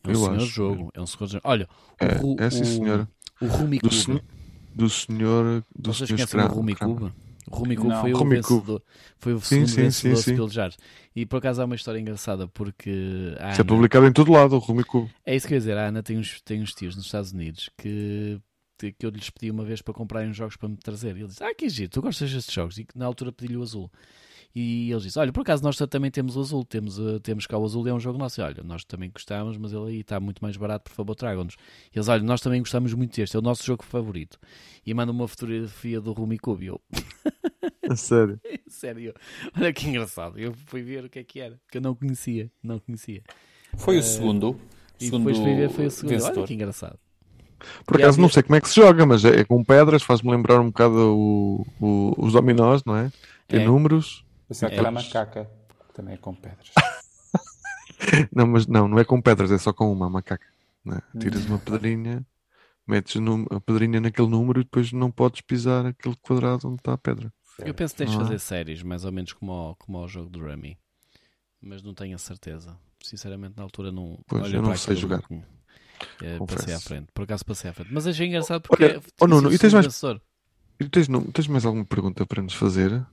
É 0.04 0.08
um 0.08 0.12
eu 0.12 0.16
senhor 0.16 0.36
acho. 0.36 0.46
jogo. 0.46 0.90
É 0.94 1.00
um 1.00 1.06
senhor 1.06 1.26
jogo. 1.26 1.42
Olha, 1.44 1.68
é, 1.98 2.20
o, 2.22 2.36
é 2.38 2.50
sim, 2.50 2.64
senhora. 2.64 3.08
O, 3.40 3.46
o 3.46 3.48
Rumi 3.48 3.78
do, 3.78 3.90
sen, 3.90 4.20
do 4.74 4.90
senhor. 4.90 5.64
Do 5.74 5.92
Vocês 5.92 6.08
senhor 6.08 6.28
conhecem 6.28 6.40
o 6.40 6.54
Rumi 6.54 6.74
Cuba? 6.76 7.14
O 7.50 7.56
Rumi 7.56 7.76
foi, 7.76 8.12
o 8.14 8.24
vencedor, 8.24 8.82
foi 9.18 9.34
o 9.34 9.40
segundo 9.40 9.68
sim, 9.68 9.82
vencedor 9.82 10.16
sim, 10.16 10.36
sim, 10.36 10.70
sim. 10.70 10.76
E 11.14 11.26
por 11.26 11.38
acaso 11.38 11.60
há 11.60 11.64
uma 11.64 11.74
história 11.74 11.98
engraçada 11.98 12.46
porque. 12.48 13.34
Isso 13.50 13.60
é 13.60 13.64
publicado 13.64 14.06
em 14.06 14.12
todo 14.12 14.32
lado, 14.32 14.54
o 14.54 14.58
Rumi. 14.58 14.82
É 15.26 15.34
isso 15.34 15.46
que 15.46 15.54
eu 15.54 15.56
ia 15.56 15.60
dizer. 15.60 15.76
A 15.76 15.88
Ana 15.88 16.02
tem 16.02 16.18
uns, 16.18 16.40
tem 16.42 16.62
uns 16.62 16.72
tios 16.72 16.96
nos 16.96 17.06
Estados 17.06 17.32
Unidos 17.32 17.68
que 17.76 18.40
que 18.90 19.06
eu 19.06 19.10
lhes 19.10 19.30
pedi 19.30 19.48
uma 19.48 19.64
vez 19.64 19.80
para 19.80 19.94
comprarem 19.94 20.32
jogos 20.32 20.56
para 20.56 20.68
me 20.68 20.76
trazer. 20.76 21.16
E 21.16 21.20
ele 21.20 21.28
disse: 21.28 21.44
Ah, 21.44 21.54
que 21.54 21.68
giro, 21.68 21.90
tu 21.90 22.02
gostas 22.02 22.32
destes 22.32 22.52
jogos? 22.52 22.78
E 22.78 22.86
na 22.96 23.06
altura 23.06 23.30
pedi-lhe 23.30 23.56
o 23.56 23.62
azul. 23.62 23.88
E 24.54 24.90
eles 24.90 25.02
dizem: 25.04 25.20
Olha, 25.20 25.32
por 25.32 25.40
acaso 25.40 25.62
nós 25.62 25.76
também 25.76 26.10
temos 26.10 26.36
o 26.36 26.40
azul, 26.40 26.64
temos, 26.64 26.98
uh, 26.98 27.18
temos 27.20 27.46
cá 27.46 27.56
o 27.56 27.64
azul, 27.64 27.86
é 27.88 27.92
um 27.92 28.00
jogo 28.00 28.18
nosso. 28.18 28.40
E, 28.40 28.44
olha, 28.44 28.62
nós 28.62 28.84
também 28.84 29.10
gostamos, 29.10 29.56
mas 29.56 29.72
ele 29.72 29.88
aí 29.88 30.00
está 30.00 30.20
muito 30.20 30.40
mais 30.42 30.56
barato, 30.56 30.90
por 30.90 30.96
favor, 30.96 31.14
tragam-nos. 31.14 31.56
E 31.94 31.98
eles: 31.98 32.08
Olha, 32.08 32.22
nós 32.22 32.40
também 32.40 32.60
gostamos 32.60 32.92
muito 32.92 33.16
deste, 33.16 33.34
é 33.34 33.38
o 33.38 33.42
nosso 33.42 33.64
jogo 33.64 33.82
favorito. 33.82 34.38
E 34.84 34.92
manda 34.92 35.10
uma 35.10 35.26
fotografia 35.26 36.00
do 36.00 36.12
Rumi 36.12 36.38
Cube. 36.38 36.66
Eu... 36.66 36.80
sério? 37.96 38.38
sério. 38.68 39.14
Olha 39.56 39.72
que 39.72 39.88
engraçado. 39.88 40.38
Eu 40.38 40.52
fui 40.66 40.82
ver 40.82 41.04
o 41.04 41.08
que 41.08 41.18
é 41.18 41.24
que 41.24 41.40
era, 41.40 41.58
que 41.70 41.78
eu 41.78 41.82
não 41.82 41.94
conhecia. 41.94 42.50
Não 42.62 42.78
conhecia. 42.78 43.22
Foi 43.76 43.96
uh, 43.96 44.00
o 44.00 44.02
segundo. 44.02 44.60
E 45.00 45.10
depois 45.10 45.38
fui 45.38 45.54
ver, 45.54 45.70
foi 45.70 45.86
o 45.86 45.90
segundo. 45.90 46.10
Vencedor. 46.10 46.38
Olha 46.38 46.46
que 46.46 46.54
engraçado. 46.54 46.98
Por 47.86 47.96
acaso 47.96 48.20
não 48.20 48.28
sei 48.28 48.42
como 48.42 48.56
é 48.56 48.60
que 48.60 48.68
se 48.68 48.76
joga, 48.76 49.06
mas 49.06 49.24
é, 49.24 49.40
é 49.40 49.44
com 49.44 49.64
pedras, 49.64 50.02
faz-me 50.02 50.30
lembrar 50.30 50.60
um 50.60 50.66
bocado 50.66 51.16
o, 51.16 51.66
o, 51.80 52.14
os 52.18 52.32
dominós, 52.32 52.84
não 52.84 52.96
é? 52.96 53.10
Tem 53.48 53.60
é. 53.60 53.64
números. 53.64 54.24
Isso 54.52 54.64
é 54.64 54.68
aquela 54.68 54.90
macaca, 54.90 55.50
também 55.94 56.14
é 56.14 56.16
com 56.16 56.34
pedras. 56.34 56.70
não, 58.32 58.46
mas 58.46 58.66
não, 58.66 58.86
não 58.86 58.98
é 58.98 59.04
com 59.04 59.20
pedras, 59.20 59.50
é 59.50 59.58
só 59.58 59.72
com 59.72 59.90
uma 59.92 60.08
macaca. 60.08 60.46
É? 60.86 61.18
Tiras 61.18 61.44
uma 61.46 61.58
pedrinha, 61.58 62.26
metes 62.86 63.16
a 63.50 63.60
pedrinha 63.60 64.00
naquele 64.00 64.28
número 64.28 64.60
e 64.60 64.64
depois 64.64 64.92
não 64.92 65.10
podes 65.10 65.40
pisar 65.40 65.86
aquele 65.86 66.16
quadrado 66.16 66.68
onde 66.68 66.76
está 66.76 66.92
a 66.92 66.98
pedra. 66.98 67.32
Eu 67.58 67.74
penso 67.74 67.94
que 67.94 67.98
tens 67.98 68.10
de 68.10 68.16
fazer 68.16 68.38
séries, 68.38 68.82
mais 68.82 69.04
ou 69.04 69.12
menos 69.12 69.32
como 69.32 69.52
ao, 69.52 69.76
como 69.76 69.98
ao 69.98 70.08
jogo 70.08 70.30
do 70.30 70.40
Rummy, 70.40 70.78
mas 71.60 71.82
não 71.82 71.94
tenho 71.94 72.14
a 72.14 72.18
certeza. 72.18 72.76
Sinceramente, 73.02 73.56
na 73.56 73.62
altura 73.62 73.90
não. 73.90 74.18
Pois, 74.26 74.52
eu 74.52 74.62
não 74.62 74.76
sei 74.76 74.96
jogar. 74.96 75.22
É, 76.20 76.38
passei 76.38 76.74
à 76.74 76.80
frente, 76.80 77.08
por 77.12 77.22
acaso 77.22 77.44
passei 77.44 77.70
à 77.70 77.72
frente. 77.72 77.92
Mas 77.92 78.06
achei 78.06 78.26
engraçado 78.26 78.62
porque. 78.62 78.84
Olha, 78.84 79.02
oh, 79.20 79.26
Nuno, 79.26 79.52
e 79.52 79.58
tens 79.58 79.72
mais, 79.72 80.02
e 80.80 80.88
tens, 80.88 81.08
não, 81.08 81.22
tens 81.24 81.46
mais 81.46 81.64
alguma 81.64 81.84
pergunta 81.84 82.26
para 82.26 82.42
nos 82.42 82.54
fazer? 82.54 83.04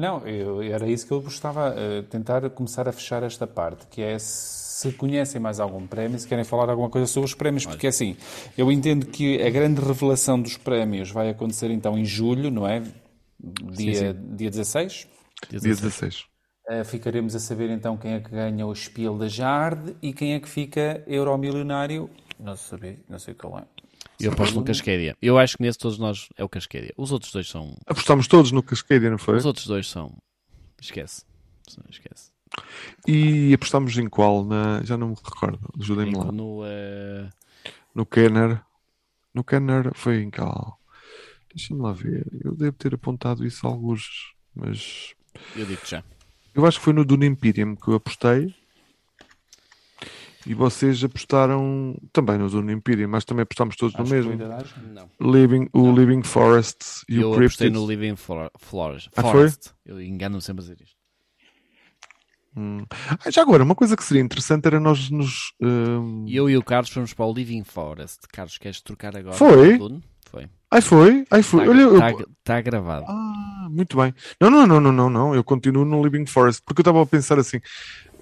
Não, 0.00 0.26
eu, 0.26 0.62
era 0.62 0.88
isso 0.88 1.06
que 1.06 1.12
eu 1.12 1.20
gostava 1.20 1.74
uh, 1.74 2.02
tentar 2.04 2.48
começar 2.50 2.88
a 2.88 2.92
fechar 2.92 3.22
esta 3.22 3.46
parte, 3.46 3.86
que 3.88 4.00
é 4.00 4.18
se 4.18 4.90
conhecem 4.92 5.38
mais 5.38 5.60
algum 5.60 5.86
prémio, 5.86 6.18
se 6.18 6.26
querem 6.26 6.42
falar 6.42 6.70
alguma 6.70 6.88
coisa 6.88 7.06
sobre 7.06 7.26
os 7.26 7.34
prémios, 7.34 7.66
porque 7.66 7.86
assim, 7.86 8.16
eu 8.56 8.72
entendo 8.72 9.04
que 9.04 9.42
a 9.42 9.50
grande 9.50 9.78
revelação 9.78 10.40
dos 10.40 10.56
prémios 10.56 11.10
vai 11.10 11.28
acontecer 11.28 11.70
então 11.70 11.98
em 11.98 12.04
julho, 12.06 12.50
não 12.50 12.66
é? 12.66 12.80
Dia, 13.38 13.94
sim, 13.94 13.94
sim. 13.94 14.36
dia 14.36 14.50
16? 14.50 15.06
Dia 15.50 15.60
16. 15.60 16.24
Uh, 16.66 16.84
ficaremos 16.84 17.36
a 17.36 17.38
saber 17.38 17.68
então 17.68 17.98
quem 17.98 18.14
é 18.14 18.20
que 18.20 18.30
ganha 18.30 18.66
o 18.66 18.74
Spiel 18.74 19.18
da 19.18 19.28
Jard 19.28 19.96
e 20.00 20.14
quem 20.14 20.32
é 20.32 20.40
que 20.40 20.48
fica 20.48 21.04
euromilionário. 21.06 22.08
Não 22.38 22.56
sei, 22.56 23.04
não 23.06 23.18
sei 23.18 23.34
qual 23.34 23.58
é. 23.58 23.64
Eu 24.20 24.32
aposto 24.32 24.54
no 24.54 24.64
Cascadia. 24.64 25.16
Eu 25.20 25.38
acho 25.38 25.56
que 25.56 25.62
nesse 25.62 25.78
todos 25.78 25.98
nós 25.98 26.28
é 26.36 26.44
o 26.44 26.48
Cascadia. 26.48 26.92
Os 26.96 27.12
outros 27.12 27.32
dois 27.32 27.48
são. 27.48 27.76
Apostamos 27.86 28.26
todos 28.26 28.52
no 28.52 28.62
Cascadia, 28.62 29.10
não 29.10 29.18
foi? 29.18 29.36
Os 29.36 29.46
outros 29.46 29.66
dois 29.66 29.88
são. 29.88 30.16
Esquece. 30.80 31.24
Esquece. 31.88 32.30
E 33.06 33.54
apostamos 33.54 33.96
em 33.96 34.08
qual? 34.08 34.44
Na... 34.44 34.82
Já 34.82 34.96
não 34.96 35.10
me 35.10 35.14
recordo. 35.14 35.60
Ajudem-me 35.80 36.16
lá. 36.16 36.32
No, 36.32 36.62
uh... 36.62 37.28
no 37.94 38.04
Kenner. 38.04 38.60
No 39.32 39.44
Kenner 39.44 39.92
foi 39.94 40.22
em 40.22 40.30
qual? 40.30 40.78
Deixa-me 41.54 41.80
lá 41.80 41.92
ver. 41.92 42.26
Eu 42.44 42.54
devo 42.54 42.76
ter 42.76 42.94
apontado 42.94 43.44
isso 43.46 43.66
a 43.66 43.70
alguns, 43.70 44.34
mas. 44.54 45.14
Eu 45.56 45.66
digo 45.66 45.80
já. 45.84 46.02
Eu 46.54 46.66
acho 46.66 46.78
que 46.78 46.84
foi 46.84 46.92
no 46.92 47.04
Dune 47.04 47.26
Imperium 47.26 47.76
que 47.76 47.88
eu 47.88 47.94
apostei. 47.94 48.54
E 50.46 50.54
vocês 50.54 51.02
apostaram 51.04 51.96
também 52.12 52.38
no 52.38 52.48
Dune 52.48 52.72
Imperium, 52.72 53.08
mas 53.08 53.24
também 53.24 53.42
apostámos 53.42 53.76
todos 53.76 53.94
acho 53.94 54.02
no 54.02 54.08
mesmo. 54.08 54.32
Living, 55.20 55.68
o 55.72 55.82
não. 55.86 55.94
Living 55.94 56.22
Forest 56.22 57.04
e 57.08 57.20
eu 57.20 57.30
o 57.30 57.34
Cryptid. 57.34 57.40
Eu 57.40 57.46
apostei 57.46 57.70
no 57.70 57.86
Living 57.86 58.16
For 58.16 58.50
Forest. 58.58 59.10
Ah, 59.16 59.22
Forest. 59.22 59.70
Eu 59.84 60.00
engano-me 60.00 60.40
sempre 60.40 60.62
a 60.62 60.66
dizer 60.68 60.78
isto. 60.82 60.96
Hum. 62.56 62.84
Ah, 62.90 63.30
já 63.30 63.42
agora, 63.42 63.62
uma 63.62 63.74
coisa 63.74 63.96
que 63.96 64.02
seria 64.02 64.22
interessante 64.22 64.66
era 64.66 64.80
nós 64.80 65.10
nos. 65.10 65.52
Um... 65.60 66.24
Eu 66.28 66.50
e 66.50 66.56
o 66.56 66.62
Carlos 66.62 66.90
fomos 66.90 67.12
para 67.12 67.26
o 67.26 67.32
Living 67.32 67.62
Forest. 67.62 68.20
Carlos, 68.32 68.58
queres 68.58 68.80
trocar 68.80 69.16
agora? 69.16 69.36
Foi? 69.36 69.78
Foi. 70.30 70.48
Ai 70.70 70.80
foi? 70.80 71.24
Ai 71.30 71.42
foi. 71.42 71.62
Está, 71.62 71.70
Olha, 71.70 71.98
tá, 71.98 72.10
eu... 72.12 72.28
tá 72.44 72.60
gravado. 72.60 73.04
Ah, 73.08 73.68
muito 73.68 73.96
bem. 73.96 74.14
Não, 74.40 74.48
não, 74.48 74.66
não, 74.66 74.80
não, 74.80 74.92
não, 74.92 75.10
não. 75.10 75.34
Eu 75.34 75.42
continuo 75.42 75.84
no 75.84 76.02
Living 76.02 76.26
Forest 76.26 76.62
porque 76.64 76.80
eu 76.80 76.82
estava 76.82 77.02
a 77.02 77.06
pensar 77.06 77.38
assim. 77.38 77.60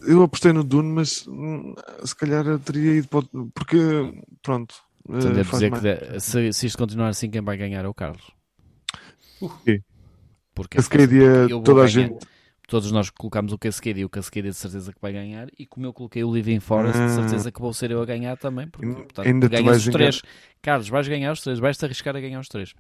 Eu 0.02 0.22
apostei 0.22 0.52
no 0.52 0.64
Dune, 0.64 0.90
mas 0.90 1.26
hum, 1.26 1.74
se 2.04 2.14
calhar 2.14 2.46
eu 2.46 2.58
teria 2.58 2.96
ido 2.96 3.08
para... 3.08 3.22
porque 3.54 3.78
pronto. 4.42 4.74
Então, 5.08 5.32
devo 5.32 5.50
dizer 5.50 5.70
mais... 5.70 5.82
que 5.82 6.20
se, 6.20 6.52
se 6.52 6.66
isto 6.66 6.78
continuar 6.78 7.08
assim, 7.08 7.30
quem 7.30 7.40
vai 7.40 7.56
ganhar 7.56 7.84
é 7.84 7.88
o 7.88 7.94
Carlos. 7.94 8.30
Uh. 9.40 9.82
Porque 10.54 10.76
a 10.76 10.82
Cascadia, 10.82 11.48
toda 11.64 11.82
a 11.82 11.86
gente 11.86 12.18
todos 12.68 12.92
nós 12.92 13.08
colocámos 13.08 13.52
o 13.52 13.58
Cascadia 13.58 14.02
e 14.02 14.04
o 14.04 14.10
Cascadia 14.10 14.50
de 14.50 14.56
certeza 14.56 14.92
que 14.92 15.00
vai 15.00 15.10
ganhar, 15.12 15.48
e 15.58 15.66
como 15.66 15.86
eu 15.86 15.92
coloquei 15.92 16.22
o 16.22 16.32
Living 16.32 16.60
Forest, 16.60 16.98
de 16.98 17.04
ah. 17.04 17.08
certeza 17.08 17.50
que 17.50 17.60
vou 17.60 17.72
ser 17.72 17.90
eu 17.90 18.00
a 18.00 18.04
ganhar 18.04 18.36
também, 18.36 18.68
porque 18.68 18.86
portanto, 18.86 19.26
ainda 19.26 19.48
ganhas 19.48 19.78
os 19.78 19.92
três. 19.92 20.20
Ganhar. 20.20 20.34
Carlos, 20.60 20.88
vais 20.88 21.08
ganhar 21.08 21.32
os 21.32 21.40
três, 21.40 21.58
vais-te 21.58 21.84
arriscar 21.84 22.14
a 22.14 22.20
ganhar 22.20 22.38
os 22.38 22.48
três. 22.48 22.74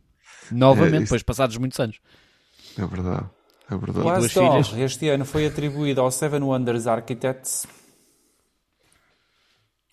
Novamente, 0.52 0.96
é, 0.96 1.00
depois 1.00 1.22
passados 1.22 1.56
muitos 1.56 1.80
anos. 1.80 1.98
É 2.76 2.86
verdade. 2.86 3.26
É 3.70 3.76
verdade. 3.76 4.06
O 4.06 4.08
Astor, 4.08 4.78
este 4.78 5.08
ano 5.08 5.24
foi 5.24 5.46
atribuído 5.46 6.00
ao 6.00 6.10
Seven 6.10 6.42
Wonders 6.42 6.86
Architects, 6.86 7.66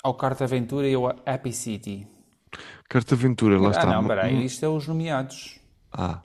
ao 0.01 0.13
Carta 0.13 0.45
Aventura 0.45 0.88
e 0.88 0.93
ao 0.93 1.07
Happy 1.26 1.51
City. 1.51 2.07
Carta 2.88 3.15
Aventura, 3.15 3.59
lá 3.59 3.67
ah, 3.67 3.71
está. 3.71 3.84
Ah, 3.84 4.01
não, 4.01 4.07
peraí, 4.07 4.45
isto 4.45 4.63
é 4.63 4.69
os 4.69 4.88
nomeados. 4.88 5.59
Ah, 5.91 6.21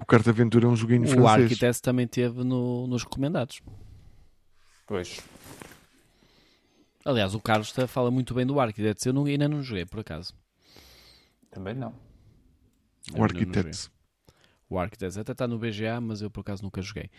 o 0.00 0.04
Carta 0.04 0.30
Aventura 0.30 0.66
é 0.66 0.68
um 0.68 0.76
joguinho 0.76 1.04
o 1.04 1.08
francês. 1.08 1.24
O 1.24 1.28
Architect 1.28 1.82
também 1.82 2.06
teve 2.06 2.42
no, 2.42 2.86
nos 2.86 3.04
recomendados. 3.04 3.60
Pois. 4.86 5.20
Aliás, 7.04 7.34
o 7.34 7.40
Carlos 7.40 7.72
fala 7.86 8.10
muito 8.10 8.34
bem 8.34 8.44
do 8.44 8.58
Architect. 8.58 9.06
Eu 9.06 9.12
não, 9.12 9.24
ainda 9.26 9.48
não 9.48 9.62
joguei, 9.62 9.86
por 9.86 10.00
acaso. 10.00 10.34
Também 11.50 11.74
não. 11.74 11.94
O 13.16 13.22
Architect. 13.22 13.90
O 14.70 14.78
Architect 14.78 15.18
até 15.18 15.32
está 15.32 15.48
no 15.48 15.58
BGA, 15.58 16.00
mas 16.00 16.20
eu 16.20 16.30
por 16.30 16.40
acaso 16.40 16.62
nunca 16.62 16.82
joguei. 16.82 17.10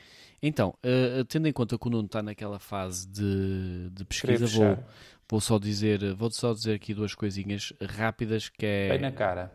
Então, 0.41 0.75
uh, 0.85 1.25
tendo 1.25 1.47
em 1.47 1.53
conta 1.53 1.77
que 1.79 1.87
o 1.87 1.89
Nuno 1.89 2.05
está 2.05 2.21
naquela 2.21 2.59
fase 2.59 3.07
de, 3.07 3.89
de 3.91 4.05
pesquisa, 4.05 4.45
vou, 4.45 4.83
vou, 5.27 5.41
só 5.41 5.57
dizer, 5.57 6.13
vou 6.13 6.29
só 6.29 6.53
dizer 6.53 6.75
aqui 6.75 6.93
duas 6.93 7.15
coisinhas 7.15 7.73
rápidas 7.81 8.49
que 8.49 8.65
é. 8.65 8.89
Bem 8.89 8.99
na 8.99 9.11
cara. 9.11 9.51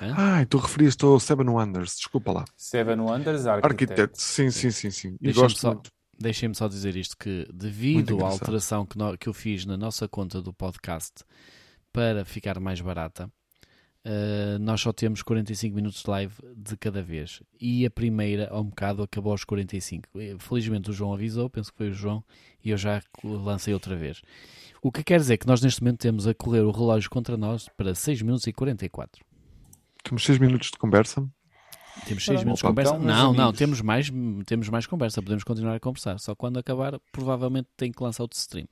Ah, 0.00 0.46
tu 0.48 0.58
referiste 0.58 1.04
ao 1.04 1.18
Seven 1.18 1.48
Wonders, 1.48 1.96
desculpa 1.96 2.30
lá. 2.32 2.44
Seven 2.56 3.00
Wonders 3.00 3.46
Architect. 3.46 3.92
Architect. 3.92 4.22
Sim, 4.22 4.50
sim, 4.50 4.70
sim, 4.70 4.90
sim. 4.90 5.16
Deixem-me 5.20 5.54
só, 5.56 5.82
deixem 6.16 6.54
só 6.54 6.68
dizer 6.68 6.94
isto, 6.94 7.16
que 7.16 7.48
devido 7.52 8.24
à 8.24 8.28
alteração 8.28 8.86
que, 8.86 8.96
no, 8.96 9.18
que 9.18 9.28
eu 9.28 9.32
fiz 9.32 9.66
na 9.66 9.76
nossa 9.76 10.06
conta 10.06 10.40
do 10.40 10.52
podcast 10.52 11.24
para 11.92 12.24
ficar 12.24 12.60
mais 12.60 12.80
barata, 12.80 13.28
uh, 14.04 14.58
nós 14.58 14.80
só 14.80 14.92
temos 14.92 15.22
45 15.22 15.74
minutos 15.74 16.02
de 16.02 16.10
live 16.10 16.34
de 16.56 16.76
cada 16.76 17.02
vez. 17.02 17.42
E 17.60 17.84
a 17.86 17.90
primeira, 17.90 18.48
ao 18.50 18.62
um 18.62 18.64
bocado, 18.64 19.02
acabou 19.02 19.32
aos 19.32 19.44
45. 19.44 20.08
Felizmente 20.38 20.90
o 20.90 20.92
João 20.92 21.12
avisou, 21.12 21.48
penso 21.48 21.70
que 21.70 21.78
foi 21.78 21.90
o 21.90 21.94
João, 21.94 22.24
e 22.64 22.70
eu 22.70 22.76
já 22.76 23.02
lancei 23.24 23.74
outra 23.74 23.96
vez. 23.96 24.22
O 24.82 24.90
que 24.90 25.04
quer 25.04 25.18
dizer 25.18 25.36
que 25.36 25.46
nós 25.46 25.60
neste 25.60 25.82
momento 25.82 25.98
temos 25.98 26.26
a 26.26 26.34
correr 26.34 26.60
o 26.60 26.70
relógio 26.70 27.10
contra 27.10 27.36
nós 27.36 27.68
para 27.76 27.94
6 27.94 28.22
minutos 28.22 28.46
e 28.46 28.52
44. 28.52 29.24
Temos 30.02 30.24
6 30.24 30.38
minutos 30.38 30.70
de 30.70 30.78
conversa. 30.78 31.28
Temos 32.06 32.24
6 32.24 32.40
minutos 32.40 32.60
de 32.60 32.66
conversa? 32.66 32.94
Então, 32.94 33.04
não, 33.04 33.32
não, 33.34 33.52
temos 33.52 33.82
mais, 33.82 34.10
temos 34.46 34.68
mais 34.68 34.86
conversa. 34.86 35.20
Podemos 35.20 35.44
continuar 35.44 35.74
a 35.74 35.80
conversar. 35.80 36.18
Só 36.18 36.34
quando 36.34 36.58
acabar, 36.58 36.98
provavelmente 37.12 37.68
tem 37.76 37.92
que 37.92 38.02
lançar 38.02 38.22
outro 38.22 38.38
stream. 38.38 38.66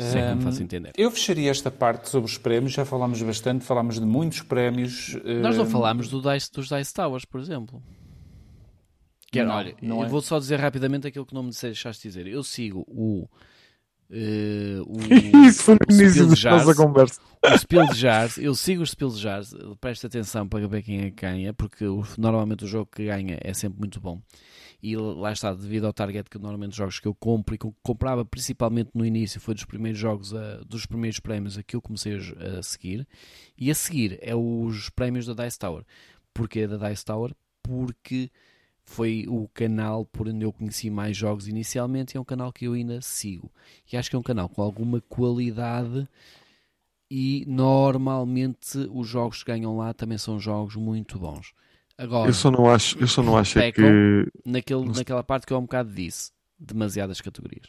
Se 0.00 0.18
é 0.18 0.28
que 0.28 0.34
me 0.34 0.42
faço 0.42 0.62
entender. 0.62 0.92
Eu 0.96 1.10
fecharia 1.10 1.50
esta 1.50 1.70
parte 1.70 2.08
sobre 2.08 2.30
os 2.30 2.38
prémios. 2.38 2.72
Já 2.72 2.84
falámos 2.84 3.20
bastante, 3.22 3.64
falámos 3.64 3.98
de 3.98 4.06
muitos 4.06 4.42
prémios. 4.42 5.16
Nós 5.42 5.56
não 5.56 5.66
falámos 5.66 6.08
do 6.08 6.20
Dice, 6.20 6.50
dos 6.52 6.68
Dice 6.68 6.92
Towers, 6.94 7.24
por 7.24 7.40
exemplo. 7.40 7.82
Que 9.30 9.44
não, 9.44 9.54
olha, 9.54 9.76
não 9.80 10.00
eu 10.00 10.06
é. 10.06 10.08
vou 10.08 10.20
só 10.20 10.38
dizer 10.38 10.58
rapidamente 10.58 11.06
aquilo 11.06 11.24
que 11.24 11.34
não 11.34 11.44
me 11.44 11.50
deixaste 11.50 12.08
dizer. 12.08 12.26
Eu 12.26 12.42
sigo 12.42 12.84
o 12.88 13.28
Uh, 14.10 14.82
o, 14.88 14.98
Isso 15.46 15.62
foi 15.62 15.76
no 15.88 15.94
início 15.94 16.26
da 16.26 16.50
nossa 16.50 16.74
conversa. 16.74 17.20
O 17.44 17.58
Spiel 17.58 17.86
de 17.86 17.94
Jars, 17.94 18.38
eu 18.38 18.54
sigo 18.56 18.82
o 18.82 18.86
Spiel 18.86 19.08
de 19.10 19.20
Jars, 19.20 19.54
presta 19.80 20.08
atenção 20.08 20.48
para 20.48 20.66
ver 20.66 20.82
quem 20.82 21.02
é 21.02 21.10
que 21.10 21.24
ganha, 21.24 21.54
porque 21.54 21.86
o, 21.86 22.04
normalmente 22.18 22.64
o 22.64 22.66
jogo 22.66 22.90
que 22.92 23.06
ganha 23.06 23.38
é 23.40 23.54
sempre 23.54 23.78
muito 23.78 24.00
bom. 24.00 24.20
E 24.82 24.96
lá 24.96 25.32
está, 25.32 25.52
devido 25.52 25.86
ao 25.86 25.92
target 25.92 26.28
que 26.30 26.38
normalmente 26.38 26.70
os 26.70 26.76
jogos 26.76 26.98
que 26.98 27.06
eu 27.06 27.14
compro 27.14 27.54
e 27.54 27.58
que 27.58 27.66
eu 27.66 27.74
comprava 27.82 28.24
principalmente 28.24 28.90
no 28.94 29.04
início, 29.04 29.40
foi 29.40 29.54
dos 29.54 29.64
primeiros 29.64 30.00
jogos, 30.00 30.34
a, 30.34 30.62
dos 30.66 30.86
primeiros 30.86 31.20
prémios 31.20 31.58
a 31.58 31.62
que 31.62 31.76
eu 31.76 31.82
comecei 31.82 32.16
a 32.16 32.62
seguir. 32.62 33.06
E 33.58 33.70
a 33.70 33.74
seguir 33.74 34.18
é 34.22 34.34
os 34.34 34.88
prémios 34.90 35.26
da 35.26 35.44
Dice 35.44 35.58
Tower. 35.58 35.84
Porquê 36.32 36.66
da 36.66 36.88
Dice 36.88 37.04
Tower? 37.04 37.34
Porque 37.62 38.30
foi 38.82 39.26
o 39.28 39.46
canal 39.48 40.04
por 40.04 40.28
onde 40.28 40.44
eu 40.44 40.52
conheci 40.52 40.90
mais 40.90 41.16
jogos 41.16 41.46
inicialmente 41.46 42.14
e 42.14 42.18
é 42.18 42.20
um 42.20 42.24
canal 42.24 42.52
que 42.52 42.64
eu 42.64 42.72
ainda 42.72 43.00
sigo. 43.00 43.50
E 43.90 43.96
acho 43.96 44.10
que 44.10 44.16
é 44.16 44.18
um 44.18 44.22
canal 44.22 44.48
com 44.48 44.62
alguma 44.62 45.00
qualidade 45.02 46.08
e 47.10 47.44
normalmente 47.46 48.78
os 48.92 49.06
jogos 49.06 49.42
que 49.42 49.50
ganham 49.50 49.76
lá 49.76 49.92
também 49.92 50.18
são 50.18 50.40
jogos 50.40 50.74
muito 50.76 51.18
bons. 51.18 51.52
Agora, 52.00 52.30
eu 52.30 52.34
só 52.34 52.50
não 52.50 52.70
acho, 52.70 52.98
eu 52.98 53.06
só 53.06 53.22
não 53.22 53.36
acho 53.36 53.58
é 53.58 53.70
que 53.70 54.26
naquele, 54.44 54.86
naquela 54.86 55.22
parte 55.22 55.46
que 55.46 55.52
eu 55.52 55.56
há 55.58 55.60
um 55.60 55.64
bocado 55.64 55.92
disse, 55.92 56.32
demasiadas 56.58 57.20
categorias. 57.20 57.68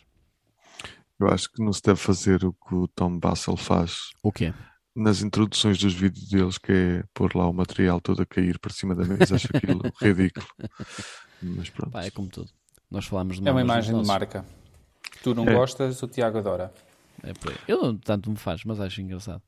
Eu 1.20 1.28
acho 1.28 1.52
que 1.52 1.62
não 1.62 1.74
se 1.74 1.82
deve 1.84 2.00
fazer 2.00 2.46
o 2.46 2.54
que 2.54 2.74
o 2.74 2.88
Tom 2.88 3.20
Bassel 3.20 3.58
faz. 3.58 4.10
O 4.24 4.32
quê? 4.32 4.54
nas 4.96 5.22
introduções 5.22 5.78
dos 5.78 5.94
vídeos 5.94 6.30
deles, 6.30 6.58
que 6.58 6.72
é 6.72 7.04
pôr 7.14 7.36
lá 7.36 7.48
o 7.48 7.54
material 7.54 8.02
todo 8.02 8.22
a 8.22 8.26
cair 8.26 8.60
por 8.60 8.72
cima 8.72 8.94
da 8.94 9.06
mesa, 9.06 9.36
acho 9.36 9.48
aquilo 9.56 9.82
ridículo. 10.02 10.46
Mas 11.42 11.70
pronto. 11.70 11.92
Pá, 11.92 12.04
é 12.06 12.12
como 12.12 12.28
tudo. 12.28 12.50
Nós 12.90 13.06
falámos 13.06 13.40
de 13.40 13.48
É 13.48 13.52
uma 13.52 13.62
imagem 13.62 14.00
de 14.00 14.06
marca. 14.06 14.46
Tu 15.24 15.34
não 15.34 15.46
é. 15.46 15.54
gostas, 15.54 16.02
o 16.04 16.08
Tiago 16.08 16.38
adora. 16.38 16.74
É 17.24 17.32
Eu 17.68 17.82
não 17.82 17.98
tanto 17.98 18.30
me 18.30 18.38
faz, 18.38 18.64
mas 18.66 18.80
acho 18.80 19.02
engraçado. 19.02 19.42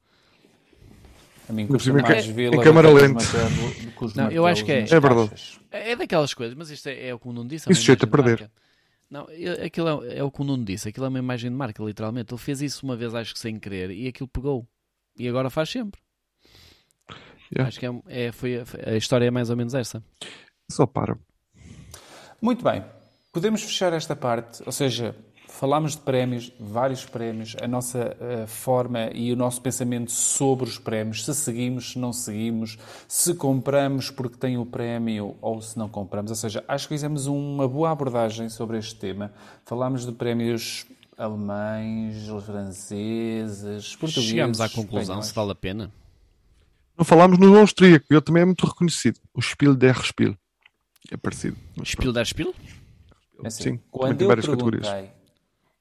A 1.50 1.54
mim 1.54 1.68
custa 1.68 1.92
mais 1.94 2.28
em 2.28 2.62
câmara 2.62 2.90
lenta. 2.90 3.24
Não, 4.16 4.32
eu 4.32 4.46
acho 4.46 4.64
que 4.64 4.72
é. 4.72 4.82
É 4.84 5.00
verdade. 5.00 5.32
É 5.72 5.96
daquelas 5.96 6.34
coisas, 6.34 6.56
mas 6.56 6.70
isto 6.70 6.88
é, 6.88 7.08
é 7.10 7.14
o 7.14 7.20
que 7.20 7.28
o 7.28 7.34
Nuno 7.34 7.50
disse. 7.50 7.68
É 7.68 7.72
isso 7.72 7.82
jeito 7.82 8.06
a 8.06 8.08
perder. 8.08 8.50
Não, 9.10 9.28
aquilo 9.64 10.04
é, 10.06 10.18
é, 10.18 10.24
o 10.24 10.32
que 10.32 10.42
o 10.42 10.44
Nuno 10.44 10.64
disse. 10.64 10.90
Aquilo 10.90 11.06
é 11.06 11.10
uma 11.10 11.20
imagem 11.20 11.52
de 11.52 11.56
marca, 11.56 11.84
literalmente. 11.84 12.34
Ele 12.34 12.42
fez 12.42 12.62
isso 12.62 12.86
uma 12.86 12.96
vez, 12.96 13.14
acho 13.14 13.34
que 13.34 13.40
sem 13.40 13.60
querer, 13.60 13.92
e 13.92 14.08
aquilo 14.08 14.28
pegou. 14.28 14.68
E 15.18 15.28
agora 15.28 15.50
faz 15.50 15.70
sempre. 15.70 16.02
Yeah. 17.52 17.68
Acho 17.68 17.80
que 17.80 17.86
é, 17.86 17.92
é, 18.08 18.32
foi, 18.32 18.64
a 18.86 18.96
história 18.96 19.28
é 19.28 19.32
mais 19.32 19.50
ou 19.50 19.56
menos 19.56 19.76
essa. 19.76 20.04
Só 20.72 20.88
para. 20.88 21.18
Muito 22.42 22.64
bem. 22.64 22.84
Podemos 23.32 23.62
fechar 23.62 23.94
esta 23.94 24.16
parte, 24.16 24.64
ou 24.66 24.72
seja, 24.72 25.16
falámos 25.54 25.92
de 25.92 26.00
prémios, 26.00 26.52
vários 26.60 27.06
prémios, 27.06 27.56
a 27.62 27.68
nossa 27.68 28.18
uh, 28.20 28.48
forma 28.48 29.12
e 29.14 29.32
o 29.32 29.36
nosso 29.36 29.62
pensamento 29.62 30.12
sobre 30.12 30.68
os 30.68 30.80
prémios, 30.80 31.24
se 31.24 31.34
seguimos, 31.36 31.92
se 31.92 32.00
não 32.00 32.12
seguimos, 32.12 32.78
se 33.08 33.36
compramos 33.36 34.10
porque 34.10 34.36
tem 34.36 34.58
o 34.58 34.66
prémio 34.66 35.38
ou 35.42 35.62
se 35.62 35.78
não 35.78 35.88
compramos. 35.88 36.32
Ou 36.32 36.36
seja, 36.36 36.64
acho 36.68 36.88
que 36.88 36.96
fizemos 36.96 37.28
uma 37.28 37.68
boa 37.68 37.92
abordagem 37.92 38.50
sobre 38.50 38.80
este 38.80 38.96
tema. 38.96 39.32
Falámos 39.64 40.06
de 40.08 40.12
prémios 40.12 40.88
alemães, 41.16 42.28
franceses, 42.44 43.96
portugueses. 43.96 44.30
Chegamos 44.30 44.60
à 44.60 44.68
conclusão 44.68 45.20
espanhóis. 45.20 45.28
se 45.28 45.34
vale 45.36 45.52
a 45.52 45.56
pena. 45.56 45.92
Não 46.98 47.06
falámos 47.06 47.38
no 47.38 47.56
austríaco, 47.60 48.08
ele 48.10 48.22
também 48.22 48.42
é 48.42 48.46
muito 48.46 48.66
reconhecido. 48.66 49.20
O 49.32 49.42
Spiel 49.42 49.76
der 49.76 49.96
Spiel. 50.04 50.36
É 51.12 51.18
parecido. 51.18 51.58
Spiel 51.86 52.12
der 52.12 52.26
Spiel? 52.26 52.56
É 53.44 53.48
assim, 53.48 53.64
Sim, 53.64 53.80
quando 53.92 54.20
eu 54.20 54.28
várias 54.28 54.48
categorias 54.48 54.88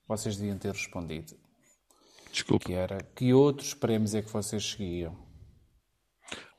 vocês 0.06 0.36
deviam 0.36 0.58
ter 0.58 0.72
respondido. 0.72 1.34
Desculpa. 2.30 2.64
Que 2.64 2.72
era, 2.72 2.98
que 3.14 3.34
outros 3.34 3.74
prémios 3.74 4.14
é 4.14 4.22
que 4.22 4.30
vocês 4.30 4.64
seguiam? 4.64 5.16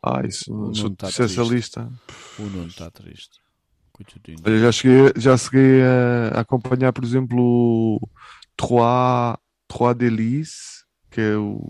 Ah, 0.01 0.21
isso, 0.25 0.73
se 0.73 0.95
tá 0.95 1.07
essa 1.07 1.43
lista. 1.43 1.91
O 2.37 2.43
Nuno 2.43 2.67
está 2.67 2.91
triste. 2.91 3.41
Olha, 4.45 4.59
já 4.59 4.71
cheguei, 4.71 5.13
já 5.15 5.37
cheguei 5.37 5.81
a, 5.81 6.41
acompanhar, 6.41 6.91
por 6.91 7.03
exemplo, 7.03 7.39
o 7.39 8.09
Trois, 8.57 9.37
Trois 9.67 9.95
Delices, 9.95 10.85
que 11.09 11.21
é 11.21 11.37
o, 11.37 11.61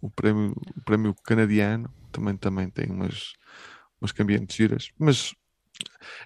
o, 0.00 0.08
prémio, 0.10 0.54
o 0.76 0.80
prémio 0.82 1.14
canadiano. 1.24 1.92
Também, 2.10 2.36
também 2.36 2.70
tem 2.70 2.90
umas, 2.90 3.34
umas 4.00 4.12
cambiantes 4.12 4.56
giras. 4.56 4.90
Mas 4.98 5.34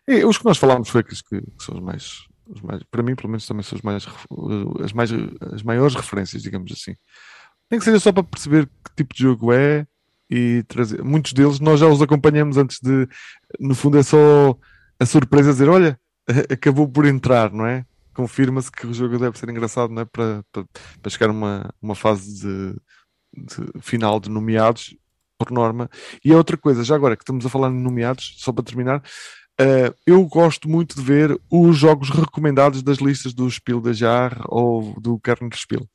é, 0.06 0.24
os 0.24 0.38
que 0.38 0.44
nós 0.44 0.58
falámos 0.58 0.90
foi 0.90 1.00
aqueles 1.00 1.22
que, 1.22 1.40
que 1.40 1.64
são 1.64 1.76
os 1.76 1.82
mais 1.82 2.28
mais, 2.62 2.82
para 2.84 3.02
mim, 3.02 3.14
pelo 3.14 3.28
menos, 3.28 3.46
também 3.46 3.62
são 3.62 3.76
as, 3.76 3.82
mais, 3.82 4.06
as, 4.82 4.92
mais, 4.92 5.10
as 5.52 5.62
maiores 5.62 5.94
referências, 5.94 6.42
digamos 6.42 6.72
assim. 6.72 6.94
Nem 7.70 7.78
que 7.78 7.84
seja 7.84 8.00
só 8.00 8.12
para 8.12 8.22
perceber 8.22 8.66
que 8.66 8.96
tipo 8.96 9.14
de 9.14 9.22
jogo 9.22 9.52
é 9.52 9.86
e 10.30 10.62
trazer. 10.64 11.02
Muitos 11.02 11.32
deles 11.32 11.60
nós 11.60 11.80
já 11.80 11.86
os 11.86 12.02
acompanhamos 12.02 12.56
antes 12.56 12.78
de. 12.80 13.08
No 13.60 13.74
fundo, 13.74 13.98
é 13.98 14.02
só 14.02 14.56
a 14.98 15.06
surpresa 15.06 15.52
dizer: 15.52 15.68
olha, 15.68 15.98
acabou 16.50 16.88
por 16.88 17.06
entrar, 17.06 17.52
não 17.52 17.66
é? 17.66 17.84
Confirma-se 18.14 18.70
que 18.70 18.86
o 18.86 18.94
jogo 18.94 19.18
deve 19.18 19.38
ser 19.38 19.48
engraçado, 19.48 19.92
não 19.92 20.02
é? 20.02 20.04
Para, 20.04 20.44
para, 20.52 20.64
para 21.00 21.10
chegar 21.10 21.28
a 21.28 21.32
uma, 21.32 21.74
uma 21.80 21.94
fase 21.94 22.40
de, 22.40 22.74
de 23.32 23.80
final 23.80 24.18
de 24.18 24.28
nomeados, 24.28 24.96
por 25.38 25.50
norma. 25.52 25.88
E 26.24 26.32
é 26.32 26.36
outra 26.36 26.56
coisa, 26.56 26.82
já 26.82 26.96
agora 26.96 27.16
que 27.16 27.22
estamos 27.22 27.46
a 27.46 27.48
falar 27.48 27.68
de 27.68 27.76
nomeados, 27.76 28.34
só 28.38 28.52
para 28.52 28.64
terminar, 28.64 29.02
Uh, 29.60 29.92
eu 30.06 30.24
gosto 30.24 30.68
muito 30.68 30.94
de 30.94 31.02
ver 31.02 31.36
os 31.50 31.76
jogos 31.76 32.10
recomendados 32.10 32.80
das 32.80 32.98
listas 32.98 33.34
do 33.34 33.50
Spiel 33.50 33.80
da 33.80 33.92
Jar 33.92 34.40
ou 34.46 34.94
do 35.00 35.18
Kernel 35.18 35.50
Spiel. 35.54 35.88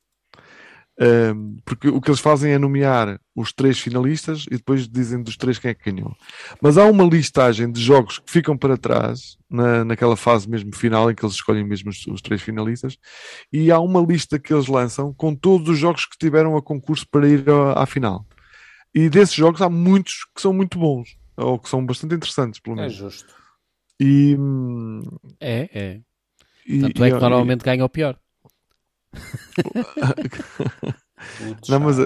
Uh, 0.96 1.56
porque 1.64 1.88
o 1.88 2.00
que 2.00 2.08
eles 2.08 2.20
fazem 2.20 2.52
é 2.52 2.58
nomear 2.58 3.18
os 3.34 3.52
três 3.52 3.80
finalistas 3.80 4.44
e 4.46 4.56
depois 4.56 4.86
dizem 4.86 5.22
dos 5.22 5.36
três 5.36 5.58
quem 5.58 5.70
é 5.70 5.74
que 5.74 5.90
ganhou. 5.90 6.14
Mas 6.62 6.76
há 6.76 6.84
uma 6.84 7.04
listagem 7.04 7.72
de 7.72 7.80
jogos 7.80 8.18
que 8.18 8.30
ficam 8.30 8.56
para 8.56 8.76
trás, 8.76 9.36
na, 9.50 9.82
naquela 9.84 10.14
fase 10.14 10.48
mesmo 10.48 10.76
final, 10.76 11.10
em 11.10 11.14
que 11.14 11.24
eles 11.24 11.34
escolhem 11.34 11.64
mesmo 11.64 11.90
os, 11.90 12.06
os, 12.06 12.20
três 12.20 12.42
finalistas, 12.42 12.96
e 13.52 13.72
há 13.72 13.80
uma 13.80 14.00
lista 14.00 14.38
que 14.38 14.52
eles 14.52 14.68
lançam 14.68 15.12
com 15.12 15.34
todos 15.34 15.70
os 15.70 15.78
jogos 15.78 16.04
que 16.04 16.18
tiveram 16.18 16.56
a 16.56 16.62
concurso 16.62 17.08
para 17.10 17.26
ir 17.26 17.48
à, 17.48 17.82
à 17.82 17.86
final. 17.86 18.24
E 18.94 19.08
desses 19.08 19.34
jogos 19.34 19.62
há 19.62 19.70
muitos 19.70 20.26
que 20.34 20.40
são 20.40 20.52
muito 20.52 20.78
bons, 20.78 21.16
ou 21.36 21.58
que 21.58 21.68
são 21.68 21.84
bastante 21.84 22.14
interessantes, 22.14 22.60
pelo 22.60 22.78
é 22.78 22.82
menos. 22.82 22.94
É 22.94 22.98
justo. 22.98 23.43
E, 24.00 24.36
é, 25.40 25.68
é. 25.72 26.00
E, 26.66 26.80
Tanto 26.80 27.04
é 27.04 27.10
que 27.10 27.18
normalmente 27.18 27.62
e, 27.62 27.64
ganha 27.64 27.84
o 27.84 27.88
pior. 27.88 28.18
Não, 31.68 31.80
mas, 31.80 31.96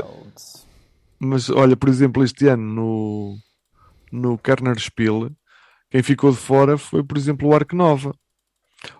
mas 1.18 1.50
olha, 1.50 1.76
por 1.76 1.88
exemplo, 1.88 2.22
este 2.22 2.48
ano 2.48 2.62
no, 2.62 3.36
no 4.12 4.38
Kerner 4.38 4.78
Spiel, 4.78 5.30
quem 5.90 6.02
ficou 6.02 6.30
de 6.30 6.36
fora 6.36 6.76
foi, 6.76 7.02
por 7.02 7.16
exemplo, 7.16 7.48
o 7.48 7.54
Ark 7.54 7.74
Nova, 7.74 8.14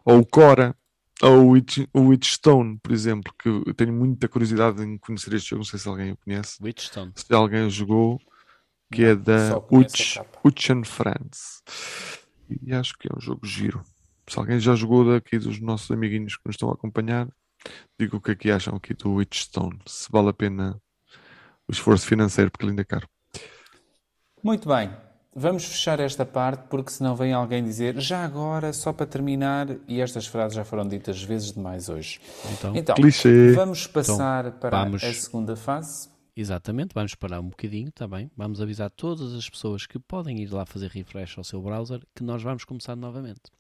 ou 0.04 0.20
o 0.20 0.26
Cora, 0.26 0.74
ou 1.22 1.44
o, 1.44 1.48
Witch, 1.50 1.86
o 1.92 2.00
Witchstone, 2.08 2.78
por 2.82 2.92
exemplo, 2.92 3.32
que 3.38 3.48
eu 3.48 3.74
tenho 3.74 3.92
muita 3.92 4.28
curiosidade 4.28 4.82
em 4.82 4.96
conhecer 4.98 5.34
este 5.34 5.50
jogo, 5.50 5.60
não 5.60 5.64
sei 5.64 5.78
se 5.78 5.88
alguém 5.88 6.12
o 6.12 6.16
conhece. 6.16 6.62
Witchstone. 6.62 7.12
Se 7.14 7.32
alguém 7.32 7.68
jogou, 7.68 8.18
que 8.92 9.02
não, 9.02 9.10
é 9.10 9.16
da 9.16 9.62
Witch, 9.70 10.16
Witchen 10.44 10.84
France 10.84 11.62
e 12.62 12.72
acho 12.72 12.96
que 12.98 13.08
é 13.08 13.16
um 13.16 13.20
jogo 13.20 13.46
giro. 13.46 13.82
Se 14.28 14.38
alguém 14.38 14.60
já 14.60 14.74
jogou 14.74 15.10
daqui 15.10 15.38
dos 15.38 15.60
nossos 15.60 15.90
amiguinhos 15.90 16.36
que 16.36 16.42
nos 16.46 16.54
estão 16.54 16.70
a 16.70 16.74
acompanhar, 16.74 17.28
digo 17.98 18.18
o 18.18 18.20
que 18.20 18.32
é 18.32 18.34
que 18.34 18.50
acham 18.50 18.76
aqui 18.76 18.94
do 18.94 19.14
Witchstone, 19.14 19.78
se 19.86 20.10
vale 20.10 20.28
a 20.28 20.32
pena 20.32 20.80
o 21.66 21.72
esforço 21.72 22.06
financeiro, 22.06 22.50
porque 22.50 22.64
ele 22.64 22.72
ainda 22.72 22.82
é 22.82 22.84
caro. 22.84 23.08
Muito 24.42 24.68
bem, 24.68 24.90
vamos 25.34 25.64
fechar 25.64 26.00
esta 26.00 26.24
parte, 26.24 26.64
porque 26.68 26.90
senão 26.90 27.16
vem 27.16 27.32
alguém 27.32 27.62
dizer 27.62 27.98
já 27.98 28.24
agora, 28.24 28.72
só 28.72 28.92
para 28.92 29.06
terminar, 29.06 29.68
e 29.86 30.00
estas 30.00 30.26
frases 30.26 30.56
já 30.56 30.64
foram 30.64 30.86
ditas 30.86 31.22
vezes 31.22 31.52
demais 31.52 31.88
hoje. 31.88 32.20
Então, 32.52 32.76
então 32.76 32.94
vamos 33.54 33.86
passar 33.86 34.46
então, 34.46 34.58
para 34.58 34.84
vamos... 34.84 35.04
a 35.04 35.12
segunda 35.12 35.56
fase. 35.56 36.08
Exatamente, 36.40 36.94
vamos 36.94 37.16
parar 37.16 37.40
um 37.40 37.48
bocadinho, 37.48 37.88
está 37.88 38.06
bem? 38.06 38.30
Vamos 38.36 38.60
avisar 38.60 38.88
todas 38.92 39.34
as 39.34 39.50
pessoas 39.50 39.86
que 39.86 39.98
podem 39.98 40.38
ir 40.40 40.52
lá 40.52 40.64
fazer 40.64 40.88
refresh 40.88 41.36
ao 41.36 41.42
seu 41.42 41.60
browser 41.60 42.00
que 42.14 42.22
nós 42.22 42.40
vamos 42.44 42.64
começar 42.64 42.94
novamente. 42.94 43.50